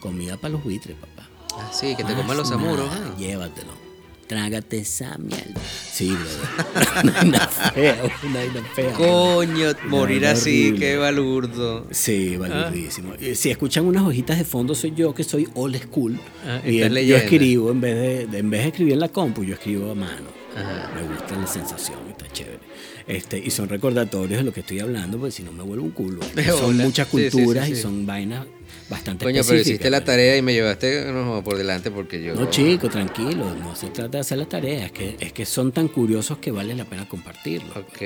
comida 0.00 0.36
para 0.38 0.54
los 0.54 0.64
buitres, 0.64 0.96
papá. 0.96 1.15
Ah, 1.58 1.70
sí, 1.72 1.94
que 1.96 2.04
te 2.04 2.12
Más 2.12 2.14
coman 2.22 2.36
los 2.36 2.50
amuros. 2.52 2.86
nada, 2.90 3.12
ah. 3.14 3.18
Llévatelo. 3.18 3.86
Trágate 4.26 4.78
esa 4.78 5.16
mierda. 5.18 5.60
Sí, 5.92 6.08
brother. 6.10 7.04
una 7.04 7.12
vaina 7.12 7.48
fea, 7.48 8.02
una 8.24 8.38
vaina 8.40 8.62
fea. 8.74 8.92
Coño, 8.94 9.66
morir 9.88 10.22
vaina 10.22 10.30
así, 10.32 10.62
horrible. 10.68 10.80
qué 10.80 10.96
balurdo. 10.96 11.86
Sí, 11.92 12.36
validísimo. 12.36 13.14
Eh, 13.20 13.36
Si 13.36 13.50
escuchan 13.50 13.84
unas 13.86 14.02
hojitas 14.02 14.36
de 14.38 14.44
fondo, 14.44 14.74
soy 14.74 14.94
yo 14.96 15.14
que 15.14 15.22
soy 15.22 15.46
old 15.54 15.76
school. 15.80 16.18
Ah, 16.44 16.60
y 16.66 16.76
estás 16.78 16.88
yo 16.88 16.94
leyendo. 16.94 17.16
escribo, 17.24 17.70
en 17.70 17.80
vez 17.80 17.94
de, 17.94 18.26
de- 18.26 18.38
en 18.38 18.50
vez 18.50 18.62
de 18.62 18.68
escribir 18.68 18.94
en 18.94 19.00
la 19.00 19.08
compu, 19.10 19.44
yo 19.44 19.54
escribo 19.54 19.92
a 19.92 19.94
mano. 19.94 20.34
Ajá. 20.56 20.90
Me 20.94 21.02
gusta 21.06 21.36
la 21.36 21.46
sensación, 21.46 21.98
está 22.08 22.26
chévere. 22.32 22.58
Este, 23.06 23.38
y 23.38 23.50
son 23.50 23.68
recordatorios 23.68 24.38
de 24.40 24.44
lo 24.44 24.52
que 24.52 24.60
estoy 24.60 24.80
hablando, 24.80 25.18
porque 25.18 25.30
si 25.30 25.44
no 25.44 25.52
me 25.52 25.62
vuelvo 25.62 25.84
un 25.84 25.92
culo. 25.92 26.18
De 26.34 26.44
son 26.46 26.62
bola. 26.72 26.82
muchas 26.84 27.06
Sí, 27.08 27.16
sí, 27.18 27.24
sí, 27.24 27.30
culturas 27.30 27.66
sí. 27.66 27.72
y 27.72 27.76
son 27.76 28.06
vainas 28.06 28.44
bastante 28.88 29.24
Coño, 29.24 29.34
pero 29.34 29.40
específicas, 29.40 29.66
hiciste 29.66 29.90
la 29.90 29.98
¿vale? 29.98 30.06
tarea 30.06 30.36
y 30.36 30.42
me 30.42 30.52
llevaste 30.52 31.12
no, 31.12 31.42
por 31.42 31.56
delante 31.56 31.90
porque 31.90 32.22
yo. 32.22 32.34
No, 32.34 32.50
chico, 32.50 32.88
tranquilo, 32.88 33.54
no 33.54 33.74
se 33.74 33.88
trata 33.88 34.18
de 34.18 34.18
hacer 34.20 34.38
la 34.38 34.46
tarea, 34.46 34.86
es 34.86 34.92
que, 34.92 35.16
es 35.18 35.32
que 35.32 35.44
son 35.46 35.72
tan 35.72 35.88
curiosos 35.88 36.38
que 36.38 36.50
vale 36.50 36.74
la 36.74 36.84
pena 36.84 37.08
compartirlo. 37.08 37.72
Ok. 37.74 38.02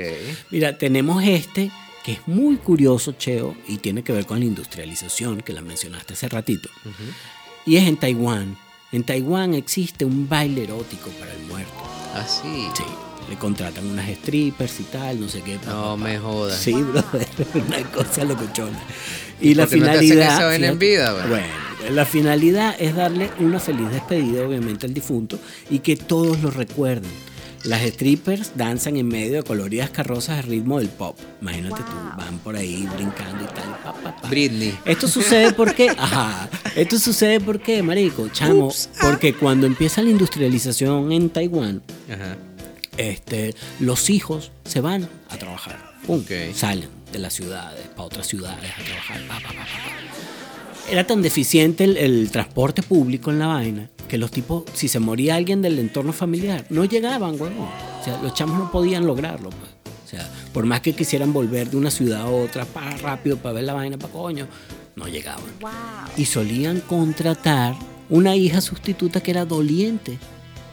Mira, 0.51 0.77
tenemos 0.79 1.23
este 1.25 1.71
que 2.05 2.13
es 2.13 2.27
muy 2.27 2.57
curioso, 2.57 3.13
Cheo, 3.13 3.55
y 3.69 3.79
tiene 3.79 4.03
que 4.03 4.13
ver 4.13 4.27
con 4.27 4.39
la 4.39 4.47
industrialización, 4.47 5.43
que 5.43 5.53
la 5.53 5.61
mencionaste 5.61 6.15
hace 6.15 6.29
ratito. 6.29 6.69
Y 7.67 7.77
es 7.77 7.87
en 7.87 7.97
Taiwán. 7.97 8.57
En 8.93 9.05
Taiwán 9.05 9.55
existe 9.55 10.05
un 10.05 10.29
baile 10.29 10.65
erótico 10.65 11.11
para 11.11 11.33
el 11.33 11.41
muerto. 11.43 11.73
Ah, 12.15 12.27
sí. 12.27 12.69
Sí, 12.75 12.85
le 13.31 13.37
contratan 13.37 13.87
unas 13.87 14.11
strippers 14.11 14.81
y 14.81 14.83
tal, 14.85 15.21
no 15.21 15.29
sé 15.29 15.41
qué. 15.43 15.57
pa, 15.59 15.71
No 15.71 15.83
pa, 15.83 15.89
pa. 15.91 15.97
me 15.97 16.19
jodas. 16.19 16.59
Sí, 16.59 16.73
brother, 16.73 17.29
una 17.69 17.83
cosa 17.91 18.25
locochona. 18.25 18.79
Y 19.41 19.55
la 19.55 19.65
por 19.65 19.71
qué 19.75 19.79
no 19.81 19.87
te 19.87 19.91
hacen 19.93 20.09
finalidad. 20.09 20.47
vaina 20.47 20.67
en 20.67 20.79
vida, 20.79 21.13
güey? 21.13 21.29
bueno, 21.29 21.47
la 21.95 22.05
finalidad 22.05 22.75
es 22.79 22.95
darle 22.95 23.31
una 23.39 23.59
feliz 23.61 23.89
despedida, 23.91 24.47
obviamente, 24.47 24.85
al 24.87 24.93
difunto 24.93 25.39
y 25.71 25.79
que 25.79 25.97
todos 25.97 26.43
lo 26.43 26.51
recuerden. 26.51 27.11
Las 27.65 27.83
strippers 27.83 28.53
danzan 28.57 28.97
en 28.97 29.07
medio 29.07 29.35
de 29.35 29.43
coloridas 29.43 29.91
carrozas 29.91 30.39
al 30.39 30.45
ritmo 30.45 30.79
del 30.79 30.89
pop. 30.89 31.19
Imagínate 31.43 31.83
tú, 31.83 32.17
van 32.17 32.39
por 32.39 32.57
ahí 32.57 32.89
brincando 32.97 33.45
y 33.45 33.47
tal. 33.49 33.77
pa, 33.85 33.93
pa, 33.93 34.17
pa. 34.17 34.29
Britney. 34.29 34.75
Esto 34.87 35.07
sucede 35.07 35.53
porque, 35.57 35.91
ajá, 35.91 36.49
esto 36.75 36.99
sucede 36.99 37.39
porque, 37.39 37.83
marico, 37.83 38.29
chamo, 38.33 38.69
Ups, 38.69 38.89
ah. 38.95 38.99
porque 39.03 39.35
cuando 39.35 39.67
empieza 39.67 40.03
la 40.03 40.09
industrialización 40.09 41.13
en 41.13 41.29
Taiwán, 41.29 41.83
Ajá. 42.11 42.37
Este, 42.97 43.55
los 43.79 44.11
hijos 44.11 44.53
se 44.65 44.81
van 44.81 45.09
a 45.29 45.37
trabajar. 45.37 45.95
Salen 46.55 46.89
de 47.13 47.19
las 47.19 47.33
ciudades 47.35 47.87
para 47.89 48.05
otras 48.05 48.27
ciudades 48.27 48.71
a 48.71 48.83
trabajar. 48.83 49.21
pa, 49.29 49.35
pa, 49.41 49.49
pa, 49.49 49.55
pa, 49.55 49.65
pa. 49.65 50.91
Era 50.91 51.07
tan 51.07 51.23
deficiente 51.23 51.85
el, 51.85 51.97
el 51.97 52.31
transporte 52.31 52.83
público 52.83 53.31
en 53.31 53.39
la 53.39 53.47
vaina 53.47 53.91
que 54.11 54.19
los 54.19 54.33
tipos, 54.33 54.65
si 54.75 54.89
se 54.89 54.99
moría 54.99 55.37
alguien 55.37 55.63
del 55.63 55.79
entorno 55.79 56.13
familiar, 56.13 56.67
no 56.69 56.85
llegaban, 56.85 57.41
huevón. 57.41 57.69
O 58.01 58.05
sea, 58.05 58.21
los 58.21 58.35
chamos 58.35 58.59
no 58.59 58.73
podían 58.73 59.07
lograrlo. 59.07 59.51
Pues. 59.51 59.71
O 60.05 60.09
sea, 60.09 60.29
por 60.53 60.67
más 60.67 60.81
que 60.81 60.93
quisieran 60.95 61.33
volver 61.33 61.71
de 61.71 61.77
una 61.77 61.93
ciudad 61.93 62.23
a 62.23 62.27
otra 62.27 62.65
para 62.65 62.97
rápido 62.97 63.37
para 63.37 63.53
ver 63.55 63.65
la 63.65 63.75
vaina, 63.75 63.97
para 63.97 64.13
coño, 64.13 64.49
no 64.97 65.07
llegaban. 65.07 65.45
Y 66.17 66.25
solían 66.25 66.81
contratar 66.81 67.77
una 68.09 68.35
hija 68.35 68.61
sustituta 68.61 69.21
que 69.21 69.31
era 69.31 69.45
doliente. 69.45 70.19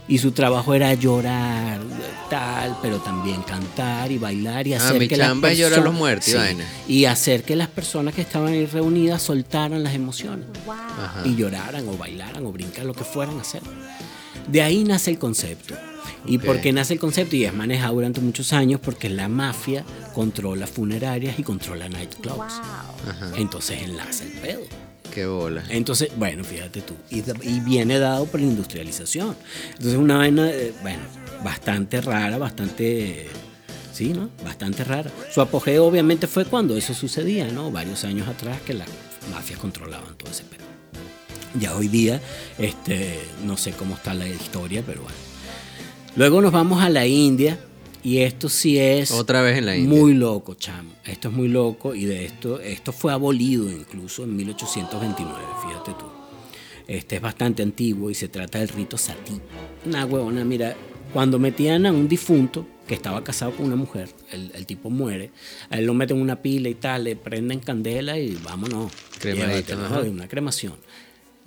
Y 0.10 0.20
su 0.20 0.32
trabajo 0.32 0.74
era 0.74 0.94
llorar, 0.94 1.82
tal, 2.30 2.78
pero 2.82 2.98
también 3.00 3.42
cantar 3.42 4.10
y 4.12 4.18
bailar 4.18 4.66
y 4.66 4.74
Ah, 4.74 4.78
hacer 4.78 5.00
mi 5.00 5.08
que 5.10 5.18
las 5.18 5.28
chamba 5.28 5.52
es 5.52 5.58
llorar 5.58 5.80
perso- 5.80 5.84
los 5.84 5.94
muertos 5.94 6.28
y 6.30 6.32
Sí, 6.32 6.38
vaina. 6.38 6.66
y 6.88 7.06
hacer 7.06 7.44
que 7.44 7.56
las 7.58 7.68
personas 7.68 8.14
que 8.14 8.22
estaban 8.22 8.54
ahí 8.54 8.66
reunidas 8.66 9.22
soltaran 9.22 9.84
las 9.84 9.94
emociones 9.94 10.46
Ajá. 10.70 11.22
y 11.26 11.36
lloraran 11.36 11.88
o 11.90 11.98
bailaran 11.98 12.46
o 12.46 12.52
brincaran, 12.54 12.88
lo 12.88 12.94
que 12.94 13.04
fueran 13.04 13.38
a 13.38 13.42
hacer. 13.42 13.62
De 14.48 14.62
ahí 14.62 14.86
nace 14.86 15.12
el 15.12 15.20
concepto. 15.20 15.76
¿Y 16.26 16.38
Ok. 16.38 16.44
por 16.46 16.62
qué 16.62 16.72
nace 16.72 16.94
el 16.94 17.00
concepto? 17.02 17.36
Y 17.36 17.44
es 17.44 17.54
manejado 17.54 17.96
durante 17.96 18.22
muchos 18.22 18.54
años 18.54 18.80
porque 18.82 19.10
la 19.10 19.28
mafia 19.28 19.84
controla 20.14 20.68
funerarias 20.68 21.38
y 21.38 21.44
controla 21.44 21.90
nightclubs. 21.90 22.54
Entonces 23.36 23.82
enlaza 23.84 24.24
el 24.24 24.32
pedo. 24.32 24.62
Bola. 25.26 25.64
Entonces, 25.70 26.10
bueno, 26.16 26.44
fíjate 26.44 26.82
tú. 26.82 26.94
Y, 27.10 27.24
y 27.44 27.60
viene 27.62 28.00
dado 28.00 28.26
por 28.26 28.40
la 28.40 28.46
industrialización. 28.46 29.36
Entonces, 29.72 29.96
una 29.96 30.18
vaina, 30.18 30.50
eh, 30.50 30.74
bueno, 30.82 31.02
bastante 31.44 32.02
rara, 32.02 32.38
bastante 32.38 33.28
Sí, 33.98 34.14
¿no? 34.14 34.30
Bastante 34.46 34.84
rara. 34.84 35.10
Su 35.34 35.42
apogeo 35.42 35.84
obviamente 35.84 36.28
fue 36.28 36.46
cuando 36.46 36.78
eso 36.78 36.94
sucedía, 36.94 37.48
¿no? 37.48 37.72
Varios 37.72 38.04
años 38.04 38.28
atrás 38.28 38.62
que 38.62 38.76
las 38.76 38.88
mafias 39.34 39.58
controlaban 39.60 40.16
todo 40.16 40.30
ese 40.30 40.44
pedo. 40.44 40.62
Ya 41.60 41.76
hoy 41.76 41.88
día, 41.88 42.22
este, 42.60 43.20
no 43.44 43.58
sé 43.58 43.72
cómo 43.72 43.96
está 43.96 44.14
la 44.14 44.28
historia, 44.28 44.84
pero 44.86 45.02
bueno. 45.02 45.18
Luego 46.16 46.42
nos 46.42 46.52
vamos 46.52 46.84
a 46.84 46.90
la 46.92 47.08
India 47.08 47.58
y 48.08 48.20
esto 48.20 48.48
sí 48.48 48.80
es 48.80 49.12
Otra 49.12 49.42
vez 49.42 49.58
en 49.58 49.66
la 49.66 49.76
India. 49.76 50.00
muy 50.00 50.14
loco, 50.14 50.54
chamo. 50.54 50.94
Esto 51.04 51.28
es 51.28 51.34
muy 51.34 51.50
loco 51.50 51.94
y 51.94 52.06
de 52.06 52.24
esto, 52.24 52.62
esto 52.62 52.94
fue 52.94 53.12
abolido 53.12 53.70
incluso 53.70 54.24
en 54.24 54.34
1829, 54.34 55.38
fíjate 55.68 55.92
tú. 55.92 56.06
Este 56.88 57.18
es 57.18 57.22
bastante 57.22 57.64
antiguo 57.64 58.10
y 58.10 58.16
se 58.16 58.30
trata 58.30 58.60
del 58.60 58.70
rito 58.70 58.98
sati. 58.98 59.34
Una 59.86 60.06
huevona, 60.06 60.46
mira, 60.46 60.74
cuando 61.12 61.38
metían 61.38 61.86
a 61.86 61.92
un 61.92 62.08
difunto 62.08 62.66
que 62.88 62.94
estaba 62.94 63.22
casado 63.26 63.52
con 63.52 63.66
una 63.66 63.76
mujer, 63.76 64.08
el, 64.32 64.52
el 64.56 64.66
tipo 64.66 64.90
muere, 64.90 65.32
a 65.70 65.78
él 65.78 65.86
lo 65.86 65.94
meten 65.94 66.16
en 66.16 66.24
una 66.24 66.42
pila 66.42 66.70
y 66.70 66.76
tal, 66.76 67.04
le 67.04 67.18
prenden 67.18 67.60
candela 67.60 68.18
y 68.18 68.36
vámonos. 68.36 68.90
Joder, 69.90 70.10
una 70.12 70.30
cremación. 70.30 70.76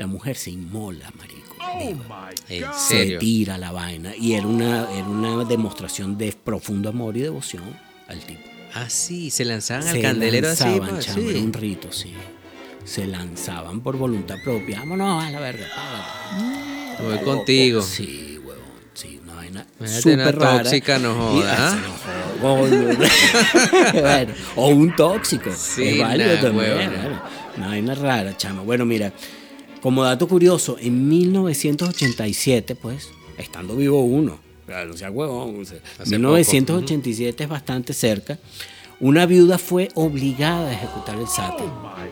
La 0.01 0.07
mujer 0.07 0.34
se 0.34 0.51
inmola, 0.51 1.12
marico. 1.18 1.57
viva 1.78 2.30
¿En 2.48 2.64
se 2.72 2.96
serio? 2.96 3.18
tira 3.18 3.59
la 3.59 3.70
vaina. 3.70 4.16
Y 4.16 4.32
era 4.32 4.46
una, 4.46 4.90
era 4.90 5.05
una 5.07 5.44
demostración 5.44 6.16
de 6.16 6.32
profundo 6.32 6.88
amor 6.88 7.18
y 7.18 7.20
devoción 7.20 7.64
al 8.09 8.18
tipo. 8.20 8.40
Ah, 8.72 8.88
sí, 8.88 9.28
se 9.30 9.44
lanzaban 9.44 9.86
al 9.86 9.96
Se 9.96 10.01
candelero 10.01 10.48
así. 10.48 10.64
lanzaban, 10.64 10.88
pues, 10.94 11.05
chamo, 11.05 11.20
sí. 11.20 11.28
era 11.28 11.38
un 11.40 11.53
rito, 11.53 11.92
sí. 11.92 12.14
Se 12.82 13.07
lanzaban 13.07 13.82
por 13.82 13.98
voluntad 13.98 14.36
propia. 14.42 14.78
Vámonos 14.78 15.22
a 15.22 15.30
la 15.32 15.38
verga. 15.38 15.66
págate. 15.76 17.03
Voy 17.03 17.18
contigo. 17.18 17.82
Sí, 17.82 18.38
huevón. 18.42 18.64
Sí, 18.94 19.20
una 19.22 19.34
vaina 19.34 19.66
súper 20.01 20.38
rara. 20.38 20.62
tóxica, 20.62 20.98
no 20.98 21.14
joda, 21.14 21.57
ah, 21.59 21.78
se 21.78 22.40
joda. 22.40 23.92
Bueno, 24.01 24.32
o 24.57 24.68
un 24.68 24.96
tóxico. 24.96 25.51
Sí, 25.55 25.88
es 25.88 25.98
válido 25.98 26.34
nah, 26.36 26.40
también. 26.40 26.90
claro. 26.90 27.22
Una 27.59 27.66
vaina 27.68 27.94
rara, 27.94 28.34
chamo. 28.38 28.64
Bueno, 28.64 28.86
mira, 28.86 29.12
como 29.81 30.05
dato 30.05 30.28
curioso, 30.28 30.76
en 30.81 31.09
1987, 31.09 32.74
pues, 32.74 33.09
estando 33.39 33.76
vivo 33.76 34.03
uno, 34.05 34.39
claro, 34.66 34.93
o 34.95 34.97
sea, 34.97 35.11
huevón, 35.11 35.61
o 35.61 35.64
sea, 35.64 35.78
Hace 35.99 36.11
1987 36.18 37.45
es 37.45 37.49
bastante 37.49 37.93
cerca, 37.93 38.39
una 39.01 39.24
viuda 39.26 39.57
fue 39.59 39.89
obligada 39.95 40.68
a 40.68 40.72
ejecutar 40.74 41.18
el 41.18 41.26
sati. 41.26 41.64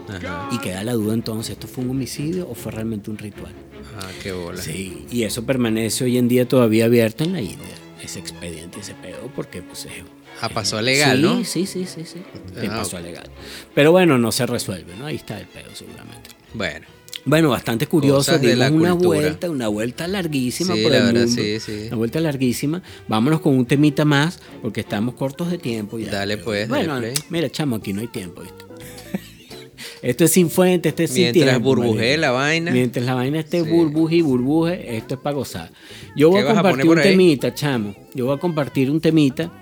Ajá. 0.08 0.48
Y 0.50 0.58
queda 0.58 0.82
la 0.84 0.94
duda 0.94 1.12
entonces, 1.12 1.52
¿esto 1.52 1.66
fue 1.68 1.84
un 1.84 1.90
homicidio 1.90 2.48
o 2.48 2.54
fue 2.54 2.72
realmente 2.72 3.10
un 3.10 3.18
ritual? 3.18 3.52
Ah, 4.00 4.08
qué 4.22 4.32
bola. 4.32 4.60
Sí, 4.60 5.06
y 5.10 5.24
eso 5.24 5.44
permanece 5.44 6.04
hoy 6.04 6.16
en 6.16 6.28
día 6.28 6.48
todavía 6.48 6.86
abierto 6.86 7.24
en 7.24 7.34
la 7.34 7.42
India, 7.42 7.74
ese 8.02 8.18
expediente, 8.18 8.80
ese 8.80 8.94
pedo, 8.94 9.30
porque 9.36 9.60
pues 9.60 9.84
es... 9.84 9.92
Ah, 10.40 10.48
pasó 10.48 10.78
a 10.78 10.82
legal, 10.82 11.16
sí, 11.16 11.22
¿no? 11.22 11.44
Sí, 11.44 11.66
sí, 11.66 11.84
sí, 11.84 12.04
sí. 12.04 12.22
Sí, 12.58 12.66
Ah, 12.70 12.76
pasó 12.76 12.96
a 12.96 13.00
legal. 13.00 13.28
Pero 13.74 13.90
bueno, 13.92 14.16
no 14.18 14.30
se 14.32 14.46
resuelve, 14.46 14.94
¿no? 14.96 15.06
Ahí 15.06 15.16
está 15.16 15.38
el 15.38 15.46
pedo 15.46 15.74
seguramente. 15.74 16.30
Bueno. 16.54 16.86
Bueno, 17.28 17.50
bastante 17.50 17.86
curioso. 17.86 18.38
Dimos 18.38 18.70
una 18.70 18.90
cultura. 18.92 19.18
vuelta, 19.20 19.50
una 19.50 19.68
vuelta 19.68 20.08
larguísima 20.08 20.74
Sí, 20.74 20.82
por 20.82 20.92
el 20.94 21.02
verdad, 21.02 21.26
mundo. 21.26 21.42
sí, 21.42 21.60
sí. 21.60 21.84
Una 21.88 21.96
vuelta 21.96 22.20
larguísima. 22.20 22.82
Vámonos 23.06 23.40
con 23.40 23.56
un 23.56 23.66
temita 23.66 24.04
más, 24.04 24.40
porque 24.62 24.80
estamos 24.80 25.14
cortos 25.14 25.50
de 25.50 25.58
tiempo 25.58 25.98
ya. 25.98 26.10
Dale, 26.10 26.38
pues, 26.38 26.68
Bueno, 26.68 27.00
mira, 27.30 27.50
chamo, 27.50 27.76
aquí 27.76 27.92
no 27.92 28.00
hay 28.00 28.06
tiempo, 28.08 28.40
¿viste? 28.42 28.64
Esto 30.02 30.24
es 30.24 30.30
sin 30.32 30.48
fuente, 30.48 30.88
esto 30.90 31.02
es 31.02 31.10
sin 31.10 31.22
Mientras 31.24 31.44
tiempo. 31.50 31.64
burbujee 31.74 31.96
marico. 31.98 32.20
la 32.20 32.30
vaina. 32.30 32.70
Mientras 32.70 33.04
la 33.04 33.14
vaina 33.14 33.40
esté 33.40 33.64
Sí. 33.64 33.68
burbuje 33.70 34.16
y 34.16 34.22
burbuje, 34.22 34.96
esto 34.96 35.14
es 35.16 35.20
para 35.20 35.34
gozar. 35.34 35.70
Yo 36.16 36.30
voy 36.30 36.42
¿Qué 36.42 36.48
a 36.48 36.54
compartir 36.54 36.88
un 36.88 36.98
ahí? 36.98 37.04
temita, 37.10 37.52
chamo. 37.52 37.94
Yo 38.14 38.26
voy 38.26 38.36
a 38.36 38.40
compartir 38.40 38.90
un 38.92 39.00
temita 39.00 39.52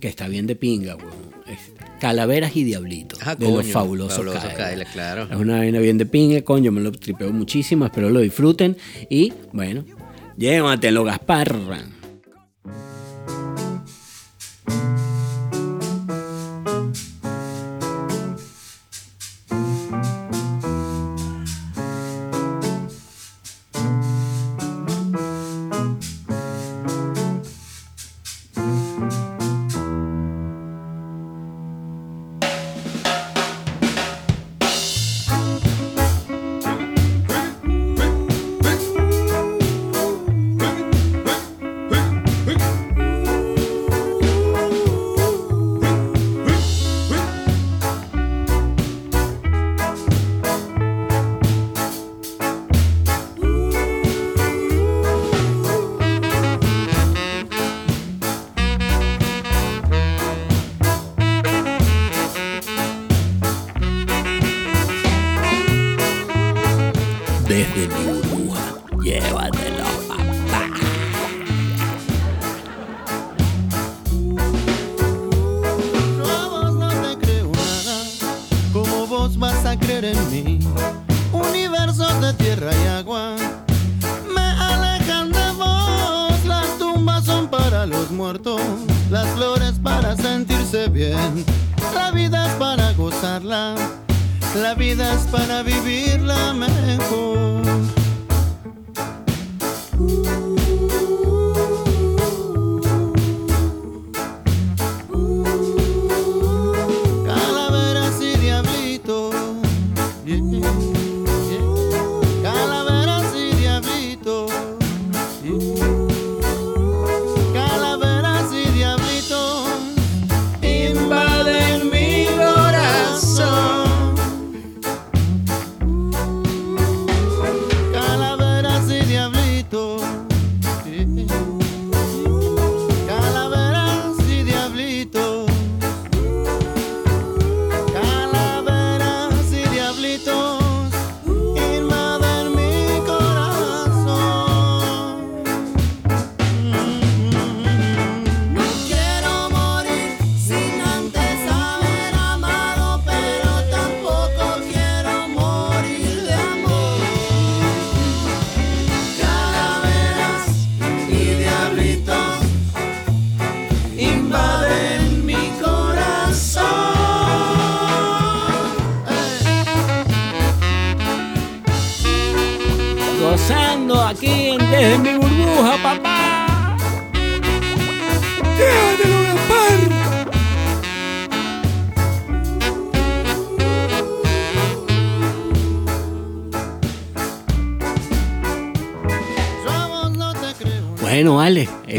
que 0.00 0.08
está 0.08 0.28
bien 0.28 0.46
de 0.46 0.56
pinga, 0.56 0.96
weón. 0.96 1.27
Calaveras 1.98 2.56
y 2.56 2.64
Diablitos. 2.64 3.18
Ah, 3.24 3.34
de 3.34 3.50
los 3.50 3.66
fabulosos 3.66 4.14
Fabulosos 4.14 4.52
claro. 4.92 5.28
Es 5.30 5.36
una 5.36 5.58
vaina 5.58 5.78
bien 5.80 5.98
de 5.98 6.06
pinga, 6.06 6.42
coño, 6.42 6.72
me 6.72 6.80
lo 6.80 6.92
tripeo 6.92 7.32
muchísimo, 7.32 7.84
espero 7.84 8.10
lo 8.10 8.20
disfruten. 8.20 8.76
Y 9.10 9.32
bueno, 9.52 9.84
llévatelo, 10.36 11.04
Gaspar. 11.04 11.97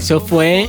Eso 0.10 0.20
fue 0.22 0.68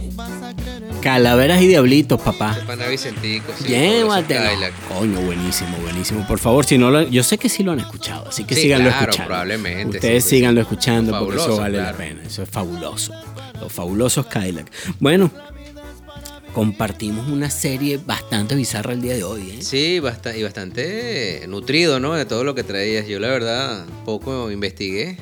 Calaveras 1.00 1.62
y 1.62 1.66
Diablitos, 1.66 2.20
papá. 2.20 2.52
Ese 2.58 2.66
pana 2.66 2.86
Vicentico, 2.88 3.46
sí, 3.56 3.64
fabuloso 3.64 4.28
Llévatelo. 4.28 4.66
Coño, 4.86 5.20
buenísimo, 5.22 5.78
buenísimo. 5.78 6.26
Por 6.26 6.38
favor, 6.38 6.66
si 6.66 6.76
no 6.76 6.90
lo, 6.90 7.08
yo 7.08 7.22
sé 7.22 7.38
que 7.38 7.48
sí 7.48 7.62
lo 7.62 7.72
han 7.72 7.80
escuchado, 7.80 8.28
así 8.28 8.44
que 8.44 8.54
Sí, 8.54 8.60
síganlo 8.60 8.90
claro, 8.90 9.04
escuchando. 9.04 9.28
probablemente, 9.28 9.96
Ustedes 9.96 10.24
sí, 10.24 10.28
sí, 10.28 10.36
síganlo 10.36 10.60
sí. 10.60 10.62
escuchando 10.64 11.18
porque 11.18 11.36
eso 11.40 11.56
vale 11.56 11.78
la 11.78 11.94
pena. 11.94 12.20
Eso 12.22 12.42
es 12.42 12.50
fabuloso. 12.50 13.14
Los 13.58 13.72
fabulosos 13.72 14.26
Cadillac. 14.26 14.70
Bueno, 14.98 15.30
compartimos 16.52 17.26
una 17.28 17.48
serie 17.48 17.96
bastante 18.04 18.54
bizarra 18.56 18.92
el 18.92 19.00
día 19.00 19.14
de 19.14 19.24
hoy, 19.24 19.52
¿eh? 19.52 19.62
Sí, 19.62 20.00
basta- 20.00 20.36
y 20.36 20.42
bastante 20.42 21.46
nutrido, 21.48 21.98
¿no? 21.98 22.12
De 22.12 22.26
todo 22.26 22.44
lo 22.44 22.54
que 22.54 22.62
traías. 22.62 23.06
Yo 23.08 23.18
la 23.20 23.28
verdad 23.28 23.86
poco 24.04 24.50
investigué 24.50 25.16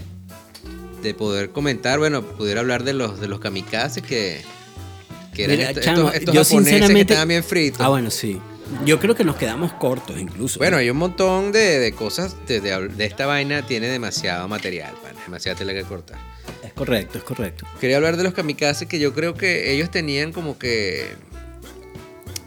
de 1.02 1.14
poder 1.14 1.50
comentar, 1.50 1.98
bueno, 1.98 2.22
pudiera 2.22 2.60
hablar 2.60 2.84
de 2.84 2.92
los 2.92 3.20
de 3.20 3.28
los 3.28 3.40
kamikazes 3.40 4.02
que, 4.02 4.42
que 5.34 5.44
eran 5.44 5.56
Mira, 5.56 5.70
estos, 5.70 5.84
chamo, 5.84 6.10
estos, 6.10 6.34
yo 6.34 6.44
que 6.60 7.00
estaban 7.00 7.28
bien 7.28 7.44
fritos. 7.44 7.80
Ah, 7.80 7.88
bueno, 7.88 8.10
sí. 8.10 8.40
Yo 8.84 9.00
creo 9.00 9.14
que 9.14 9.24
nos 9.24 9.36
quedamos 9.36 9.72
cortos 9.72 10.18
incluso. 10.18 10.58
Bueno, 10.58 10.76
¿eh? 10.76 10.80
hay 10.80 10.90
un 10.90 10.98
montón 10.98 11.52
de, 11.52 11.78
de 11.78 11.92
cosas 11.92 12.36
de, 12.46 12.60
de- 12.60 12.88
de 12.88 13.04
esta 13.06 13.24
vaina, 13.24 13.64
tiene 13.66 13.86
demasiado 13.88 14.46
material, 14.46 14.92
pana, 15.02 15.18
demasiada 15.24 15.56
tela 15.58 15.72
que 15.72 15.84
cortar. 15.84 16.18
Es 16.62 16.72
correcto, 16.74 17.16
es 17.18 17.24
correcto. 17.24 17.66
Quería 17.80 17.96
hablar 17.96 18.16
de 18.18 18.24
los 18.24 18.34
kamikazes 18.34 18.86
que 18.86 18.98
yo 18.98 19.14
creo 19.14 19.34
que 19.34 19.72
ellos 19.72 19.90
tenían 19.90 20.32
como 20.32 20.58
que 20.58 21.06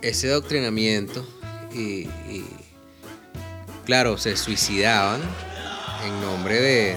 ese 0.04 0.30
adoctrinamiento 0.30 1.28
y, 1.74 2.08
y, 2.30 2.46
claro, 3.86 4.18
se 4.18 4.38
suicidaban 4.38 5.22
en 6.06 6.22
nombre 6.22 6.56
de, 6.60 6.96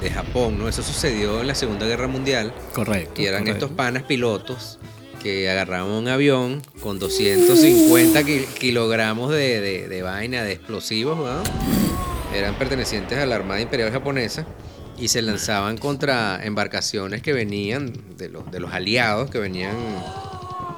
de- 0.00 0.10
Japón, 0.10 0.58
¿no? 0.58 0.68
Eso 0.68 0.82
sucedió 0.82 1.40
en 1.40 1.46
la 1.46 1.54
Segunda 1.54 1.86
Guerra 1.86 2.06
Mundial 2.08 2.52
Correcto. 2.74 3.20
y 3.20 3.26
eran 3.26 3.42
correcto. 3.42 3.64
estos 3.66 3.76
panas 3.76 4.02
pilotos 4.04 4.78
que 5.22 5.50
agarraban 5.50 5.90
un 5.90 6.06
avión 6.08 6.62
con 6.80 6.98
250 6.98 8.22
ki- 8.24 8.46
kilogramos 8.58 9.30
de, 9.32 9.60
de- 9.60 9.88
de 9.88 10.02
vaina, 10.02 10.42
de 10.42 10.52
explosivos, 10.52 11.16
¿no? 11.18 11.42
Eran 12.36 12.54
pertenecientes 12.56 13.18
a 13.18 13.26
la 13.26 13.36
Armada 13.36 13.60
Imperial 13.60 13.90
Japonesa 13.90 14.46
y 14.98 15.08
se 15.08 15.22
lanzaban 15.22 15.78
contra 15.78 16.40
embarcaciones 16.44 17.22
que 17.22 17.32
venían 17.32 17.92
de 18.16 18.28
los, 18.28 18.50
de 18.50 18.60
los 18.60 18.72
aliados, 18.72 19.30
que 19.30 19.38
venían 19.38 19.74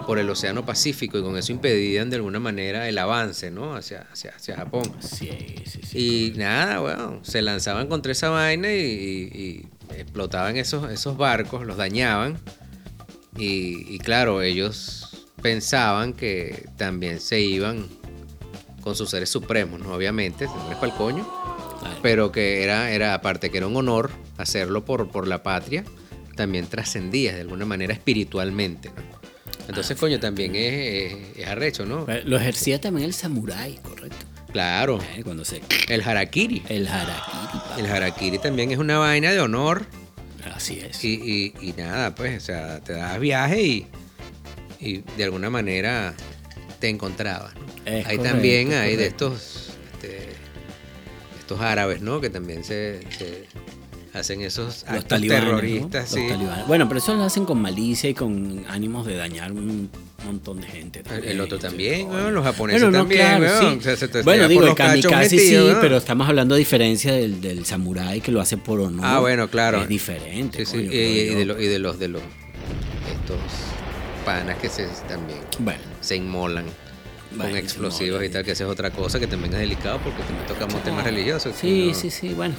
por 0.09 0.18
el 0.18 0.30
Océano 0.30 0.64
Pacífico 0.64 1.18
y 1.18 1.22
con 1.22 1.36
eso 1.36 1.52
impedían 1.52 2.09
de 2.09 2.16
alguna 2.16 2.40
manera 2.40 2.88
el 2.88 2.96
avance, 2.96 3.50
¿no? 3.50 3.74
Hacia, 3.76 4.06
hacia, 4.11 4.30
hacia 4.30 4.56
Japón. 4.56 4.90
Sí, 5.00 5.28
sí, 5.66 5.80
sí. 5.86 6.32
Y 6.34 6.38
nada, 6.38 6.78
bueno, 6.80 7.20
se 7.22 7.42
lanzaban 7.42 7.88
contra 7.88 8.12
esa 8.12 8.30
vaina 8.30 8.72
y, 8.72 8.80
y- 8.80 9.68
y 9.90 9.94
explotaban 10.00 10.56
esos, 10.56 10.90
esos 10.90 11.18
barcos, 11.18 11.66
los 11.66 11.76
dañaban. 11.76 12.38
Y, 13.36 13.84
y 13.94 13.98
claro, 13.98 14.40
ellos 14.40 15.26
pensaban 15.42 16.14
que 16.14 16.70
también 16.78 17.20
se 17.20 17.40
iban 17.42 17.86
con 18.80 18.96
sus 18.96 19.11
seres 19.11 19.28
supremos, 19.28 19.78
¿no? 19.78 19.92
Obviamente, 19.92 20.46
no 20.46 20.70
es 20.70 20.76
para 20.76 20.86
el 20.90 20.94
coño, 20.94 21.30
pero 22.00 22.32
que 22.32 22.64
era, 22.64 22.92
era 22.92 23.12
aparte 23.12 23.50
que 23.50 23.59
era 23.59 23.66
un 23.66 23.76
honor 23.76 24.11
hacerlo 24.38 24.86
por, 24.86 25.11
por 25.11 25.28
la 25.28 25.42
patria, 25.42 25.84
también 26.34 26.66
trascendía 26.66 27.34
de 27.34 27.42
alguna 27.42 27.66
manera 27.66 27.92
espiritualmente, 27.92 28.88
¿no? 28.88 29.17
Entonces, 29.68 29.96
coño, 29.98 30.18
también 30.18 30.56
es, 30.56 31.12
es- 31.12 31.18
es 31.38 31.46
arrecho, 31.46 31.84
¿no? 31.84 32.06
Lo 32.24 32.36
ejercía 32.38 32.80
también 32.80 33.06
el 33.06 33.14
samurái, 33.14 33.78
correcto. 33.82 34.26
Claro, 34.52 34.98
Eh, 35.14 35.22
Cuando 35.22 35.44
se... 35.44 35.60
el 35.88 36.00
harakiri. 36.02 36.62
El 36.70 36.88
harakiri, 36.88 37.58
pa. 37.68 37.76
El 37.78 37.86
harakiri 37.86 38.38
también 38.38 38.70
es 38.70 38.78
una 38.78 38.96
vaina 38.98 39.30
de 39.30 39.40
honor 39.40 39.84
Así 40.54 40.80
es. 40.80 41.04
y, 41.04 41.52
y- 41.60 41.68
y 41.68 41.72
nada, 41.74 42.14
pues, 42.14 42.42
o 42.42 42.46
sea, 42.46 42.80
te 42.80 42.94
das 42.94 43.20
viaje 43.20 43.62
y, 43.62 43.86
y 44.80 44.98
de 45.18 45.24
alguna 45.24 45.50
manera 45.50 46.14
te 46.80 46.88
encontrabas, 46.88 47.54
¿no? 47.56 47.66
Correcto, 47.84 48.22
también, 48.22 48.72
hay 48.72 48.96
de 48.96 49.06
estos, 49.08 49.74
este, 49.92 50.28
estos 51.40 51.60
árabes, 51.60 52.00
¿no? 52.00 52.20
Que 52.22 52.30
también 52.30 52.64
se, 52.64 53.00
se 53.18 53.44
hacen 54.14 54.40
esos 54.40 54.66
Los 54.66 54.84
actos 54.84 55.04
talibanes. 55.09 55.44
¿no? 55.44 55.50
terroristas, 55.56 56.12
Los 56.12 56.20
sí. 56.20 56.28
talibanes. 56.28 56.66
Bueno, 56.66 56.88
pero 56.88 56.98
eso 56.98 57.14
lo 57.14 57.24
hacen 57.24 57.44
con 57.44 57.61
malicia 57.61 58.09
y 58.11 58.14
con 58.14 58.64
ánimos 58.68 59.06
de 59.06 59.16
dañar 59.16 59.52
un 59.52 59.90
montón 60.24 60.61
de 60.61 60.66
gente. 60.66 60.98
El, 61.00 61.04
también. 61.04 61.32
el 61.32 61.40
otro 61.40 61.59
también, 61.59 62.09
weón, 62.11 62.34
los 62.34 62.44
japoneses 62.44 62.82
Bueno, 62.82 62.96
no, 62.98 63.04
también, 63.04 63.20
claro, 63.38 63.44
weón. 63.44 63.72
sí. 63.74 63.78
O 63.78 63.96
sea, 63.96 63.96
se 64.09 64.22
bueno, 64.22 64.48
digo, 64.48 64.66
el 64.66 64.74
kamikaze 64.74 65.36
metido, 65.36 65.70
sí, 65.72 65.76
pero 65.80 65.96
estamos 65.96 66.28
hablando 66.28 66.54
a 66.54 66.59
diferencia 66.59 67.12
del, 67.12 67.40
del 67.40 67.64
samurái 67.64 68.20
que 68.20 68.32
lo 68.32 68.40
hace 68.40 68.56
por 68.56 68.80
honor. 68.80 69.04
Ah, 69.06 69.20
bueno, 69.20 69.48
claro. 69.48 69.82
Es 69.82 69.88
diferente. 69.88 70.64
Sí, 70.64 70.72
sí, 70.72 70.76
coño, 70.86 70.92
y, 70.92 71.24
de 71.34 71.38
yo. 71.40 71.44
lo- 71.54 71.61
y 71.61 71.66
de 71.66 71.78
los 71.78 71.98
de 71.98 72.09
los 72.09 72.22
estos 73.12 73.36
panas 74.24 74.56
que 74.59 74.68
se 74.68 74.86
también 75.09 75.38
Bueno, 75.59 75.80
se 76.00 76.16
inmolan 76.16 76.64
con 77.36 77.54
explosivos 77.56 78.24
y 78.24 78.28
tal, 78.30 78.44
que 78.44 78.52
esa 78.52 78.64
es 78.64 78.70
otra 78.70 78.90
cosa 78.90 79.20
que 79.20 79.26
también 79.26 79.52
es 79.54 79.61
delicado 79.61 79.98
porque 80.02 80.22
también 80.22 80.46
tocamos 80.46 80.82
temas 80.82 81.04
religiosos. 81.04 81.54
Sí, 81.61 81.88
¿no? 81.88 81.94
sí, 81.94 82.11
sí, 82.11 82.28
bueno. 82.34 82.54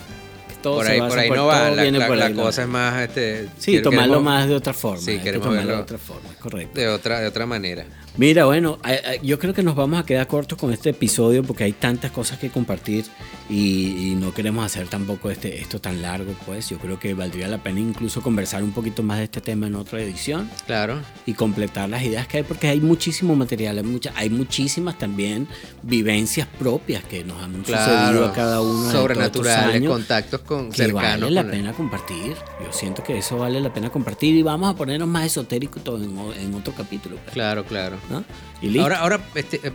Todo 0.61 0.77
Por 0.77 0.87
ahí, 0.87 0.99
por 0.99 1.17
ahí 1.19 1.27
por- 1.27 1.37
no 1.37 1.45
va, 1.47 1.69
la, 1.71 1.83
la- 1.99 2.07
por 2.07 2.17
la 2.17 2.25
ahí, 2.27 2.33
¿no? 2.33 2.43
cosa 2.43 2.61
es 2.63 2.67
más... 2.67 3.01
Este, 3.01 3.47
Sí, 3.57 3.81
tomarlo 3.81 4.15
queremos- 4.15 4.23
más 4.23 4.47
de 4.47 4.55
otra 4.55 4.73
forma. 4.73 4.99
Sí, 5.01 5.17
que 5.17 5.23
queremos 5.23 5.45
tomarlo 5.47 5.65
verlo 5.67 5.75
de 5.77 5.81
otra 5.83 5.97
forma, 5.97 6.29
correcto. 6.39 6.79
De 6.79 6.87
otra, 6.89 7.19
de 7.21 7.27
otra 7.27 7.45
manera. 7.45 7.85
Mira, 8.19 8.43
bueno, 8.43 8.77
yo 9.23 9.39
creo 9.39 9.53
que 9.53 9.63
nos 9.63 9.75
vamos 9.75 9.97
a 9.97 10.05
quedar 10.05 10.27
cortos 10.27 10.57
con 10.59 10.73
este 10.73 10.89
episodio 10.89 11.41
porque 11.41 11.63
hay 11.63 11.71
tantas 11.71 12.11
cosas 12.11 12.37
que 12.37 12.49
compartir 12.49 13.05
y, 13.49 14.11
y 14.11 14.15
no 14.15 14.33
queremos 14.33 14.65
hacer 14.65 14.89
tampoco 14.89 15.31
este, 15.31 15.61
esto 15.61 15.79
tan 15.79 16.01
largo, 16.01 16.33
pues. 16.45 16.67
Yo 16.67 16.79
creo 16.79 16.99
que 16.99 17.13
valdría 17.13 17.47
la 17.47 17.59
pena 17.63 17.79
incluso 17.79 18.21
conversar 18.21 18.61
un 18.61 18.73
poquito 18.73 19.03
más 19.03 19.19
de 19.19 19.23
este 19.23 19.39
tema 19.39 19.67
en 19.67 19.75
otra 19.75 20.01
edición 20.01 20.49
Claro. 20.67 20.99
y 21.25 21.31
completar 21.33 21.87
las 21.87 22.03
ideas 22.03 22.27
que 22.27 22.39
hay 22.39 22.43
porque 22.43 22.67
hay 22.67 22.81
muchísimo 22.81 23.37
material, 23.37 23.77
hay, 23.77 23.85
mucha, 23.85 24.11
hay 24.17 24.29
muchísimas 24.29 24.97
también 24.97 25.47
vivencias 25.81 26.45
propias 26.59 27.05
que 27.05 27.23
nos 27.23 27.41
han 27.41 27.53
sucedido 27.65 27.85
Claro. 27.85 28.25
a 28.25 28.33
cada 28.33 28.59
uno 28.61 28.91
Sobrenaturales, 28.91 29.75
años 29.75 29.93
contactos 29.93 30.41
con 30.41 30.71
que 30.71 30.75
cercanos. 30.75 31.21
vale 31.21 31.31
la 31.31 31.43
con- 31.43 31.51
pena 31.51 31.71
compartir. 31.71 32.35
Yo 32.59 32.73
siento 32.73 33.01
que 33.01 33.17
eso 33.17 33.37
vale 33.37 33.61
la 33.61 33.73
pena 33.73 33.89
compartir 33.89 34.35
y 34.35 34.43
vamos 34.43 34.69
a 34.73 34.75
ponernos 34.75 35.07
más 35.07 35.25
esotéricos 35.25 35.81
todo 35.85 36.03
en, 36.03 36.17
en 36.37 36.53
otro 36.53 36.73
capítulo. 36.75 37.15
pues, 37.23 37.31
Claro, 37.33 37.63
claro. 37.63 37.95
¿No? 38.09 38.23
Y 38.61 38.67
listo. 38.69 38.83
Ahora, 38.83 38.99
ahora 38.99 39.19
este, 39.35 39.59
eh, 39.63 39.71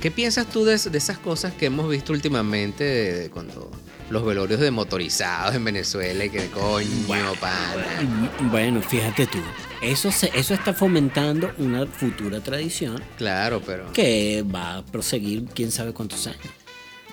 ¿qué 0.00 0.10
piensas 0.10 0.46
tú 0.46 0.64
de, 0.64 0.74
es- 0.74 0.90
de 0.90 0.98
esas 0.98 1.18
cosas 1.18 1.52
que 1.54 1.66
hemos 1.66 1.88
visto 1.88 2.12
últimamente 2.12 2.84
de, 2.84 3.12
de 3.20 3.30
cuando 3.30 3.70
los 4.10 4.24
velorios 4.24 4.60
de 4.60 4.70
motorizados 4.70 5.54
en 5.54 5.64
Venezuela 5.64 6.24
y 6.24 6.30
que 6.30 6.48
coño, 6.50 6.88
pana? 7.40 7.84
Bueno, 8.50 8.80
fíjate 8.82 9.26
tú, 9.26 9.38
eso, 9.82 10.10
se, 10.12 10.30
eso 10.34 10.54
está 10.54 10.72
fomentando 10.74 11.50
una 11.58 11.86
futura 11.86 12.40
tradición 12.40 13.02
Claro, 13.16 13.62
pero... 13.64 13.92
que 13.92 14.42
va 14.42 14.76
a 14.78 14.84
proseguir 14.84 15.44
quién 15.54 15.70
sabe 15.70 15.92
cuántos 15.92 16.26
años. 16.26 16.40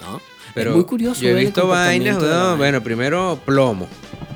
¿no? 0.01 0.19
Pero 0.53 0.71
es 0.71 0.75
muy 0.77 0.85
curioso. 0.85 1.21
Yo 1.21 1.29
he 1.29 1.33
visto 1.33 1.67
vainas, 1.67 2.17
vaina. 2.19 2.55
bueno, 2.55 2.81
primero 2.83 3.39
plomo. 3.45 3.87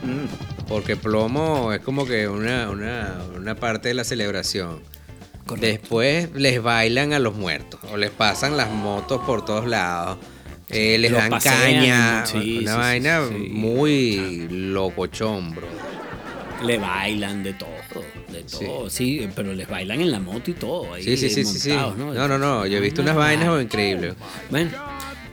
Mm, 0.04 0.66
Porque 0.68 0.96
plomo 0.96 1.74
es 1.74 1.82
como 1.82 2.06
que 2.06 2.28
una, 2.30 2.70
una, 2.70 3.18
una 3.36 3.56
parte 3.56 3.90
de 3.90 3.96
la 3.96 4.04
celebración. 4.06 4.80
Correcto. 5.46 5.66
Después 5.68 6.30
les 6.34 6.62
bailan 6.62 7.14
a 7.14 7.20
los 7.20 7.36
muertos 7.36 7.80
o 7.92 7.98
les 7.98 8.10
pasan 8.12 8.58
las 8.58 8.70
motos 8.72 9.22
por 9.26 9.46
todos 9.46 9.66
lados. 9.68 10.18
eh, 10.70 10.98
les 10.98 11.12
los 11.12 11.22
dan 11.22 11.30
pasean, 11.30 11.56
caña. 11.62 12.26
sí, 12.26 12.58
una 12.62 12.72
sí, 12.74 12.78
vaina 12.80 13.22
sí, 13.30 13.36
muy 13.52 14.48
locochón, 14.50 15.54
bro. 15.56 15.68
Le 16.64 16.78
bailan 16.78 17.44
de 17.44 17.54
todo, 17.54 17.70
de 18.32 18.42
todo, 18.44 18.90
sí. 18.90 19.30
pero 19.36 19.54
les 19.54 19.68
bailan 19.68 20.02
en 20.02 20.10
la 20.12 20.20
moto 20.20 20.50
y 20.50 20.54
todo. 20.54 20.94
Ahí 20.94 21.04
Sí, 21.04 21.18
sí, 21.18 21.30
sí, 21.30 21.44
sí, 21.46 21.60
sí. 21.60 21.70
montados, 21.70 21.98
No, 21.98 22.28
no, 22.28 22.38
no. 22.38 22.66
Yo 22.66 22.78
he 22.78 22.82
visto 22.82 23.02
Una 23.02 23.12
unas 23.12 23.24
vainas 23.26 23.48
vaina. 23.50 23.62
increíbles. 23.64 24.16
Bueno, 24.50 24.72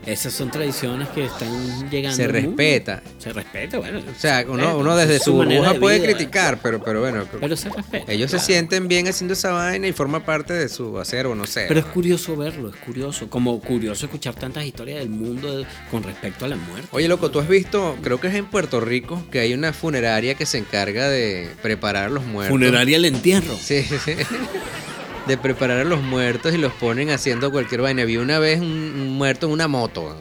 esas 0.06 0.32
son 0.32 0.50
tradiciones 0.50 1.08
que 1.10 1.24
están 1.26 1.90
llegando. 1.90 2.16
Se 2.16 2.26
respeta. 2.26 3.02
Se 3.18 3.32
respeta, 3.32 3.78
bueno. 3.78 4.00
O 4.00 4.18
sea, 4.20 4.40
se 4.42 4.48
uno, 4.48 4.76
uno 4.78 4.96
desde 4.96 5.16
es 5.16 5.22
su 5.22 5.34
manera 5.34 5.60
burbuja 5.60 5.74
de 5.74 5.80
puede 5.80 5.98
vida, 6.00 6.06
criticar, 6.14 6.58
pero, 6.62 6.82
pero 6.82 7.00
bueno. 7.00 7.24
Pero 7.40 7.56
se 7.56 7.68
respeta. 7.68 8.12
ellos 8.12 8.30
se 8.30 8.38
sienten 8.40 8.88
bien 8.88 9.06
haciendo 9.08 9.34
esa 9.34 9.52
vaina 9.52 9.86
y 9.86 9.92
forma 9.92 10.24
parte 10.24 10.52
de 10.54 10.68
su 10.68 10.98
acervo, 10.98 11.34
no 11.34 11.46
sé. 11.46 11.66
Pero 11.68 11.80
es 11.80 11.86
curioso 11.86 12.36
verlo, 12.36 12.68
es 12.70 12.76
curioso. 12.76 13.28
Como 13.30 13.60
curioso 13.60 14.06
escuchar 14.06 14.34
tantas 14.34 14.64
historias 14.64 14.98
del 14.98 15.10
mundo 15.10 15.58
de- 15.58 15.66
con 15.90 16.02
respecto 16.02 16.44
a 16.44 16.48
la 16.48 16.56
muerte. 16.56 16.88
Oye, 16.90 17.08
loco, 17.08 17.30
tú 17.30 17.38
has 17.40 17.48
visto, 17.48 17.96
creo 18.02 18.18
que 18.20 18.28
es 18.28 18.34
en 18.34 18.46
Puerto 18.46 18.80
Rico, 18.80 19.22
que 19.30 19.40
hay 19.40 19.54
una 19.54 19.72
funeraria 19.72 20.34
que 20.34 20.46
se 20.46 20.58
encarga 20.58 21.08
de 21.08 21.48
preparar 21.62 22.10
los 22.10 22.24
muertos. 22.24 22.50
Funeraria 22.50 22.96
el 22.96 23.04
entierro. 23.04 23.56
Sí, 23.56 23.82
sí. 23.82 24.12
De 25.26 25.36
preparar 25.38 25.78
a 25.78 25.84
los 25.84 26.02
muertos 26.02 26.52
y 26.54 26.58
los 26.58 26.72
ponen 26.72 27.10
haciendo 27.10 27.52
cualquier 27.52 27.82
vaina. 27.82 28.04
Vi 28.04 28.16
una 28.16 28.38
vez 28.38 28.60
un, 28.60 28.66
un 28.66 29.16
muerto 29.16 29.46
en 29.46 29.52
una 29.52 29.68
moto. 29.68 30.16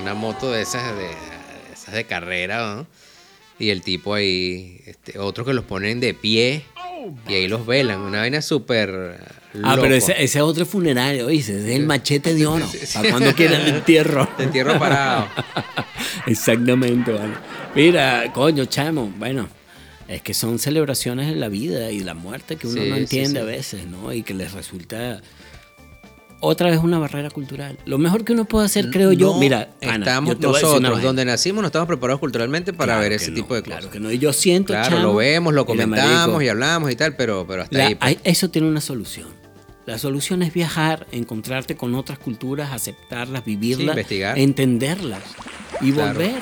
Una 0.00 0.14
moto 0.14 0.50
de 0.50 0.62
esas 0.62 0.96
de, 0.96 1.10
esas 1.72 1.94
de 1.94 2.04
carrera, 2.04 2.74
¿no? 2.74 2.86
Y 3.58 3.70
el 3.70 3.82
tipo 3.82 4.14
ahí, 4.14 4.80
este, 4.86 5.18
otros 5.18 5.46
que 5.46 5.54
los 5.54 5.64
ponen 5.64 6.00
de 6.00 6.12
pie 6.12 6.64
y 7.28 7.34
ahí 7.34 7.48
los 7.48 7.64
velan. 7.66 8.00
Una 8.00 8.20
vaina 8.20 8.42
súper. 8.42 9.18
Ah, 9.62 9.76
pero 9.80 9.94
ese, 9.94 10.12
ese 10.12 10.38
es 10.38 10.44
otro 10.44 10.66
funerario, 10.66 11.28
dice, 11.28 11.58
es 11.58 11.76
el 11.76 11.86
machete 11.86 12.34
de 12.34 12.46
oro. 12.46 12.66
Para 12.94 13.10
cuando 13.10 13.34
quieran 13.34 13.62
el 13.62 13.76
entierro. 13.76 14.28
De 14.36 14.44
entierro 14.44 14.78
parado. 14.78 15.28
Exactamente, 16.26 17.12
vale. 17.12 17.34
Mira, 17.74 18.30
coño, 18.32 18.66
chamo, 18.66 19.12
bueno, 19.16 19.48
Es 20.08 20.22
que 20.22 20.34
son 20.34 20.58
celebraciones 20.58 21.28
de 21.28 21.34
la 21.36 21.48
vida 21.48 21.90
y 21.90 22.00
la 22.00 22.14
muerte 22.14 22.56
que 22.56 22.66
uno 22.68 22.82
Sí, 22.82 22.88
no 22.90 22.96
entiende 22.96 23.30
sí. 23.32 23.38
a 23.38 23.44
veces, 23.44 23.86
¿no? 23.86 24.12
Y 24.12 24.22
que 24.22 24.34
les 24.34 24.52
resulta 24.52 25.20
otra 26.40 26.70
vez 26.70 26.78
una 26.80 26.98
barrera 26.98 27.30
cultural. 27.30 27.78
Lo 27.86 27.98
mejor 27.98 28.24
que 28.24 28.32
uno 28.32 28.44
puede 28.44 28.66
hacer, 28.66 28.90
creo 28.90 29.10
yo, 29.12 29.34
mira, 29.38 29.70
Ana, 29.82 29.96
estamos 30.04 30.38
yo 30.38 30.52
nosotros, 30.52 31.02
donde 31.02 31.24
nacimos, 31.24 31.62
no 31.62 31.66
estamos 31.68 31.88
preparados 31.88 32.20
culturalmente 32.20 32.72
para 32.72 32.92
Claro 32.92 33.00
ver 33.02 33.12
ese 33.14 33.30
no, 33.30 33.36
tipo 33.36 33.54
de 33.54 33.62
cosas. 33.62 33.78
Claro 33.80 33.90
que 33.92 33.98
no. 33.98 34.12
Y 34.12 34.18
yo 34.18 34.32
siento, 34.32 34.72
Claro, 34.74 34.90
chamo, 34.96 35.02
lo 35.02 35.14
vemos, 35.16 35.54
lo 35.54 35.66
comentamos 35.66 36.42
y 36.42 36.48
hablamos 36.48 36.90
y 36.92 36.94
tal, 36.96 37.16
pero, 37.16 37.46
pero 37.48 37.62
hasta 37.62 37.76
la- 37.78 37.86
ahí. 37.86 37.94
pues. 37.96 38.08
hay- 38.08 38.18
eso 38.22 38.48
tiene 38.50 38.68
una 38.68 38.80
solución. 38.80 39.28
La 39.86 39.98
solución 39.98 40.42
es 40.42 40.52
viajar, 40.52 41.06
encontrarte 41.10 41.74
con 41.76 41.94
otras 41.94 42.18
culturas, 42.18 42.70
aceptarlas, 42.72 43.44
vivirlas, 43.44 43.96
investigar. 43.96 44.38
entenderlas 44.38 45.22
y 45.80 45.92
Claro. 45.92 46.12
volver 46.14 46.34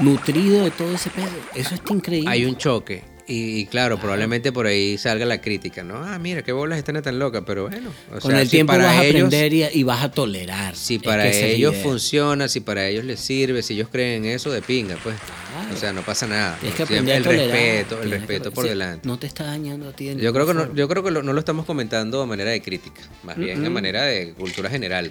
nutrido 0.00 0.64
de 0.64 0.70
todo 0.70 0.92
ese 0.94 1.10
pedo. 1.10 1.28
Eso 1.54 1.74
está 1.74 1.92
increíble. 1.94 2.30
Hay 2.30 2.44
un 2.44 2.56
choque. 2.56 3.02
Y, 3.26 3.60
y 3.60 3.64
claro, 3.66 3.98
probablemente 3.98 4.52
por 4.52 4.66
ahí 4.66 4.98
salga 4.98 5.24
la 5.24 5.40
crítica, 5.40 5.82
¿no? 5.82 5.96
Ah, 6.04 6.18
mira, 6.18 6.42
qué 6.42 6.52
bolas 6.52 6.76
están 6.78 7.00
tan 7.00 7.18
locas, 7.18 7.42
pero 7.46 7.68
bueno. 7.70 7.88
O 8.14 8.18
Con 8.20 8.32
sea, 8.32 8.40
el 8.42 8.46
si 8.48 8.50
tiempo 8.56 8.74
para 8.74 8.84
vas 8.84 8.98
a 8.98 9.04
ellos- 9.06 9.28
aprender 9.28 9.54
y, 9.54 9.64
y 9.72 9.82
vas 9.82 10.04
a 10.04 10.10
tolerar. 10.10 10.76
Si 10.76 10.96
Es 10.96 11.02
para 11.02 11.26
es 11.26 11.36
ellos 11.36 11.74
funciona, 11.76 12.48
si 12.48 12.60
para 12.60 12.86
ellos 12.86 13.02
les 13.06 13.18
sirve, 13.20 13.62
si 13.62 13.72
ellos 13.72 13.88
creen 13.90 14.26
en 14.26 14.32
eso, 14.32 14.52
de 14.52 14.60
pinga, 14.60 14.98
pues. 15.02 15.16
Claro. 15.54 15.74
O 15.74 15.76
sea, 15.78 15.92
no 15.94 16.02
pasa 16.02 16.26
nada. 16.26 16.58
Tienes 16.60 16.76
que 16.76 16.84
Siempre 16.84 17.14
aprender 17.14 17.14
a 17.14 17.16
el 17.16 17.24
tolerar. 17.24 17.56
respeto, 17.56 18.02
el 18.02 18.10
respeto 18.10 18.52
por 18.52 18.64
sí, 18.64 18.68
delante. 18.68 19.08
No 19.08 19.18
te 19.18 19.26
está 19.26 19.44
dañando 19.44 19.88
a 19.88 19.92
ti. 19.94 20.14
Yo 20.16 20.32
creo 20.34 20.46
que 20.46 20.52
no, 20.52 20.74
yo 20.74 20.86
creo 20.86 21.02
que 21.02 21.10
lo- 21.10 21.22
no 21.22 21.32
lo 21.32 21.38
estamos 21.38 21.64
comentando 21.64 22.20
de 22.20 22.26
manera 22.26 22.50
de 22.50 22.60
crítica, 22.60 23.00
más 23.22 23.38
bien 23.38 23.62
de 23.62 23.70
manera 23.70 24.02
de 24.02 24.34
cultura 24.34 24.68
general. 24.68 25.10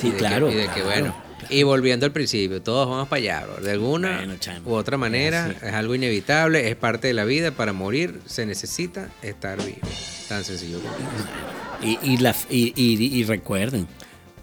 Sí, 0.00 0.06
Y 0.06 0.10
de 0.10 0.12
que- 0.12 0.18
claro. 0.18 0.48
y 0.48 0.54
de 0.54 0.68
que 0.68 0.82
bueno. 0.82 1.29
Y 1.50 1.62
volviendo 1.64 2.06
al 2.06 2.12
principio, 2.12 2.62
todos 2.62 2.88
vamos 2.88 3.08
para 3.08 3.20
allá, 3.20 3.44
bro. 3.46 3.62
De 3.64 3.72
alguna 3.72 4.18
Bueno, 4.18 4.34
u 4.64 4.72
otra 4.74 4.96
manera, 4.96 5.54
Es 5.62 5.72
algo 5.74 5.94
inevitable, 5.94 6.68
es 6.68 6.76
parte 6.76 7.08
de 7.08 7.14
la 7.14 7.24
vida. 7.24 7.50
Para 7.50 7.72
morir 7.72 8.20
se 8.26 8.46
necesita 8.46 9.10
estar 9.22 9.58
vivo. 9.64 9.78
Tan 10.28 10.44
sencillo 10.44 10.78
como. 10.80 10.94
Y, 11.82 11.98
y, 12.02 12.16
la, 12.18 12.36
y, 12.50 12.72
y- 12.76 13.18
y 13.18 13.24
recuerden 13.24 13.86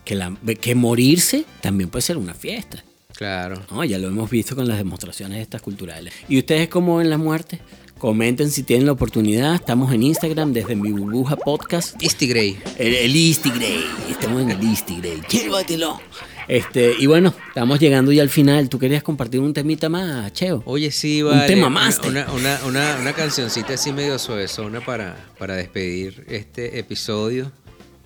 que, 0.03 0.16
la, 0.16 0.36
que 0.60 0.76
morirse 0.76 1.45
también 1.62 1.89
puede 1.89 2.01
ser 2.01 2.18
una 2.18 2.34
fiesta. 2.34 2.84
Claro. 3.16 3.64
¿no? 3.72 3.84
Ya 3.84 3.97
lo 3.97 4.08
hemos 4.10 4.30
visto 4.30 4.55
con 4.55 4.68
las 4.68 4.78
demostraciones 4.78 5.41
estas 5.41 5.62
culturales. 5.62 6.14
¿Y 6.28 6.38
ustedes 6.39 6.68
cómo 6.68 6.97
ven 6.97 7.10
la 7.10 7.18
muerte? 7.18 7.60
Comenten 7.97 8.51
si 8.51 8.62
tienen 8.62 8.86
la 8.86 8.91
oportunidad. 8.91 9.55
Estamos 9.55 9.91
en 9.91 10.03
Instagram 10.03 10.53
desde 10.53 10.76
mi 10.76 10.91
burbuja 10.91 11.36
podcast. 11.36 11.99
Isti 12.01 12.28
Grey. 12.28 12.60
El, 12.78 12.93
el 12.93 13.12
Grey. 13.55 13.84
Estamos 14.10 14.43
en 14.43 14.51
el 14.51 14.58
Grey. 14.60 15.22
Llévatelo. 15.30 15.99
Este, 16.48 16.93
y 16.98 17.08
bueno, 17.08 17.34
estamos 17.50 17.80
llegando 17.80 18.12
ya 18.12 18.22
al 18.22 18.30
final. 18.30 18.70
¿Tú 18.70 18.80
querías 18.80 19.04
compartir 19.04 19.41
un 19.41 19.54
temita 19.54 19.89
más, 19.89 20.32
Cheo? 20.34 20.64
Oye, 20.66 20.91
sí, 20.91 21.22
Un 21.22 21.32
vale. 21.32 21.48
tema 21.48 21.70
más, 21.70 22.00
Una, 22.06 22.32
una, 22.32 22.60
una, 22.66 22.98
una 23.02 23.14
cancioncita 23.14 23.74
así 23.74 23.91
medio 23.91 24.18
suavezona 24.18 24.80
para, 24.84 25.18
para 25.38 25.56
despedir 25.56 26.24
este 26.30 26.80
episodio. 26.80 27.52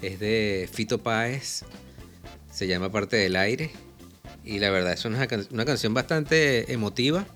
Es 0.01 0.19
de 0.19 0.67
Fito 0.71 0.97
Páez. 0.97 1.63
Se 2.51 2.65
llama 2.67 2.91
Parte 2.91 3.15
del 3.17 3.35
Aire. 3.35 3.71
Y 4.43 4.57
la 4.57 4.71
verdad 4.71 4.93
es 4.93 5.05
una, 5.05 5.27
una 5.51 5.65
canción 5.65 5.93
bastante 5.93 6.73
emotiva. 6.73 7.27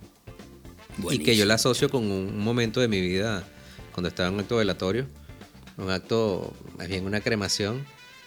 Y 1.12 1.20
que 1.20 1.36
yo 1.36 1.46
la 1.46 1.56
asocio 1.56 1.90
con 1.90 2.04
un, 2.04 2.30
un 2.30 2.40
momento 2.40 2.80
de 2.80 2.88
mi 2.88 3.00
vida 3.00 3.44
cuando 3.92 4.08
estaba 4.08 4.30
en 4.30 4.36
un 4.36 4.40
acto 4.40 4.56
velatorio. 4.58 5.06
Un 5.78 5.92
acto, 5.92 6.52
más 6.80 6.88
bien 6.88 7.06
una 7.06 7.22
cremación. 7.22 7.86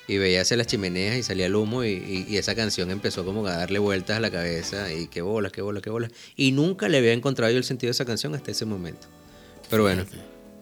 Y 0.09 0.17
veía 0.19 0.41
hacia 0.41 0.57
las 0.57 0.67
chimeneas 0.67 1.17
y 1.17 1.23
salía 1.23 1.47
el 1.47 1.55
humo 1.55 1.85
y, 1.85 1.91
y- 1.91 2.27
y 2.29 2.39
esa 2.39 2.55
canción 2.55 2.91
empezó 2.91 3.25
como 3.25 3.47
a 3.47 3.53
darle 3.59 3.79
vueltas 3.79 4.17
a 4.17 4.21
la 4.21 4.31
cabeza 4.31 4.93
y 4.93 5.07
qué 5.07 5.21
bolas, 5.23 5.53
qué 5.53 5.61
bolas, 5.63 5.83
qué 5.83 5.91
bolas. 5.91 6.11
Y 6.35 6.51
nunca 6.53 6.89
le 6.89 6.99
había 6.99 7.13
encontrado 7.13 7.53
yo 7.53 7.59
el 7.59 7.65
sentido 7.65 7.89
de 7.89 7.93
esa 7.93 8.05
canción 8.07 8.35
hasta 8.35 8.51
ese 8.51 8.65
momento. 8.65 9.07
Pero 9.69 9.83
bueno, 9.83 10.05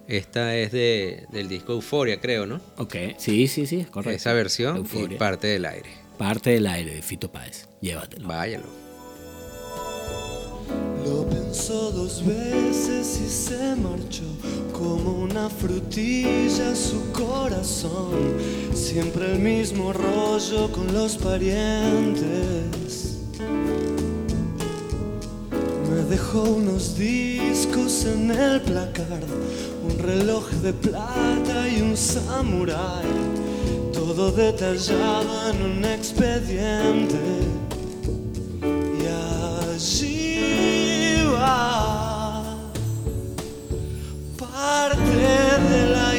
esta 0.09 0.57
es 0.57 0.73
de, 0.73 1.27
del 1.31 1.49
disco 1.49 1.73
Euforia, 1.75 2.21
creo, 2.21 2.45
¿no? 2.47 2.61
Ok, 2.77 2.97
sí, 3.19 3.47
sí, 3.47 3.67
sí, 3.67 3.79
es 3.81 3.87
correcto. 3.87 4.17
Esa 4.17 4.33
versión 4.33 4.79
Euforia. 4.79 5.15
y 5.15 5.19
parte 5.19 5.47
del 5.47 5.65
aire. 5.65 5.91
Parte 6.19 6.51
del 6.51 6.67
aire 6.67 6.95
de 6.97 7.03
Fito 7.03 7.31
Páez. 7.31 7.69
Llévatelo. 7.81 8.27
Váyalo. 8.27 8.65
Lo 11.05 11.25
pensó 11.47 11.93
dos 11.93 12.25
veces 12.25 13.21
y 13.25 13.31
se 13.31 13.77
marchó 13.77 14.25
como 14.73 15.23
una 15.23 15.49
frutilla 15.49 16.75
su 16.75 17.13
corazón. 17.13 18.35
Siempre 18.75 19.33
el 19.33 19.39
mismo 19.39 19.93
rollo 19.93 20.71
con 20.73 20.93
los 20.93 21.17
parientes. 21.17 23.19
Me 25.89 26.03
dejó 26.11 26.43
unos 26.43 26.99
discos 26.99 28.05
en 28.07 28.31
el 28.31 28.61
placard, 28.63 29.31
un 29.89 29.99
reloj 29.99 30.51
de 30.63 30.73
plata 30.73 31.69
y 31.69 31.81
un 31.81 31.97
samurái. 31.97 33.07
Todo 33.93 34.33
detallado 34.33 35.51
en 35.51 35.63
un 35.63 35.85
expediente. 35.85 37.21
Y 39.01 39.07
allí 39.75 40.16
parte 44.39 45.01
del 45.69 45.95
aire. 45.95 46.16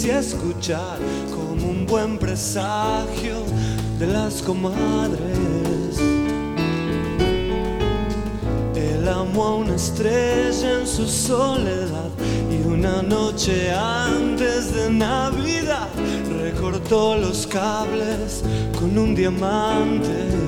Nuevo 0.00 0.12
se 0.12 0.12
hacía 0.12 0.18
escuchar 0.18 0.98
como 1.30 1.70
un 1.70 1.86
buen 1.86 2.18
presagio 2.18 3.44
de 3.98 4.06
las 4.06 4.42
comadres. 4.42 5.98
Él 8.74 9.08
amó 9.08 9.44
a 9.44 9.56
una 9.56 9.74
estrella 9.74 10.80
en 10.80 10.86
su 10.86 11.06
soledad 11.06 12.10
y 12.50 12.66
una 12.66 13.02
noche 13.02 13.72
antes 13.72 14.74
de 14.74 14.90
Navidad 14.90 15.88
recortó 16.42 17.16
los 17.16 17.46
cables 17.46 18.42
con 18.78 18.96
un 18.96 19.14
diamante 19.14 20.39